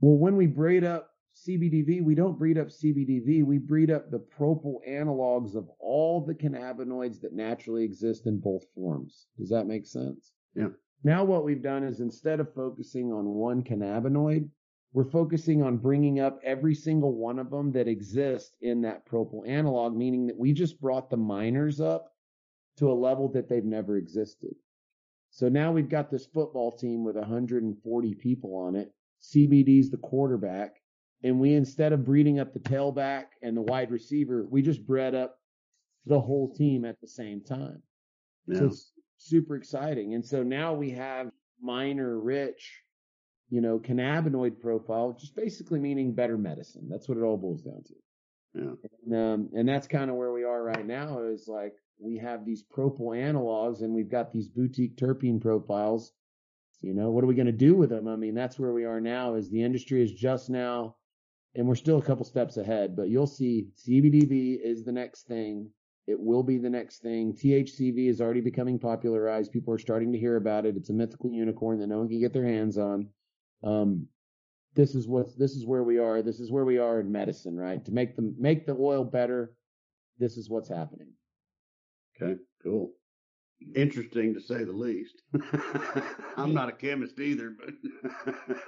Well, 0.00 0.18
when 0.18 0.36
we 0.36 0.46
braid 0.46 0.84
up 0.84 1.11
CBDV, 1.34 2.02
we 2.02 2.14
don't 2.14 2.38
breed 2.38 2.58
up 2.58 2.68
CBDV, 2.68 3.44
we 3.44 3.58
breed 3.58 3.90
up 3.90 4.10
the 4.10 4.20
propyl 4.20 4.76
analogs 4.86 5.54
of 5.54 5.68
all 5.78 6.20
the 6.20 6.34
cannabinoids 6.34 7.20
that 7.20 7.32
naturally 7.32 7.84
exist 7.84 8.26
in 8.26 8.38
both 8.38 8.64
forms. 8.74 9.26
Does 9.38 9.48
that 9.48 9.66
make 9.66 9.86
sense? 9.86 10.32
Yeah. 10.54 10.68
Now 11.04 11.24
what 11.24 11.44
we've 11.44 11.62
done 11.62 11.84
is 11.84 12.00
instead 12.00 12.38
of 12.38 12.54
focusing 12.54 13.12
on 13.12 13.24
one 13.26 13.62
cannabinoid, 13.62 14.48
we're 14.92 15.04
focusing 15.04 15.62
on 15.62 15.78
bringing 15.78 16.20
up 16.20 16.38
every 16.44 16.74
single 16.74 17.14
one 17.14 17.38
of 17.38 17.50
them 17.50 17.72
that 17.72 17.88
exist 17.88 18.56
in 18.60 18.82
that 18.82 19.06
propyl 19.06 19.48
analog, 19.48 19.96
meaning 19.96 20.26
that 20.26 20.38
we 20.38 20.52
just 20.52 20.80
brought 20.80 21.08
the 21.08 21.16
minors 21.16 21.80
up 21.80 22.12
to 22.76 22.90
a 22.90 22.92
level 22.92 23.28
that 23.32 23.48
they've 23.48 23.64
never 23.64 23.96
existed. 23.96 24.54
So 25.30 25.48
now 25.48 25.72
we've 25.72 25.88
got 25.88 26.10
this 26.10 26.26
football 26.26 26.72
team 26.72 27.04
with 27.04 27.16
140 27.16 28.14
people 28.16 28.54
on 28.54 28.76
it. 28.76 28.92
CBD's 29.22 29.90
the 29.90 29.96
quarterback 29.96 30.81
and 31.22 31.38
we 31.38 31.54
instead 31.54 31.92
of 31.92 32.04
breeding 32.04 32.40
up 32.40 32.52
the 32.52 32.60
tailback 32.60 33.24
and 33.42 33.56
the 33.56 33.62
wide 33.62 33.90
receiver, 33.90 34.46
we 34.50 34.62
just 34.62 34.86
bred 34.86 35.14
up 35.14 35.38
the 36.06 36.20
whole 36.20 36.52
team 36.52 36.84
at 36.84 37.00
the 37.00 37.08
same 37.08 37.40
time. 37.40 37.82
Yeah. 38.46 38.58
So 38.58 38.66
it's 38.66 38.92
super 39.18 39.56
exciting. 39.56 40.14
And 40.14 40.24
so 40.24 40.42
now 40.42 40.74
we 40.74 40.90
have 40.90 41.30
minor 41.60 42.18
rich, 42.18 42.82
you 43.50 43.60
know, 43.60 43.78
cannabinoid 43.78 44.60
profile, 44.60 45.16
just 45.18 45.36
basically 45.36 45.78
meaning 45.78 46.14
better 46.14 46.36
medicine. 46.36 46.88
That's 46.88 47.08
what 47.08 47.18
it 47.18 47.22
all 47.22 47.36
boils 47.36 47.62
down 47.62 47.82
to. 47.84 47.94
Yeah. 48.54 48.88
And, 49.06 49.14
um, 49.14 49.50
and 49.54 49.68
that's 49.68 49.86
kind 49.86 50.10
of 50.10 50.16
where 50.16 50.32
we 50.32 50.44
are 50.44 50.62
right 50.62 50.84
now 50.84 51.22
is 51.22 51.46
like 51.46 51.74
we 51.98 52.18
have 52.18 52.44
these 52.44 52.64
propyl 52.64 53.16
analogs 53.16 53.80
and 53.80 53.94
we've 53.94 54.10
got 54.10 54.32
these 54.32 54.48
boutique 54.48 54.96
terpene 54.96 55.40
profiles. 55.40 56.12
You 56.80 56.94
know, 56.94 57.10
what 57.10 57.22
are 57.22 57.28
we 57.28 57.36
going 57.36 57.46
to 57.46 57.52
do 57.52 57.76
with 57.76 57.90
them? 57.90 58.08
I 58.08 58.16
mean, 58.16 58.34
that's 58.34 58.58
where 58.58 58.72
we 58.72 58.84
are 58.84 59.00
now 59.00 59.36
is 59.36 59.48
the 59.48 59.62
industry 59.62 60.02
is 60.02 60.12
just 60.12 60.50
now 60.50 60.96
and 61.54 61.66
we're 61.66 61.74
still 61.74 61.98
a 61.98 62.02
couple 62.02 62.24
steps 62.24 62.56
ahead, 62.56 62.96
but 62.96 63.08
you'll 63.08 63.26
see 63.26 63.68
CBDV 63.76 64.60
is 64.62 64.84
the 64.84 64.92
next 64.92 65.26
thing. 65.26 65.70
It 66.06 66.18
will 66.18 66.42
be 66.42 66.58
the 66.58 66.70
next 66.70 67.02
thing. 67.02 67.32
THCV 67.32 68.08
is 68.08 68.20
already 68.20 68.40
becoming 68.40 68.78
popularized. 68.78 69.52
People 69.52 69.72
are 69.72 69.78
starting 69.78 70.12
to 70.12 70.18
hear 70.18 70.36
about 70.36 70.66
it. 70.66 70.76
It's 70.76 70.90
a 70.90 70.94
mythical 70.94 71.30
unicorn 71.30 71.78
that 71.78 71.86
no 71.86 71.98
one 71.98 72.08
can 72.08 72.20
get 72.20 72.32
their 72.32 72.46
hands 72.46 72.76
on. 72.78 73.08
Um, 73.62 74.06
this 74.74 74.94
is 74.94 75.06
what 75.06 75.38
this 75.38 75.52
is 75.52 75.66
where 75.66 75.84
we 75.84 75.98
are. 75.98 76.22
This 76.22 76.40
is 76.40 76.50
where 76.50 76.64
we 76.64 76.78
are 76.78 77.00
in 77.00 77.12
medicine, 77.12 77.56
right? 77.56 77.84
To 77.84 77.92
make 77.92 78.16
the 78.16 78.34
make 78.38 78.66
the 78.66 78.74
oil 78.74 79.04
better, 79.04 79.54
this 80.18 80.36
is 80.36 80.48
what's 80.48 80.68
happening. 80.68 81.12
Okay, 82.16 82.40
cool 82.62 82.92
interesting 83.74 84.34
to 84.34 84.40
say 84.40 84.64
the 84.64 84.72
least. 84.72 85.22
I'm 86.36 86.54
not 86.54 86.68
a 86.68 86.72
chemist 86.72 87.18
either, 87.20 87.54
but 87.58 87.74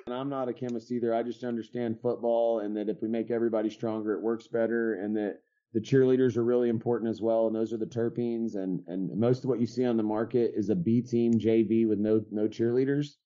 and 0.06 0.14
I'm 0.14 0.28
not 0.28 0.48
a 0.48 0.52
chemist 0.52 0.90
either. 0.92 1.14
I 1.14 1.22
just 1.22 1.44
understand 1.44 2.00
football 2.00 2.60
and 2.60 2.76
that 2.76 2.88
if 2.88 3.02
we 3.02 3.08
make 3.08 3.30
everybody 3.30 3.70
stronger, 3.70 4.12
it 4.12 4.22
works 4.22 4.46
better, 4.46 4.94
and 4.94 5.16
that 5.16 5.40
the 5.72 5.80
cheerleaders 5.80 6.36
are 6.36 6.44
really 6.44 6.68
important 6.68 7.10
as 7.10 7.20
well, 7.20 7.46
and 7.46 7.54
those 7.54 7.72
are 7.72 7.78
the 7.78 7.86
terpenes. 7.86 8.54
And 8.54 8.82
and 8.86 9.16
most 9.18 9.44
of 9.44 9.50
what 9.50 9.60
you 9.60 9.66
see 9.66 9.84
on 9.84 9.96
the 9.96 10.02
market 10.02 10.52
is 10.54 10.70
a 10.70 10.74
B 10.76 11.00
team 11.02 11.34
JV 11.34 11.88
with 11.88 11.98
no 11.98 12.22
no 12.30 12.48
cheerleaders, 12.48 13.16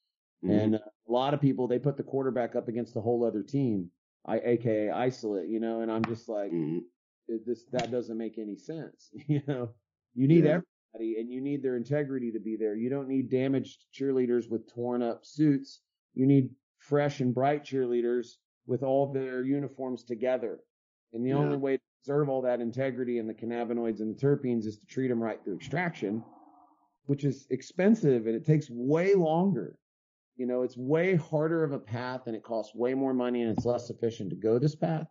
mm-hmm. 0.44 0.50
and 0.50 0.74
a 0.76 0.80
lot 1.06 1.34
of 1.34 1.40
people 1.40 1.68
they 1.68 1.78
put 1.78 1.96
the 1.96 2.02
quarterback 2.02 2.56
up 2.56 2.68
against 2.68 2.94
the 2.94 3.00
whole 3.00 3.24
other 3.24 3.42
team, 3.42 3.90
I 4.26 4.40
aka 4.40 4.90
isolate, 4.90 5.48
you 5.48 5.60
know. 5.60 5.80
And 5.82 5.90
I'm 5.90 6.04
just 6.04 6.28
like, 6.28 6.52
mm-hmm. 6.52 6.78
this 7.46 7.64
that 7.72 7.90
doesn't 7.90 8.18
make 8.18 8.38
any 8.38 8.56
sense, 8.56 9.10
you 9.26 9.42
know. 9.46 9.70
You 10.14 10.26
need 10.26 10.44
yeah 10.44 10.60
and 10.94 11.30
you 11.30 11.40
need 11.40 11.62
their 11.62 11.76
integrity 11.76 12.32
to 12.32 12.40
be 12.40 12.56
there. 12.56 12.74
You 12.74 12.90
don't 12.90 13.08
need 13.08 13.30
damaged 13.30 13.86
cheerleaders 13.94 14.50
with 14.50 14.72
torn 14.72 15.02
up 15.02 15.24
suits. 15.24 15.80
You 16.14 16.26
need 16.26 16.50
fresh 16.78 17.20
and 17.20 17.34
bright 17.34 17.64
cheerleaders 17.64 18.36
with 18.66 18.82
all 18.82 19.12
their 19.12 19.44
uniforms 19.44 20.04
together. 20.04 20.60
And 21.12 21.24
the 21.24 21.30
yeah. 21.30 21.36
only 21.36 21.56
way 21.56 21.76
to 21.76 21.82
preserve 22.02 22.28
all 22.28 22.42
that 22.42 22.60
integrity 22.60 23.18
and 23.18 23.28
the 23.28 23.34
cannabinoids 23.34 24.00
and 24.00 24.14
the 24.14 24.20
terpenes 24.20 24.66
is 24.66 24.78
to 24.78 24.86
treat 24.86 25.08
them 25.08 25.22
right 25.22 25.42
through 25.42 25.56
extraction, 25.56 26.22
which 27.06 27.24
is 27.24 27.46
expensive 27.50 28.26
and 28.26 28.34
it 28.34 28.44
takes 28.44 28.68
way 28.70 29.14
longer. 29.14 29.78
You 30.36 30.46
know, 30.46 30.62
it's 30.62 30.76
way 30.76 31.16
harder 31.16 31.64
of 31.64 31.72
a 31.72 31.78
path 31.78 32.26
and 32.26 32.36
it 32.36 32.42
costs 32.42 32.74
way 32.74 32.94
more 32.94 33.14
money 33.14 33.42
and 33.42 33.56
it's 33.56 33.66
less 33.66 33.90
efficient 33.90 34.30
to 34.30 34.36
go 34.36 34.58
this 34.58 34.76
path, 34.76 35.08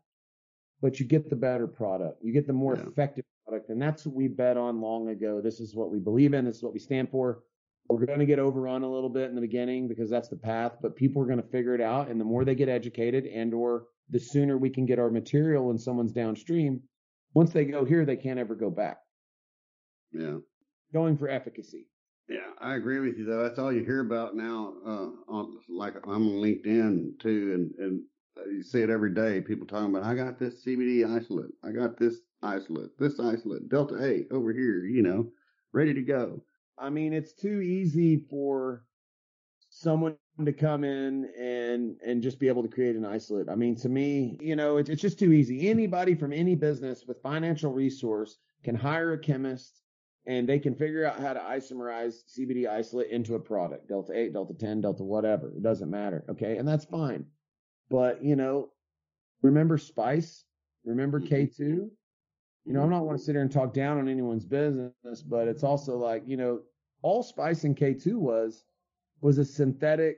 but 0.81 0.99
you 0.99 1.05
get 1.05 1.29
the 1.29 1.35
better 1.35 1.67
product. 1.67 2.23
You 2.23 2.31
get 2.31 2.47
the 2.47 2.53
more 2.53 2.75
yeah. 2.75 2.83
effective 2.83 3.25
product. 3.47 3.69
And 3.69 3.81
that's 3.81 4.05
what 4.05 4.15
we 4.15 4.27
bet 4.27 4.57
on 4.57 4.81
long 4.81 5.09
ago. 5.09 5.41
This 5.41 5.59
is 5.59 5.75
what 5.75 5.91
we 5.91 5.99
believe 5.99 6.33
in. 6.33 6.45
This 6.45 6.57
is 6.57 6.63
what 6.63 6.73
we 6.73 6.79
stand 6.79 7.09
for. 7.09 7.43
We're 7.89 8.05
going 8.05 8.19
to 8.19 8.25
get 8.25 8.39
overrun 8.39 8.83
a 8.83 8.91
little 8.91 9.09
bit 9.09 9.29
in 9.29 9.35
the 9.35 9.41
beginning 9.41 9.87
because 9.87 10.09
that's 10.09 10.27
the 10.27 10.35
path, 10.35 10.73
but 10.81 10.95
people 10.95 11.21
are 11.21 11.25
going 11.25 11.41
to 11.41 11.47
figure 11.47 11.73
it 11.73 11.81
out. 11.81 12.09
And 12.09 12.19
the 12.19 12.25
more 12.25 12.43
they 12.43 12.55
get 12.55 12.67
educated 12.67 13.25
and 13.25 13.53
or 13.53 13.85
the 14.09 14.19
sooner 14.19 14.57
we 14.57 14.69
can 14.69 14.85
get 14.85 14.99
our 14.99 15.09
material 15.09 15.71
in 15.71 15.77
someone's 15.77 16.11
downstream, 16.11 16.81
once 17.33 17.53
they 17.53 17.63
go 17.63 17.85
here, 17.85 18.05
they 18.05 18.17
can't 18.17 18.39
ever 18.39 18.55
go 18.55 18.69
back. 18.69 18.97
Yeah. 20.11 20.37
Going 20.93 21.17
for 21.17 21.29
efficacy. 21.29 21.87
Yeah, 22.27 22.39
I 22.59 22.75
agree 22.75 22.99
with 22.99 23.17
you 23.17 23.23
though. 23.23 23.43
That's 23.43 23.57
all 23.57 23.71
you 23.71 23.85
hear 23.85 24.01
about 24.01 24.35
now. 24.35 24.73
Uh, 24.85 25.09
on 25.31 25.59
like 25.69 25.95
I'm 26.03 26.09
on 26.09 26.21
LinkedIn 26.23 27.19
too, 27.21 27.53
and 27.53 27.71
and 27.79 28.01
you 28.45 28.63
see 28.63 28.81
it 28.81 28.89
every 28.89 29.13
day. 29.13 29.41
People 29.41 29.67
talking 29.67 29.89
about 29.89 30.03
I 30.03 30.15
got 30.15 30.39
this 30.39 30.65
CBD 30.65 31.05
isolate. 31.05 31.51
I 31.63 31.71
got 31.71 31.97
this 31.97 32.19
isolate, 32.43 32.97
this 32.99 33.19
isolate, 33.19 33.69
Delta 33.69 34.03
8 34.03 34.27
over 34.31 34.53
here, 34.53 34.85
you 34.85 35.01
know, 35.01 35.27
ready 35.73 35.93
to 35.93 36.01
go. 36.01 36.43
I 36.77 36.89
mean, 36.89 37.13
it's 37.13 37.33
too 37.33 37.61
easy 37.61 38.17
for 38.29 38.83
someone 39.69 40.15
to 40.45 40.53
come 40.53 40.83
in 40.83 41.25
and 41.39 41.97
and 42.05 42.21
just 42.21 42.39
be 42.39 42.47
able 42.47 42.61
to 42.61 42.69
create 42.69 42.95
an 42.95 43.05
isolate. 43.05 43.49
I 43.49 43.55
mean, 43.55 43.75
to 43.77 43.89
me, 43.89 44.37
you 44.39 44.55
know, 44.55 44.77
it's 44.77 44.89
it's 44.89 45.01
just 45.01 45.19
too 45.19 45.33
easy. 45.33 45.69
Anybody 45.69 46.15
from 46.15 46.31
any 46.31 46.55
business 46.55 47.05
with 47.07 47.21
financial 47.21 47.71
resource 47.71 48.37
can 48.63 48.75
hire 48.75 49.13
a 49.13 49.17
chemist 49.17 49.81
and 50.27 50.47
they 50.47 50.59
can 50.59 50.75
figure 50.75 51.05
out 51.05 51.19
how 51.19 51.33
to 51.33 51.39
isomerize 51.39 52.23
CBD 52.37 52.67
isolate 52.69 53.09
into 53.09 53.35
a 53.35 53.39
product, 53.39 53.87
Delta 53.87 54.11
8, 54.13 54.33
Delta 54.33 54.53
10, 54.53 54.81
Delta 54.81 55.03
whatever. 55.03 55.53
It 55.55 55.63
doesn't 55.63 55.89
matter. 55.89 56.25
Okay. 56.29 56.57
And 56.57 56.67
that's 56.67 56.85
fine. 56.85 57.25
But, 57.89 58.23
you 58.23 58.35
know, 58.35 58.69
remember 59.41 59.77
Spice? 59.77 60.43
Remember 60.85 61.19
mm-hmm. 61.19 61.63
K2? 61.63 61.89
you 62.67 62.73
know, 62.73 62.81
I'm 62.81 62.89
not 62.89 63.05
want 63.05 63.17
to 63.17 63.23
sit 63.23 63.31
here 63.33 63.41
and 63.41 63.51
talk 63.51 63.73
down 63.73 63.97
on 63.97 64.09
anyone's 64.09 64.43
business, 64.43 65.21
but 65.25 65.47
it's 65.47 65.63
also 65.63 65.97
like, 65.97 66.23
you 66.27 66.35
know, 66.35 66.59
all 67.01 67.23
Spice 67.23 67.63
and 67.63 67.77
K2 67.77 68.15
was 68.15 68.65
was 69.21 69.37
a 69.37 69.45
synthetic 69.45 70.17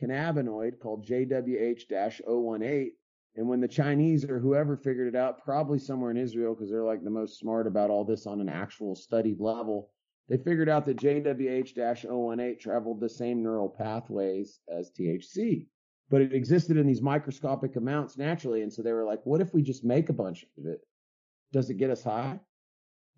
cannabinoid 0.00 0.80
called 0.80 1.06
JWH-018. 1.06 2.88
And 3.36 3.46
when 3.46 3.60
the 3.60 3.68
Chinese 3.68 4.24
or 4.24 4.38
whoever 4.38 4.78
figured 4.78 5.06
it 5.06 5.14
out, 5.14 5.44
probably 5.44 5.78
somewhere 5.78 6.10
in 6.10 6.16
Israel, 6.16 6.54
because 6.54 6.70
they're 6.70 6.82
like 6.82 7.04
the 7.04 7.10
most 7.10 7.38
smart 7.38 7.66
about 7.66 7.90
all 7.90 8.06
this 8.06 8.26
on 8.26 8.40
an 8.40 8.48
actual 8.48 8.96
studied 8.96 9.38
level, 9.38 9.90
they 10.30 10.38
figured 10.38 10.70
out 10.70 10.86
that 10.86 10.96
JWH-018 10.96 12.58
traveled 12.58 13.00
the 13.00 13.08
same 13.08 13.42
neural 13.42 13.68
pathways 13.68 14.60
as 14.66 14.90
THC, 14.90 15.66
but 16.10 16.20
it 16.20 16.32
existed 16.32 16.76
in 16.76 16.86
these 16.86 17.02
microscopic 17.02 17.76
amounts 17.76 18.16
naturally. 18.16 18.62
And 18.62 18.72
so 18.72 18.82
they 18.82 18.92
were 18.92 19.04
like, 19.04 19.20
what 19.24 19.40
if 19.40 19.52
we 19.52 19.62
just 19.62 19.84
make 19.84 20.08
a 20.08 20.14
bunch 20.14 20.44
of 20.58 20.66
it? 20.66 20.80
Does 21.52 21.70
it 21.70 21.78
get 21.78 21.90
us 21.90 22.02
high? 22.02 22.38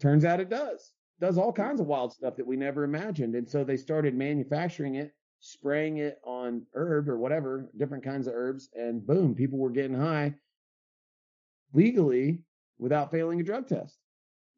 Turns 0.00 0.24
out 0.24 0.40
it 0.40 0.48
does. 0.48 0.92
It 1.20 1.24
does 1.24 1.38
all 1.38 1.52
kinds 1.52 1.80
of 1.80 1.86
wild 1.86 2.12
stuff 2.12 2.36
that 2.36 2.46
we 2.46 2.56
never 2.56 2.84
imagined. 2.84 3.34
And 3.34 3.48
so 3.48 3.64
they 3.64 3.76
started 3.76 4.14
manufacturing 4.14 4.94
it, 4.94 5.12
spraying 5.40 5.98
it 5.98 6.18
on 6.24 6.64
herb 6.74 7.08
or 7.08 7.18
whatever, 7.18 7.68
different 7.76 8.04
kinds 8.04 8.26
of 8.26 8.34
herbs, 8.34 8.70
and 8.74 9.06
boom, 9.06 9.34
people 9.34 9.58
were 9.58 9.70
getting 9.70 9.98
high 9.98 10.34
legally 11.74 12.40
without 12.78 13.10
failing 13.10 13.40
a 13.40 13.44
drug 13.44 13.68
test 13.68 13.98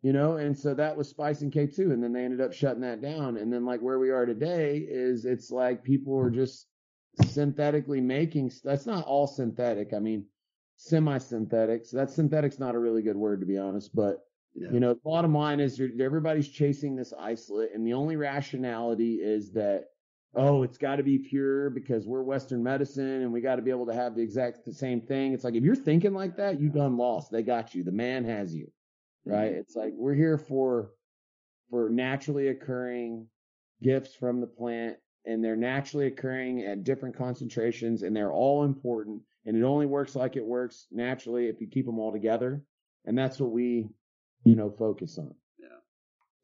you 0.03 0.13
know 0.13 0.37
and 0.37 0.57
so 0.57 0.75
that 0.75 0.97
was 0.97 1.09
spice 1.09 1.43
and 1.43 1.53
k2 1.53 1.93
and 1.93 2.03
then 2.03 2.13
they 2.13 2.25
ended 2.25 2.41
up 2.41 2.53
shutting 2.53 2.81
that 2.81 3.03
down 3.03 3.37
and 3.37 3.53
then 3.53 3.65
like 3.65 3.81
where 3.81 3.99
we 3.99 4.11
are 4.11 4.27
today 4.27 4.79
is 4.89 5.25
it's 5.25 5.51
like 5.51 5.83
people 5.83 6.19
are 6.19 6.29
hmm. 6.29 6.35
just 6.35 6.67
synthetically 7.25 8.01
making 8.01 8.51
that's 8.65 8.87
not 8.87 9.05
all 9.05 9.27
synthetic 9.27 9.93
i 9.93 9.99
mean 9.99 10.25
semi-synthetics. 10.77 11.91
that 11.91 12.11
synthetic's 12.11 12.59
not 12.59 12.75
a 12.75 12.79
really 12.79 13.03
good 13.03 13.17
word 13.17 13.41
to 13.41 13.47
be 13.47 13.59
honest 13.59 13.95
but 13.95 14.21
yeah. 14.55 14.71
you 14.71 14.81
know 14.81 14.95
bottom 15.05 15.35
line 15.35 15.61
is 15.61 15.81
everybody's 16.01 16.49
chasing 16.49 16.97
this 16.97 17.13
isolate 17.19 17.71
and 17.75 17.87
the 17.87 17.93
only 17.93 18.17
rationality 18.17 19.17
is 19.17 19.53
that 19.53 19.87
oh 20.37 20.63
it's 20.63 20.79
got 20.79 20.97
to 20.97 21.03
be 21.03 21.19
pure 21.19 21.69
because 21.69 22.07
we're 22.07 22.23
western 22.23 22.63
medicine 22.63 23.23
and 23.23 23.33
we 23.33 23.41
got 23.41 23.57
to 23.57 23.63
be 23.63 23.71
able 23.71 23.87
to 23.87 23.93
have 23.93 24.15
the 24.15 24.23
exact 24.23 24.65
the 24.65 24.73
same 24.73 25.01
thing 25.01 25.33
it's 25.35 25.45
like 25.45 25.55
if 25.55 25.63
you're 25.63 25.77
thinking 25.77 26.15
like 26.15 26.37
that 26.37 26.61
you've 26.61 26.73
done 26.73 26.97
lost 26.97 27.31
they 27.31 27.43
got 27.43 27.75
you 27.75 27.85
the 27.85 27.93
man 27.93 28.25
has 28.25 28.55
you 28.55 28.67
right? 29.25 29.51
Mm-hmm. 29.51 29.61
It's 29.61 29.77
like 29.77 29.93
we're 29.97 30.15
here 30.15 30.39
for 30.39 30.91
for 31.71 31.89
naturally 31.89 32.49
occurring 32.49 33.27
gifts 33.83 34.15
from 34.15 34.41
the 34.41 34.47
plant 34.47 34.97
and 35.27 35.45
they're 35.45 35.57
naturally 35.57 36.07
occurring 36.07 36.63
at 36.65 36.85
different 36.85 37.17
concentrations 37.17 38.03
and 38.03 38.15
they're 38.15 38.33
all 38.33 38.65
important 38.65 39.21
and 39.47 39.57
it 39.57 39.63
only 39.63 39.87
works 39.87 40.15
like 40.15 40.37
it 40.37 40.45
works 40.45 40.87
naturally 40.91 41.47
if 41.47 41.61
you 41.61 41.67
keep 41.67 41.87
them 41.87 41.99
all 41.99 42.13
together 42.13 42.63
and 43.05 43.17
that's 43.17 43.39
what 43.41 43.51
we 43.51 43.89
you 44.45 44.55
know 44.55 44.71
focus 44.71 45.19
on. 45.19 45.35
Yeah. 45.59 45.69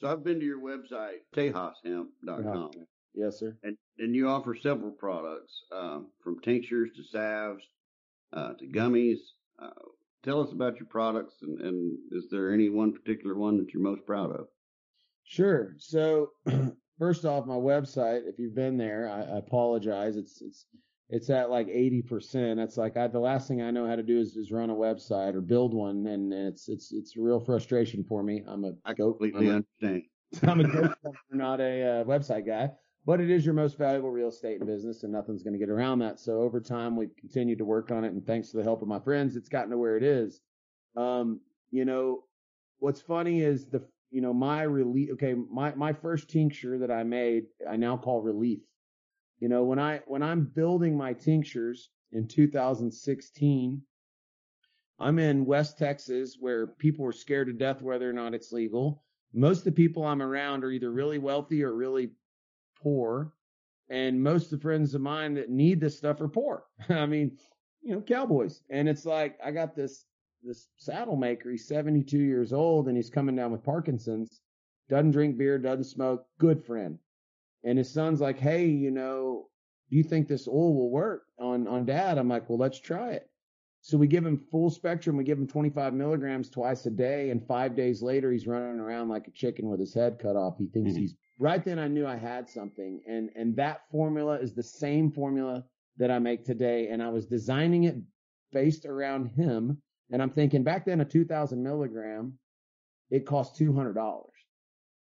So 0.01 0.11
i've 0.11 0.24
been 0.24 0.41
to 0.41 0.47
your 0.47 0.61
website 0.61 1.20
tejashemp.com 1.35 2.70
yes 3.14 3.39
sir. 3.39 3.57
And 3.62 3.77
and 3.99 4.14
you 4.14 4.29
offer 4.29 4.55
several 4.55 4.91
products 4.91 5.64
um, 5.72 6.09
from 6.22 6.41
tinctures 6.41 6.91
to 6.97 7.03
salves 7.05 7.64
uh, 8.33 8.53
to 8.55 8.66
gummies. 8.66 9.18
Uh, 9.59 9.70
tell 10.22 10.43
us 10.43 10.53
about 10.53 10.77
your 10.77 10.89
products 10.89 11.37
and, 11.43 11.61
and 11.61 11.99
is 12.12 12.29
there 12.31 12.53
any 12.53 12.68
one 12.68 12.93
particular 12.93 13.35
one 13.35 13.57
that 13.57 13.72
you're 13.72 13.83
most 13.83 14.05
proud 14.07 14.31
of? 14.33 14.49
Sure. 15.24 15.74
So 15.79 16.31
first 16.99 17.24
off, 17.24 17.47
my 17.47 17.55
website, 17.55 18.22
if 18.26 18.38
you've 18.38 18.55
been 18.55 18.76
there, 18.76 19.09
I, 19.09 19.34
I 19.34 19.38
apologize. 19.38 20.16
It's, 20.16 20.42
it's, 20.42 20.66
it's 21.09 21.30
at 21.30 21.51
like 21.51 21.68
80%. 21.68 22.57
That's 22.57 22.76
like 22.76 22.97
I, 22.97 23.07
the 23.07 23.18
last 23.18 23.49
thing 23.49 23.62
I 23.62 23.70
know 23.70 23.86
how 23.86 23.97
to 23.97 24.03
do 24.03 24.18
is, 24.18 24.36
is 24.36 24.51
run 24.51 24.70
a 24.70 24.74
website 24.74 25.34
or 25.34 25.40
build 25.40 25.72
one. 25.74 26.07
And 26.07 26.32
it's, 26.32 26.68
it's, 26.68 26.92
it's 26.92 27.16
a 27.16 27.20
real 27.20 27.40
frustration 27.40 28.05
for 28.05 28.22
me. 28.22 28.42
I'm 28.47 28.64
a 28.64 28.72
I 28.84 28.94
completely 28.94 29.49
I'm 29.49 29.53
a, 29.53 29.62
understand. 29.82 30.03
I'm 30.42 30.61
a 30.61 30.64
goat, 30.64 30.94
not 31.30 31.61
a 31.61 31.82
uh, 31.82 32.05
website 32.05 32.47
guy 32.47 32.70
but 33.07 33.20
it 33.20 33.30
is 33.30 33.44
your 33.44 33.55
most 33.55 33.78
valuable 33.78 34.11
real 34.11 34.28
estate 34.28 34.61
in 34.61 34.66
business 34.66 35.05
and 35.05 35.12
nothing's 35.12 35.44
going 35.44 35.53
to 35.53 35.61
get 35.61 35.70
around 35.70 36.01
that. 36.01 36.18
So 36.18 36.40
over 36.40 36.61
time, 36.61 36.97
we've 36.97 37.14
continued 37.16 37.59
to 37.59 37.64
work 37.64 37.92
on 37.92 38.05
it. 38.05 38.12
And 38.12 38.26
thanks 38.26 38.51
to 38.51 38.57
the 38.57 38.64
help 38.64 38.82
of 38.82 38.88
my 38.88 38.99
friends, 38.99 39.36
it's 39.36 39.49
gotten 39.49 39.70
to 39.70 39.78
where 39.78 39.97
it 39.97 40.03
is. 40.03 40.40
Um, 40.97 41.40
you 41.70 41.84
know, 41.84 42.24
what's 42.80 43.01
funny 43.01 43.42
is 43.42 43.66
the, 43.66 43.86
you 44.11 44.20
know, 44.20 44.32
my 44.32 44.62
relief, 44.62 45.11
okay, 45.12 45.34
my, 45.34 45.74
my 45.74 45.92
first 45.92 46.30
tincture 46.30 46.78
that 46.78 46.90
I 46.90 47.02
made, 47.02 47.44
I 47.68 47.76
now 47.76 47.96
call 47.96 48.22
relief. 48.22 48.61
You 49.40 49.48
know, 49.48 49.64
when 49.64 49.78
I, 49.78 50.00
when 50.07 50.22
I'm 50.22 50.44
building 50.44 50.96
my 50.96 51.12
tinctures 51.12 51.90
in 52.12 52.26
2016, 52.26 53.82
I'm 54.98 55.18
in 55.18 55.44
West 55.44 55.76
Texas 55.76 56.36
where 56.40 56.66
people 56.66 57.04
are 57.04 57.12
scared 57.12 57.48
to 57.48 57.52
death 57.52 57.82
whether 57.82 58.09
or 58.09 58.14
not 58.14 58.34
it's 58.34 58.52
legal. 58.52 59.04
Most 59.34 59.59
of 59.59 59.64
the 59.64 59.72
people 59.72 60.04
I'm 60.04 60.22
around 60.22 60.64
are 60.64 60.70
either 60.70 60.90
really 60.90 61.18
wealthy 61.18 61.62
or 61.62 61.74
really 61.74 62.12
poor. 62.80 63.32
And 63.90 64.22
most 64.22 64.44
of 64.44 64.50
the 64.59 64.62
friends 64.62 64.94
of 64.94 65.02
mine 65.02 65.34
that 65.34 65.50
need 65.50 65.80
this 65.80 65.98
stuff 65.98 66.20
are 66.20 66.28
poor. 66.28 66.64
I 66.88 67.07
mean, 67.07 67.36
you 67.82 67.94
know, 67.94 68.00
cowboys. 68.00 68.62
And 68.70 68.88
it's 68.88 69.04
like, 69.04 69.38
I 69.44 69.50
got 69.50 69.76
this, 69.76 70.07
this 70.47 70.68
saddle 70.76 71.16
maker. 71.16 71.51
He's 71.51 71.68
72 71.68 72.18
years 72.18 72.53
old 72.53 72.88
and 72.88 72.97
he's 72.97 73.11
coming 73.11 73.36
down 73.36 73.53
with 73.53 73.64
Parkinson's. 73.64 74.40
Doesn't 74.88 75.11
drink 75.11 75.36
beer, 75.36 75.59
doesn't 75.59 75.84
smoke. 75.84 76.26
Good 76.38 76.64
friend. 76.64 76.99
And 77.64 77.78
his 77.78 77.92
son's 77.92 78.20
like, 78.20 78.38
Hey, 78.38 78.66
you 78.66 78.90
know, 78.90 79.49
do 79.90 79.97
you 79.97 80.03
think 80.03 80.26
this 80.26 80.49
oil 80.49 80.74
will 80.74 80.90
work 80.90 81.24
on, 81.38 81.66
on 81.68 81.84
dad? 81.84 82.18
I'm 82.18 82.28
like, 82.28 82.49
well, 82.49 82.59
let's 82.59 82.80
try 82.80 83.12
it. 83.12 83.30
So 83.82 83.97
we 83.97 84.09
give 84.09 84.26
him 84.26 84.44
full 84.51 84.68
spectrum. 84.68 85.16
We 85.16 85.22
give 85.22 85.38
him 85.38 85.47
25 85.47 85.94
milligrams 85.94 86.51
twice 86.51 86.86
a 86.86 86.90
day. 86.90 87.30
And 87.30 87.47
five 87.47 87.76
days 87.76 88.03
later, 88.03 88.32
he's 88.32 88.47
running 88.47 88.80
around 88.80 89.09
like 89.09 89.28
a 89.28 89.30
chicken 89.30 89.68
with 89.68 89.78
his 89.78 89.94
head 89.94 90.18
cut 90.18 90.34
off. 90.34 90.59
He 90.59 90.66
thinks 90.66 90.92
mm-hmm. 90.92 91.03
he's 91.03 91.14
right 91.38 91.64
then 91.64 91.78
I 91.78 91.86
knew 91.86 92.05
I 92.05 92.16
had 92.16 92.49
something. 92.49 93.01
And, 93.07 93.30
and 93.36 93.55
that 93.57 93.82
formula 93.90 94.40
is 94.40 94.55
the 94.55 94.62
same 94.62 95.12
formula 95.12 95.64
that 95.99 96.11
I 96.11 96.18
make 96.18 96.44
today. 96.44 96.88
And 96.88 97.01
I 97.01 97.11
was 97.11 97.26
designing 97.26 97.84
it 97.84 97.97
based 98.53 98.86
around 98.86 99.28
him. 99.28 99.80
And 100.11 100.22
I'm 100.22 100.30
thinking 100.30 100.62
back 100.62 100.84
then 100.86 101.00
a 101.00 101.04
2000 101.04 101.62
milligram, 101.62 102.38
it 103.11 103.26
cost 103.26 103.59
$200. 103.59 104.22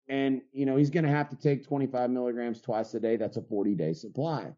And, 0.08 0.42
you 0.52 0.66
know, 0.66 0.76
he's 0.76 0.90
going 0.90 1.06
to 1.06 1.12
have 1.12 1.30
to 1.30 1.36
take 1.36 1.66
25 1.66 2.10
milligrams 2.10 2.62
twice 2.62 2.94
a 2.94 3.00
day. 3.00 3.16
That's 3.16 3.38
a 3.38 3.42
40 3.42 3.76
day 3.76 3.94
supply. 3.94 4.52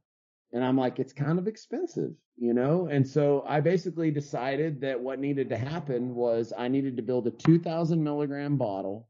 And 0.53 0.63
I'm 0.63 0.77
like, 0.77 0.99
it's 0.99 1.13
kind 1.13 1.39
of 1.39 1.47
expensive, 1.47 2.13
you 2.37 2.53
know? 2.53 2.87
And 2.87 3.07
so 3.07 3.43
I 3.47 3.61
basically 3.61 4.11
decided 4.11 4.81
that 4.81 4.99
what 4.99 5.19
needed 5.19 5.49
to 5.49 5.57
happen 5.57 6.15
was 6.15 6.53
I 6.57 6.67
needed 6.67 6.97
to 6.97 7.03
build 7.03 7.27
a 7.27 7.31
2000 7.31 8.03
milligram 8.03 8.57
bottle 8.57 9.07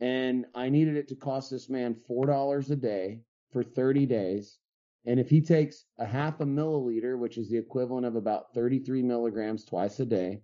and 0.00 0.46
I 0.54 0.70
needed 0.70 0.96
it 0.96 1.08
to 1.08 1.14
cost 1.14 1.50
this 1.50 1.68
man 1.68 1.94
$4 2.08 2.70
a 2.70 2.76
day 2.76 3.20
for 3.52 3.62
30 3.62 4.06
days. 4.06 4.58
And 5.06 5.18
if 5.18 5.30
he 5.30 5.40
takes 5.40 5.86
a 5.98 6.04
half 6.04 6.40
a 6.40 6.44
milliliter, 6.44 7.18
which 7.18 7.38
is 7.38 7.48
the 7.48 7.56
equivalent 7.56 8.06
of 8.06 8.16
about 8.16 8.52
33 8.54 9.02
milligrams 9.02 9.64
twice 9.64 9.98
a 10.00 10.04
day, 10.04 10.42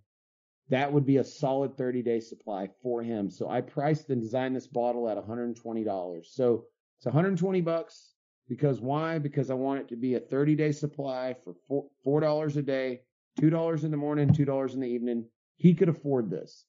that 0.69 0.93
would 0.93 1.07
be 1.07 1.19
a 1.19 1.25
solid 1.25 1.77
30 1.77 2.03
day 2.03 2.21
supply 2.21 2.69
for 2.83 3.03
him. 3.03 3.31
So 3.31 3.49
I 3.49 3.61
priced 3.61 4.11
and 4.11 4.21
designed 4.21 4.57
this 4.57 4.67
bottle 4.67 5.09
at 5.09 5.19
$120. 5.19 6.27
So 6.27 6.65
it's 6.99 7.07
120 7.07 7.61
bucks 7.61 8.15
because 8.49 8.81
why? 8.81 9.19
Because 9.19 9.51
I 9.51 9.55
want 9.55 9.81
it 9.81 9.89
to 9.89 9.97
be 9.97 10.15
a 10.15 10.21
30 10.21 10.57
day 10.57 10.73
supply 10.73 11.37
for 11.45 11.85
$4 12.07 12.57
a 12.57 12.63
day, 12.63 13.03
$2 13.41 13.85
in 13.85 13.91
the 13.91 13.97
morning, 13.97 14.29
$2 14.31 14.75
in 14.75 14.81
the 14.81 14.89
evening. 14.89 15.27
He 15.59 15.75
could 15.75 15.89
afford 15.89 16.31
this 16.31 16.65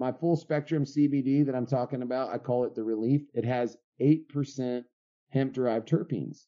my 0.00 0.10
full 0.10 0.34
spectrum 0.34 0.84
CBD 0.84 1.44
that 1.44 1.54
I'm 1.54 1.66
talking 1.66 2.00
about, 2.00 2.30
I 2.30 2.38
call 2.38 2.64
it 2.64 2.74
the 2.74 2.82
relief. 2.82 3.20
It 3.34 3.44
has 3.44 3.76
8% 4.00 4.82
hemp 5.28 5.52
derived 5.52 5.86
terpenes. 5.86 6.46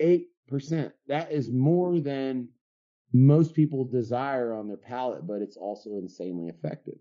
8%. 0.00 0.90
That 1.06 1.30
is 1.30 1.52
more 1.52 2.00
than 2.00 2.48
most 3.12 3.54
people 3.54 3.84
desire 3.84 4.54
on 4.54 4.68
their 4.68 4.78
palate, 4.78 5.26
but 5.26 5.42
it's 5.42 5.58
also 5.58 5.98
insanely 5.98 6.48
effective. 6.48 6.96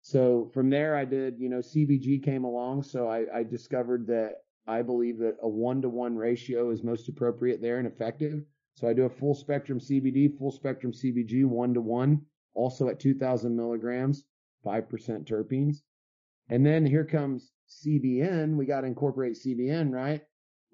So 0.00 0.50
from 0.54 0.70
there, 0.70 0.96
I 0.96 1.04
did, 1.04 1.38
you 1.38 1.50
know, 1.50 1.58
CBG 1.58 2.22
came 2.24 2.44
along. 2.44 2.82
So 2.82 3.06
I, 3.06 3.26
I 3.32 3.42
discovered 3.42 4.06
that 4.06 4.36
I 4.66 4.80
believe 4.80 5.18
that 5.18 5.36
a 5.42 5.48
one 5.48 5.82
to 5.82 5.90
one 5.90 6.16
ratio 6.16 6.70
is 6.70 6.82
most 6.82 7.10
appropriate 7.10 7.60
there 7.60 7.78
and 7.78 7.86
effective. 7.86 8.42
So 8.74 8.88
I 8.88 8.94
do 8.94 9.04
a 9.04 9.10
full 9.10 9.34
spectrum 9.34 9.78
CBD, 9.78 10.36
full 10.38 10.50
spectrum 10.50 10.92
CBG, 10.92 11.44
one 11.44 11.74
to 11.74 11.82
one 11.82 12.22
also 12.54 12.88
at 12.88 13.00
2000 13.00 13.54
milligrams, 13.54 14.24
5% 14.64 15.24
terpenes. 15.24 15.78
And 16.48 16.64
then 16.64 16.84
here 16.84 17.04
comes 17.04 17.52
CBN. 17.68 18.56
We 18.56 18.66
got 18.66 18.82
to 18.82 18.86
incorporate 18.86 19.34
CBN, 19.34 19.90
right? 19.90 20.20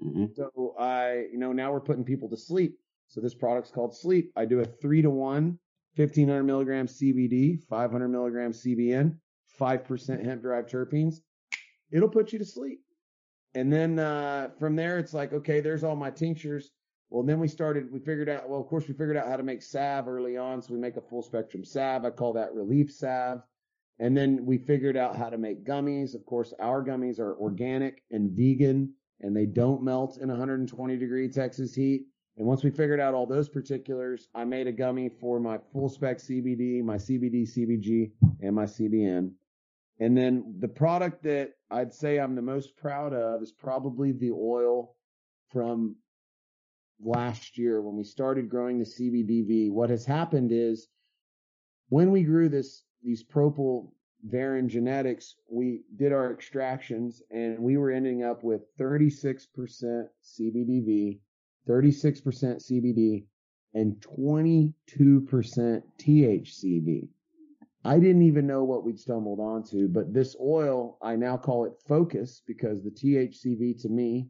Mm-hmm. 0.04 0.26
So 0.34 0.74
I, 0.78 1.26
you 1.32 1.38
know, 1.38 1.52
now 1.52 1.72
we're 1.72 1.80
putting 1.80 2.04
people 2.04 2.28
to 2.30 2.36
sleep. 2.36 2.78
So 3.08 3.20
this 3.20 3.34
product's 3.34 3.70
called 3.70 3.94
Sleep. 3.96 4.32
I 4.36 4.44
do 4.44 4.60
a 4.60 4.64
three 4.64 5.02
to 5.02 5.10
one, 5.10 5.58
1500 5.96 6.44
milligrams 6.44 6.98
CBD, 6.98 7.62
500 7.68 8.08
milligrams 8.08 8.62
CBN, 8.64 9.16
5% 9.60 10.24
hemp 10.24 10.42
derived 10.42 10.70
terpenes. 10.70 11.16
It'll 11.90 12.08
put 12.08 12.32
you 12.32 12.38
to 12.38 12.44
sleep. 12.44 12.80
And 13.54 13.72
then, 13.72 13.98
uh, 13.98 14.50
from 14.60 14.76
there, 14.76 14.98
it's 14.98 15.12
like, 15.12 15.32
okay, 15.32 15.60
there's 15.60 15.82
all 15.82 15.96
my 15.96 16.10
tinctures. 16.10 16.70
Well, 17.10 17.24
then 17.24 17.40
we 17.40 17.48
started, 17.48 17.90
we 17.90 17.98
figured 17.98 18.28
out, 18.28 18.48
well, 18.48 18.60
of 18.60 18.68
course, 18.68 18.86
we 18.86 18.94
figured 18.94 19.16
out 19.16 19.26
how 19.26 19.36
to 19.36 19.42
make 19.42 19.62
salve 19.62 20.06
early 20.06 20.36
on. 20.36 20.62
So 20.62 20.72
we 20.72 20.78
make 20.78 20.96
a 20.96 21.00
full 21.00 21.22
spectrum 21.22 21.64
salve. 21.64 22.04
I 22.04 22.10
call 22.10 22.32
that 22.34 22.54
relief 22.54 22.92
salve. 22.92 23.42
And 24.00 24.16
then 24.16 24.44
we 24.46 24.58
figured 24.58 24.96
out 24.96 25.14
how 25.14 25.28
to 25.28 25.38
make 25.38 25.64
gummies. 25.64 26.14
Of 26.14 26.24
course, 26.24 26.52
our 26.58 26.82
gummies 26.82 27.20
are 27.20 27.36
organic 27.36 28.02
and 28.10 28.32
vegan 28.32 28.94
and 29.20 29.36
they 29.36 29.44
don't 29.46 29.82
melt 29.82 30.18
in 30.18 30.28
120 30.28 30.96
degree 30.96 31.28
Texas 31.28 31.74
heat. 31.74 32.06
And 32.38 32.46
once 32.46 32.64
we 32.64 32.70
figured 32.70 33.00
out 33.00 33.12
all 33.12 33.26
those 33.26 33.50
particulars, 33.50 34.28
I 34.34 34.44
made 34.44 34.66
a 34.66 34.72
gummy 34.72 35.10
for 35.20 35.38
my 35.38 35.58
full 35.72 35.90
spec 35.90 36.16
CBD, 36.16 36.82
my 36.82 36.96
CBD, 36.96 37.42
CBG, 37.42 38.12
and 38.40 38.56
my 38.56 38.64
CBN. 38.64 39.32
And 39.98 40.16
then 40.16 40.54
the 40.58 40.68
product 40.68 41.22
that 41.24 41.50
I'd 41.70 41.92
say 41.92 42.18
I'm 42.18 42.34
the 42.34 42.40
most 42.40 42.74
proud 42.78 43.12
of 43.12 43.42
is 43.42 43.52
probably 43.52 44.12
the 44.12 44.30
oil 44.30 44.96
from 45.52 45.96
last 46.98 47.58
year 47.58 47.82
when 47.82 47.96
we 47.96 48.04
started 48.04 48.48
growing 48.48 48.78
the 48.78 48.86
CBDV. 48.86 49.70
What 49.70 49.90
has 49.90 50.06
happened 50.06 50.52
is 50.52 50.88
when 51.90 52.10
we 52.10 52.22
grew 52.22 52.48
this, 52.48 52.84
these 53.02 53.22
propyl 53.22 53.90
Varin 54.26 54.68
genetics, 54.68 55.36
we 55.48 55.82
did 55.96 56.12
our 56.12 56.32
extractions 56.32 57.22
and 57.30 57.58
we 57.58 57.76
were 57.76 57.90
ending 57.90 58.22
up 58.22 58.44
with 58.44 58.62
36% 58.78 59.46
CBDV, 60.22 61.18
36% 61.68 62.22
CBD, 62.22 63.24
and 63.74 63.96
22% 64.00 64.74
THCV. 65.98 67.08
I 67.82 67.98
didn't 67.98 68.22
even 68.22 68.46
know 68.46 68.62
what 68.64 68.84
we'd 68.84 68.98
stumbled 68.98 69.40
onto, 69.40 69.88
but 69.88 70.12
this 70.12 70.36
oil, 70.38 70.98
I 71.00 71.16
now 71.16 71.38
call 71.38 71.64
it 71.64 71.80
focus 71.88 72.42
because 72.46 72.82
the 72.82 72.90
THCV 72.90 73.80
to 73.80 73.88
me, 73.88 74.28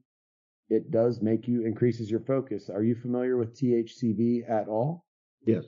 it 0.68 0.93
does 0.93 1.21
make 1.21 1.49
you 1.49 1.64
increases 1.64 2.09
your 2.09 2.21
focus. 2.21 2.71
Are 2.71 2.85
you 2.85 2.95
familiar 2.95 3.37
with 3.37 3.57
THCV 3.57 4.49
at 4.49 4.68
all? 4.68 5.05
Yes. 5.45 5.64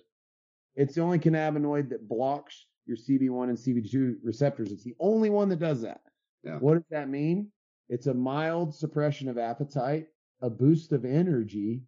It's 0.77 0.95
the 0.95 1.01
only 1.01 1.19
cannabinoid 1.19 1.89
that 1.91 2.09
blocks 2.09 2.67
your 2.87 2.97
CB1 2.97 3.49
and 3.49 3.59
CB2 3.59 4.17
receptors. 4.23 4.73
It's 4.73 4.85
the 4.85 4.97
only 4.99 5.31
one 5.31 5.49
that 5.51 5.59
does 5.59 5.83
that. 5.83 6.01
Yeah. 6.43 6.59
What 6.59 6.75
does 6.75 6.89
that 6.91 7.09
mean? 7.09 7.49
It's 7.89 8.07
a 8.07 8.15
mild 8.15 8.75
suppression 8.75 9.29
of 9.29 9.39
appetite, 9.39 10.09
a 10.41 10.51
boost 10.51 10.93
of 10.93 11.05
energy, 11.05 11.83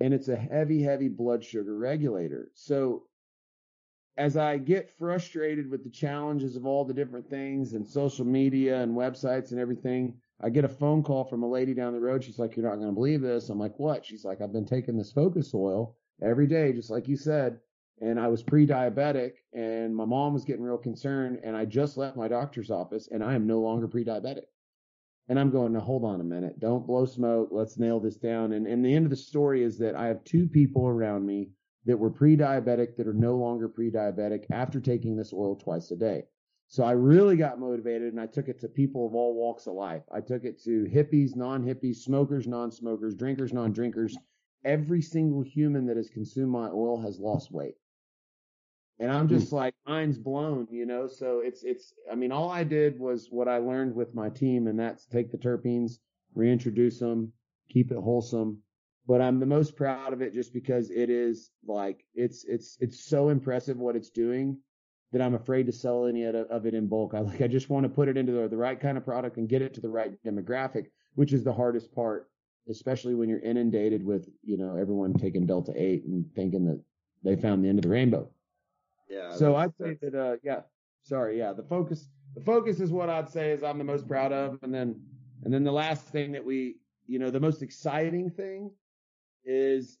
and 0.00 0.14
it's 0.14 0.28
a 0.28 0.36
heavy, 0.36 0.82
heavy 0.82 1.08
blood 1.08 1.44
sugar 1.44 1.76
regulator. 1.76 2.50
So 2.54 3.04
as 4.16 4.36
I 4.36 4.58
get 4.58 4.90
frustrated 4.90 5.70
with 5.70 5.84
the 5.84 5.90
challenges 5.90 6.56
of 6.56 6.66
all 6.66 6.84
the 6.84 6.94
different 6.94 7.30
things 7.30 7.74
and 7.74 7.86
social 7.86 8.24
media 8.24 8.82
and 8.82 8.96
websites 8.96 9.52
and 9.52 9.60
everything, 9.60 10.14
I 10.40 10.50
get 10.50 10.64
a 10.64 10.68
phone 10.68 11.02
call 11.02 11.24
from 11.24 11.42
a 11.42 11.48
lady 11.48 11.74
down 11.74 11.92
the 11.92 12.00
road. 12.00 12.22
She's 12.22 12.38
like, 12.38 12.56
You're 12.56 12.68
not 12.68 12.76
going 12.76 12.88
to 12.88 12.94
believe 12.94 13.22
this. 13.22 13.48
I'm 13.48 13.58
like, 13.58 13.78
What? 13.78 14.04
She's 14.04 14.24
like, 14.24 14.40
I've 14.40 14.52
been 14.52 14.66
taking 14.66 14.96
this 14.96 15.12
focus 15.12 15.54
oil 15.54 15.96
every 16.22 16.46
day, 16.46 16.72
just 16.72 16.90
like 16.90 17.08
you 17.08 17.16
said. 17.16 17.58
And 18.00 18.20
I 18.20 18.28
was 18.28 18.42
pre 18.42 18.66
diabetic 18.66 19.32
and 19.52 19.94
my 19.94 20.04
mom 20.04 20.32
was 20.32 20.44
getting 20.44 20.62
real 20.62 20.78
concerned. 20.78 21.40
And 21.42 21.56
I 21.56 21.64
just 21.64 21.96
left 21.96 22.16
my 22.16 22.28
doctor's 22.28 22.70
office 22.70 23.08
and 23.10 23.24
I 23.24 23.34
am 23.34 23.46
no 23.46 23.60
longer 23.60 23.88
pre 23.88 24.04
diabetic. 24.04 24.46
And 25.28 25.38
I'm 25.38 25.50
going, 25.50 25.72
Now 25.72 25.80
hold 25.80 26.04
on 26.04 26.20
a 26.20 26.24
minute. 26.24 26.60
Don't 26.60 26.86
blow 26.86 27.04
smoke. 27.04 27.48
Let's 27.50 27.78
nail 27.78 28.00
this 28.00 28.16
down. 28.16 28.52
And, 28.52 28.66
and 28.66 28.84
the 28.84 28.94
end 28.94 29.04
of 29.04 29.10
the 29.10 29.16
story 29.16 29.62
is 29.62 29.78
that 29.78 29.94
I 29.94 30.06
have 30.06 30.24
two 30.24 30.46
people 30.48 30.86
around 30.86 31.26
me 31.26 31.50
that 31.84 31.98
were 31.98 32.10
pre 32.10 32.36
diabetic 32.36 32.96
that 32.96 33.06
are 33.06 33.14
no 33.14 33.36
longer 33.36 33.68
pre 33.68 33.90
diabetic 33.90 34.44
after 34.50 34.80
taking 34.80 35.16
this 35.16 35.32
oil 35.32 35.56
twice 35.56 35.90
a 35.90 35.96
day. 35.96 36.24
So 36.70 36.84
I 36.84 36.92
really 36.92 37.36
got 37.36 37.58
motivated 37.58 38.12
and 38.12 38.20
I 38.20 38.26
took 38.26 38.48
it 38.48 38.60
to 38.60 38.68
people 38.68 39.06
of 39.06 39.14
all 39.14 39.34
walks 39.34 39.66
of 39.66 39.74
life. 39.74 40.02
I 40.12 40.20
took 40.20 40.44
it 40.44 40.62
to 40.64 40.84
hippies, 40.84 41.34
non 41.34 41.64
hippies, 41.64 41.96
smokers, 41.96 42.46
non 42.46 42.70
smokers, 42.70 43.14
drinkers, 43.14 43.54
non 43.54 43.72
drinkers. 43.72 44.16
Every 44.64 45.00
single 45.00 45.40
human 45.40 45.86
that 45.86 45.96
has 45.96 46.10
consumed 46.10 46.52
my 46.52 46.68
oil 46.68 47.00
has 47.00 47.18
lost 47.18 47.50
weight. 47.50 47.76
And 49.00 49.12
I'm 49.12 49.28
just 49.28 49.52
like, 49.52 49.74
mind's 49.86 50.18
blown, 50.18 50.66
you 50.70 50.84
know? 50.84 51.06
So 51.06 51.40
it's, 51.44 51.62
it's, 51.62 51.92
I 52.10 52.16
mean, 52.16 52.32
all 52.32 52.50
I 52.50 52.64
did 52.64 52.98
was 52.98 53.28
what 53.30 53.46
I 53.46 53.58
learned 53.58 53.94
with 53.94 54.14
my 54.14 54.28
team 54.28 54.66
and 54.66 54.78
that's 54.78 55.06
take 55.06 55.30
the 55.30 55.38
terpenes, 55.38 55.98
reintroduce 56.34 56.98
them, 56.98 57.32
keep 57.70 57.92
it 57.92 57.98
wholesome. 57.98 58.58
But 59.06 59.22
I'm 59.22 59.38
the 59.38 59.46
most 59.46 59.76
proud 59.76 60.12
of 60.12 60.20
it 60.20 60.34
just 60.34 60.52
because 60.52 60.90
it 60.90 61.10
is 61.10 61.50
like, 61.66 62.04
it's, 62.14 62.44
it's, 62.44 62.76
it's 62.80 63.08
so 63.08 63.28
impressive 63.28 63.78
what 63.78 63.96
it's 63.96 64.10
doing 64.10 64.58
that 65.12 65.22
I'm 65.22 65.34
afraid 65.34 65.66
to 65.66 65.72
sell 65.72 66.06
any 66.06 66.24
of 66.24 66.66
it 66.66 66.74
in 66.74 66.88
bulk. 66.88 67.14
I 67.14 67.20
like, 67.20 67.40
I 67.40 67.46
just 67.46 67.70
want 67.70 67.84
to 67.84 67.88
put 67.88 68.08
it 68.08 68.16
into 68.16 68.32
the, 68.32 68.48
the 68.48 68.56
right 68.56 68.78
kind 68.78 68.98
of 68.98 69.04
product 69.04 69.36
and 69.38 69.48
get 69.48 69.62
it 69.62 69.74
to 69.74 69.80
the 69.80 69.88
right 69.88 70.12
demographic, 70.24 70.86
which 71.14 71.32
is 71.32 71.44
the 71.44 71.52
hardest 71.52 71.94
part, 71.94 72.28
especially 72.68 73.14
when 73.14 73.28
you're 73.28 73.38
inundated 73.38 74.04
with, 74.04 74.28
you 74.42 74.58
know, 74.58 74.76
everyone 74.76 75.14
taking 75.14 75.46
Delta 75.46 75.72
8 75.74 76.04
and 76.04 76.26
thinking 76.34 76.66
that 76.66 76.82
they 77.24 77.40
found 77.40 77.64
the 77.64 77.68
end 77.68 77.78
of 77.78 77.84
the 77.84 77.88
rainbow. 77.88 78.28
Yeah. 79.08 79.34
So 79.34 79.56
I'd 79.56 79.74
say 79.80 79.96
that, 80.02 80.14
uh, 80.14 80.36
yeah, 80.42 80.60
sorry. 81.02 81.38
Yeah. 81.38 81.52
The 81.52 81.62
focus, 81.62 82.08
the 82.34 82.40
focus 82.40 82.80
is 82.80 82.90
what 82.90 83.08
I'd 83.08 83.28
say 83.28 83.50
is 83.52 83.62
I'm 83.62 83.78
the 83.78 83.84
most 83.84 84.06
proud 84.06 84.32
of. 84.32 84.58
And 84.62 84.72
then, 84.72 85.00
and 85.44 85.52
then 85.52 85.64
the 85.64 85.72
last 85.72 86.06
thing 86.08 86.32
that 86.32 86.44
we, 86.44 86.76
you 87.06 87.18
know, 87.18 87.30
the 87.30 87.40
most 87.40 87.62
exciting 87.62 88.30
thing 88.30 88.70
is 89.44 89.98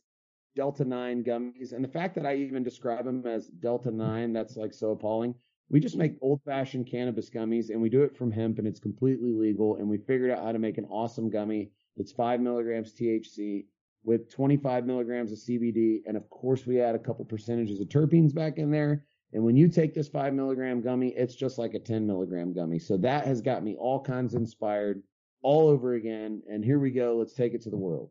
Delta 0.56 0.84
9 0.84 1.24
gummies. 1.24 1.72
And 1.72 1.84
the 1.84 1.88
fact 1.88 2.14
that 2.16 2.26
I 2.26 2.36
even 2.36 2.62
describe 2.62 3.04
them 3.04 3.26
as 3.26 3.46
Delta 3.46 3.90
9, 3.90 4.32
that's 4.32 4.56
like 4.56 4.74
so 4.74 4.90
appalling. 4.90 5.34
We 5.70 5.80
just 5.80 5.96
make 5.96 6.16
old 6.22 6.40
fashioned 6.44 6.86
cannabis 6.86 7.28
gummies 7.28 7.70
and 7.70 7.80
we 7.80 7.90
do 7.90 8.02
it 8.02 8.16
from 8.16 8.30
hemp 8.30 8.58
and 8.58 8.66
it's 8.66 8.80
completely 8.80 9.32
legal. 9.32 9.76
And 9.76 9.88
we 9.88 9.98
figured 9.98 10.30
out 10.30 10.42
how 10.42 10.52
to 10.52 10.58
make 10.58 10.78
an 10.78 10.86
awesome 10.86 11.30
gummy 11.30 11.70
that's 11.96 12.12
five 12.12 12.40
milligrams 12.40 12.94
THC 12.94 13.66
with 14.08 14.30
25 14.30 14.86
milligrams 14.86 15.32
of 15.32 15.38
CBD. 15.38 16.00
And 16.06 16.16
of 16.16 16.28
course, 16.30 16.66
we 16.66 16.80
add 16.80 16.94
a 16.94 16.98
couple 16.98 17.26
percentages 17.26 17.78
of 17.78 17.88
terpenes 17.88 18.34
back 18.34 18.56
in 18.56 18.70
there. 18.70 19.04
And 19.34 19.44
when 19.44 19.54
you 19.54 19.68
take 19.68 19.92
this 19.92 20.08
five 20.08 20.32
milligram 20.32 20.80
gummy, 20.80 21.08
it's 21.08 21.34
just 21.34 21.58
like 21.58 21.74
a 21.74 21.78
10 21.78 22.06
milligram 22.06 22.54
gummy. 22.54 22.78
So 22.78 22.96
that 22.96 23.26
has 23.26 23.42
got 23.42 23.62
me 23.62 23.76
all 23.76 24.02
kinds 24.02 24.32
inspired 24.32 25.02
all 25.42 25.68
over 25.68 25.92
again. 25.92 26.42
And 26.50 26.64
here 26.64 26.78
we 26.78 26.90
go. 26.90 27.16
Let's 27.18 27.34
take 27.34 27.52
it 27.52 27.60
to 27.64 27.70
the 27.70 27.76
world. 27.76 28.08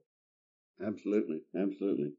Absolutely. 0.86 1.42
Absolutely. 1.60 2.12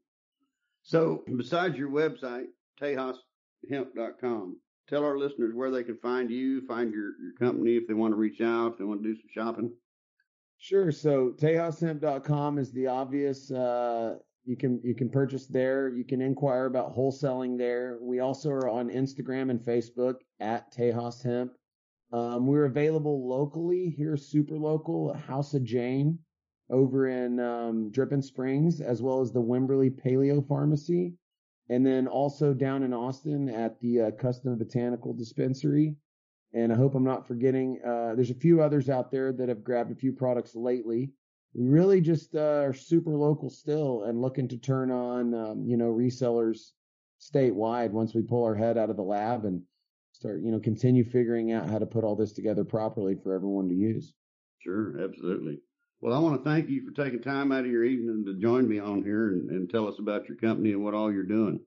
So 0.83 1.23
besides 1.37 1.77
your 1.77 1.89
website, 1.89 2.47
TejasHemp.com, 2.81 4.57
tell 4.89 5.05
our 5.05 5.17
listeners 5.17 5.55
where 5.55 5.71
they 5.71 5.85
can 5.85 5.97
find 5.99 6.29
you, 6.29 6.67
find 6.67 6.91
your, 6.91 7.13
your 7.21 7.33
company 7.39 7.77
if 7.77 7.87
they 7.87 7.93
want 7.93 8.11
to 8.11 8.17
reach 8.17 8.41
out, 8.41 8.73
if 8.73 8.77
they 8.77 8.83
want 8.83 9.03
to 9.03 9.07
do 9.07 9.15
some 9.15 9.29
shopping. 9.33 9.71
Sure. 10.61 10.91
So 10.91 11.31
TejasHemp.com 11.37 12.57
is 12.57 12.71
the 12.73 12.87
obvious. 12.87 13.49
Uh, 13.49 14.17
you 14.43 14.57
can 14.57 14.81
you 14.83 14.93
can 14.93 15.09
purchase 15.09 15.47
there. 15.47 15.87
You 15.87 16.03
can 16.03 16.21
inquire 16.21 16.65
about 16.65 16.93
wholesaling 16.93 17.57
there. 17.57 17.97
We 18.01 18.19
also 18.19 18.49
are 18.49 18.69
on 18.69 18.89
Instagram 18.89 19.51
and 19.51 19.61
Facebook 19.61 20.15
at 20.41 20.73
Tejas 20.73 21.23
Hemp. 21.23 21.53
Um, 22.11 22.45
we're 22.45 22.65
available 22.65 23.25
locally 23.27 23.89
here, 23.89 24.17
super 24.17 24.57
local, 24.57 25.13
House 25.13 25.53
of 25.53 25.63
Jane 25.63 26.19
over 26.69 27.07
in 27.07 27.39
um, 27.39 27.89
Dripping 27.91 28.21
Springs, 28.21 28.81
as 28.81 29.01
well 29.01 29.21
as 29.21 29.31
the 29.31 29.41
Wimberley 29.41 29.89
Paleo 29.89 30.45
Pharmacy, 30.45 31.13
and 31.69 31.85
then 31.85 32.05
also 32.05 32.53
down 32.53 32.83
in 32.83 32.93
Austin 32.93 33.47
at 33.47 33.79
the 33.79 34.01
uh, 34.01 34.11
Custom 34.11 34.57
Botanical 34.57 35.13
Dispensary. 35.13 35.95
And 36.53 36.73
I 36.73 36.75
hope 36.75 36.95
I'm 36.95 37.03
not 37.03 37.27
forgetting. 37.27 37.79
Uh, 37.85 38.15
there's 38.15 38.31
a 38.31 38.35
few 38.35 38.61
others 38.61 38.89
out 38.89 39.11
there 39.11 39.31
that 39.33 39.49
have 39.49 39.63
grabbed 39.63 39.91
a 39.91 39.95
few 39.95 40.11
products 40.11 40.55
lately. 40.55 41.11
We 41.53 41.67
really 41.67 42.01
just 42.01 42.35
uh, 42.35 42.63
are 42.63 42.73
super 42.73 43.15
local 43.15 43.49
still 43.49 44.03
and 44.03 44.21
looking 44.21 44.47
to 44.49 44.57
turn 44.57 44.91
on, 44.91 45.33
um, 45.33 45.65
you 45.65 45.77
know, 45.77 45.91
resellers 45.91 46.71
statewide 47.19 47.91
once 47.91 48.13
we 48.13 48.21
pull 48.21 48.43
our 48.43 48.55
head 48.55 48.77
out 48.77 48.89
of 48.89 48.95
the 48.95 49.03
lab 49.03 49.45
and 49.45 49.61
start, 50.11 50.41
you 50.41 50.51
know, 50.51 50.59
continue 50.59 51.03
figuring 51.03 51.51
out 51.51 51.69
how 51.69 51.79
to 51.79 51.85
put 51.85 52.03
all 52.03 52.15
this 52.15 52.33
together 52.33 52.63
properly 52.63 53.15
for 53.15 53.33
everyone 53.33 53.67
to 53.69 53.75
use. 53.75 54.13
Sure, 54.59 55.01
absolutely. 55.03 55.59
Well, 56.01 56.13
I 56.13 56.19
want 56.19 56.43
to 56.43 56.49
thank 56.49 56.69
you 56.69 56.81
for 56.85 56.91
taking 56.91 57.21
time 57.21 57.51
out 57.51 57.65
of 57.65 57.71
your 57.71 57.83
evening 57.83 58.23
to 58.25 58.39
join 58.39 58.67
me 58.67 58.79
on 58.79 59.03
here 59.03 59.29
and, 59.29 59.49
and 59.49 59.69
tell 59.69 59.87
us 59.87 59.99
about 59.99 60.27
your 60.27 60.37
company 60.37 60.71
and 60.71 60.83
what 60.83 60.93
all 60.93 61.11
you're 61.11 61.23
doing. 61.23 61.59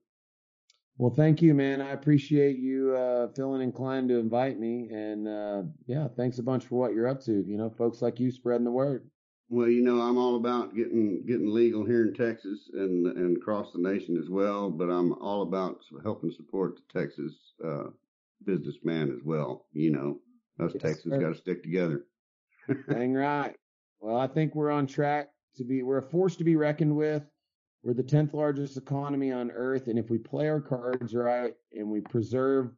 Well, 0.97 1.13
thank 1.13 1.41
you, 1.41 1.53
man. 1.53 1.81
I 1.81 1.91
appreciate 1.91 2.57
you 2.57 2.95
uh, 2.95 3.27
feeling 3.35 3.61
inclined 3.61 4.09
to 4.09 4.19
invite 4.19 4.59
me, 4.59 4.89
and 4.91 5.27
uh, 5.27 5.63
yeah, 5.87 6.07
thanks 6.15 6.37
a 6.37 6.43
bunch 6.43 6.65
for 6.65 6.75
what 6.75 6.93
you're 6.93 7.07
up 7.07 7.21
to. 7.25 7.43
You 7.47 7.57
know, 7.57 7.69
folks 7.69 8.01
like 8.01 8.19
you 8.19 8.31
spreading 8.31 8.65
the 8.65 8.71
word. 8.71 9.09
Well, 9.49 9.67
you 9.67 9.81
know, 9.81 10.01
I'm 10.01 10.17
all 10.17 10.35
about 10.35 10.75
getting 10.75 11.25
getting 11.25 11.51
legal 11.51 11.83
here 11.83 12.03
in 12.03 12.13
Texas 12.13 12.69
and 12.73 13.07
and 13.07 13.37
across 13.37 13.73
the 13.73 13.79
nation 13.79 14.17
as 14.17 14.29
well. 14.29 14.69
But 14.69 14.89
I'm 14.89 15.13
all 15.13 15.41
about 15.41 15.79
helping 16.03 16.31
support 16.31 16.75
the 16.77 16.99
Texas 16.99 17.33
uh, 17.65 17.85
businessman 18.45 19.11
as 19.11 19.23
well. 19.23 19.65
You 19.73 19.91
know, 19.91 20.19
us 20.63 20.73
yes, 20.75 20.81
Texans 20.81 21.19
got 21.19 21.29
to 21.29 21.35
stick 21.35 21.63
together. 21.63 22.05
Dang 22.89 23.13
right. 23.13 23.55
Well, 23.99 24.17
I 24.17 24.27
think 24.27 24.53
we're 24.53 24.71
on 24.71 24.85
track 24.85 25.29
to 25.55 25.63
be. 25.63 25.81
We're 25.81 25.97
a 25.97 26.03
force 26.03 26.35
to 26.35 26.43
be 26.43 26.55
reckoned 26.55 26.95
with. 26.95 27.23
We're 27.83 27.93
the 27.93 28.03
10th 28.03 28.33
largest 28.33 28.77
economy 28.77 29.33
on 29.33 29.51
earth. 29.51 29.87
And 29.87 29.99
if 29.99 30.09
we 30.09 30.17
play 30.17 30.47
our 30.47 30.61
cards 30.61 31.13
right 31.13 31.53
and 31.73 31.89
we 31.89 31.99
preserve, 31.99 32.71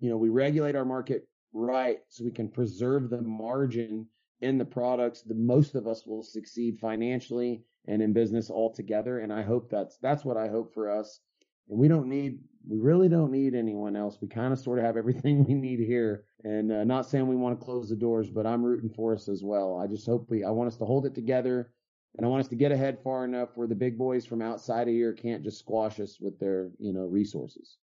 you 0.00 0.10
know, 0.10 0.16
we 0.16 0.28
regulate 0.28 0.74
our 0.74 0.84
market 0.84 1.28
right 1.52 1.98
so 2.08 2.24
we 2.24 2.32
can 2.32 2.48
preserve 2.48 3.10
the 3.10 3.22
margin 3.22 4.06
in 4.40 4.58
the 4.58 4.64
products, 4.64 5.22
the 5.22 5.34
most 5.34 5.76
of 5.76 5.86
us 5.86 6.04
will 6.04 6.24
succeed 6.24 6.78
financially 6.80 7.62
and 7.86 8.02
in 8.02 8.12
business 8.12 8.50
altogether. 8.50 9.20
And 9.20 9.32
I 9.32 9.42
hope 9.42 9.70
that's, 9.70 9.98
that's 9.98 10.24
what 10.24 10.36
I 10.36 10.48
hope 10.48 10.74
for 10.74 10.90
us. 10.90 11.20
And 11.68 11.78
we 11.78 11.86
don't 11.86 12.08
need, 12.08 12.40
we 12.68 12.78
really 12.78 13.08
don't 13.08 13.30
need 13.30 13.54
anyone 13.54 13.94
else. 13.94 14.18
We 14.20 14.26
kind 14.26 14.52
of 14.52 14.58
sort 14.58 14.80
of 14.80 14.84
have 14.84 14.96
everything 14.96 15.44
we 15.48 15.54
need 15.54 15.78
here. 15.78 16.24
And 16.42 16.72
uh, 16.72 16.82
not 16.82 17.06
saying 17.06 17.28
we 17.28 17.36
want 17.36 17.56
to 17.56 17.64
close 17.64 17.88
the 17.88 17.94
doors, 17.94 18.28
but 18.28 18.46
I'm 18.46 18.64
rooting 18.64 18.90
for 18.90 19.14
us 19.14 19.28
as 19.28 19.44
well. 19.44 19.78
I 19.78 19.86
just 19.86 20.06
hope 20.06 20.26
we, 20.28 20.42
I 20.42 20.50
want 20.50 20.66
us 20.66 20.76
to 20.78 20.84
hold 20.84 21.06
it 21.06 21.14
together 21.14 21.70
and 22.16 22.26
I 22.26 22.28
want 22.28 22.40
us 22.40 22.48
to 22.48 22.56
get 22.56 22.72
ahead 22.72 22.98
far 23.02 23.24
enough 23.24 23.50
where 23.54 23.66
the 23.66 23.74
big 23.74 23.96
boys 23.96 24.26
from 24.26 24.42
outside 24.42 24.88
of 24.88 24.94
here 24.94 25.12
can't 25.12 25.42
just 25.42 25.58
squash 25.58 26.00
us 26.00 26.18
with 26.20 26.38
their, 26.38 26.70
you 26.78 26.92
know, 26.92 27.06
resources. 27.06 27.76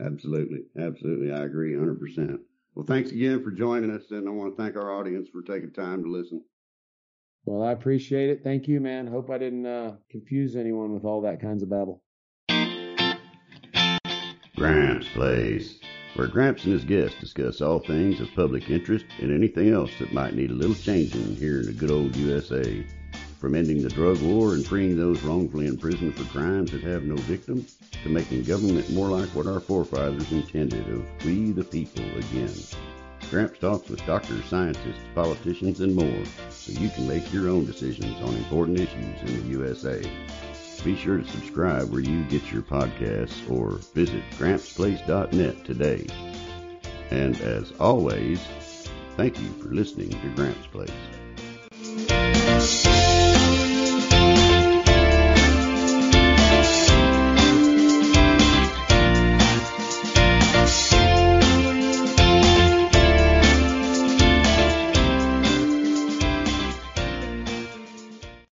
Absolutely. 0.00 0.64
Absolutely. 0.78 1.32
I 1.32 1.44
agree 1.44 1.74
100%. 1.74 2.38
Well, 2.74 2.86
thanks 2.86 3.10
again 3.10 3.42
for 3.44 3.50
joining 3.50 3.90
us, 3.90 4.10
and 4.10 4.26
I 4.26 4.30
want 4.30 4.56
to 4.56 4.62
thank 4.62 4.76
our 4.76 4.92
audience 4.92 5.28
for 5.28 5.42
taking 5.42 5.72
time 5.72 6.02
to 6.04 6.10
listen. 6.10 6.42
Well, 7.44 7.62
I 7.62 7.72
appreciate 7.72 8.30
it. 8.30 8.42
Thank 8.42 8.68
you, 8.68 8.80
man. 8.80 9.06
Hope 9.06 9.28
I 9.28 9.36
didn't 9.36 9.66
uh, 9.66 9.96
confuse 10.10 10.56
anyone 10.56 10.94
with 10.94 11.04
all 11.04 11.20
that 11.22 11.40
kinds 11.40 11.62
of 11.62 11.68
babble. 11.68 12.02
Gramps 14.56 15.08
Place, 15.08 15.80
where 16.14 16.28
Gramps 16.28 16.64
and 16.64 16.72
his 16.72 16.84
guests 16.84 17.18
discuss 17.20 17.60
all 17.60 17.80
things 17.80 18.20
of 18.20 18.28
public 18.34 18.70
interest 18.70 19.06
and 19.20 19.32
anything 19.32 19.70
else 19.70 19.90
that 19.98 20.12
might 20.12 20.34
need 20.34 20.50
a 20.50 20.54
little 20.54 20.76
changing 20.76 21.34
here 21.36 21.60
in 21.60 21.66
the 21.66 21.72
good 21.72 21.90
old 21.90 22.14
USA. 22.16 22.86
From 23.42 23.56
ending 23.56 23.82
the 23.82 23.88
drug 23.88 24.22
war 24.22 24.54
and 24.54 24.64
freeing 24.64 24.96
those 24.96 25.20
wrongfully 25.24 25.66
imprisoned 25.66 26.14
for 26.14 26.22
crimes 26.26 26.70
that 26.70 26.84
have 26.84 27.02
no 27.02 27.16
victims, 27.16 27.76
to 28.04 28.08
making 28.08 28.44
government 28.44 28.88
more 28.92 29.08
like 29.08 29.28
what 29.30 29.48
our 29.48 29.58
forefathers 29.58 30.30
intended 30.30 30.88
of 30.88 31.04
we 31.24 31.50
the 31.50 31.64
people 31.64 32.04
again. 32.04 32.54
Gramps 33.30 33.58
talks 33.58 33.88
with 33.88 34.06
doctors, 34.06 34.44
scientists, 34.44 35.02
politicians, 35.16 35.80
and 35.80 35.92
more, 35.92 36.24
so 36.50 36.70
you 36.80 36.88
can 36.90 37.08
make 37.08 37.32
your 37.32 37.48
own 37.48 37.66
decisions 37.66 38.16
on 38.22 38.36
important 38.36 38.78
issues 38.78 39.20
in 39.22 39.42
the 39.42 39.48
USA. 39.58 40.00
Be 40.84 40.94
sure 40.94 41.18
to 41.18 41.28
subscribe 41.28 41.90
where 41.90 42.00
you 42.00 42.22
get 42.26 42.52
your 42.52 42.62
podcasts 42.62 43.50
or 43.50 43.78
visit 43.92 44.22
grampsplace.net 44.38 45.64
today. 45.64 46.06
And 47.10 47.40
as 47.40 47.72
always, 47.80 48.40
thank 49.16 49.40
you 49.40 49.48
for 49.54 49.70
listening 49.70 50.10
to 50.10 50.34
Gramps 50.36 50.68
Place. 50.68 50.92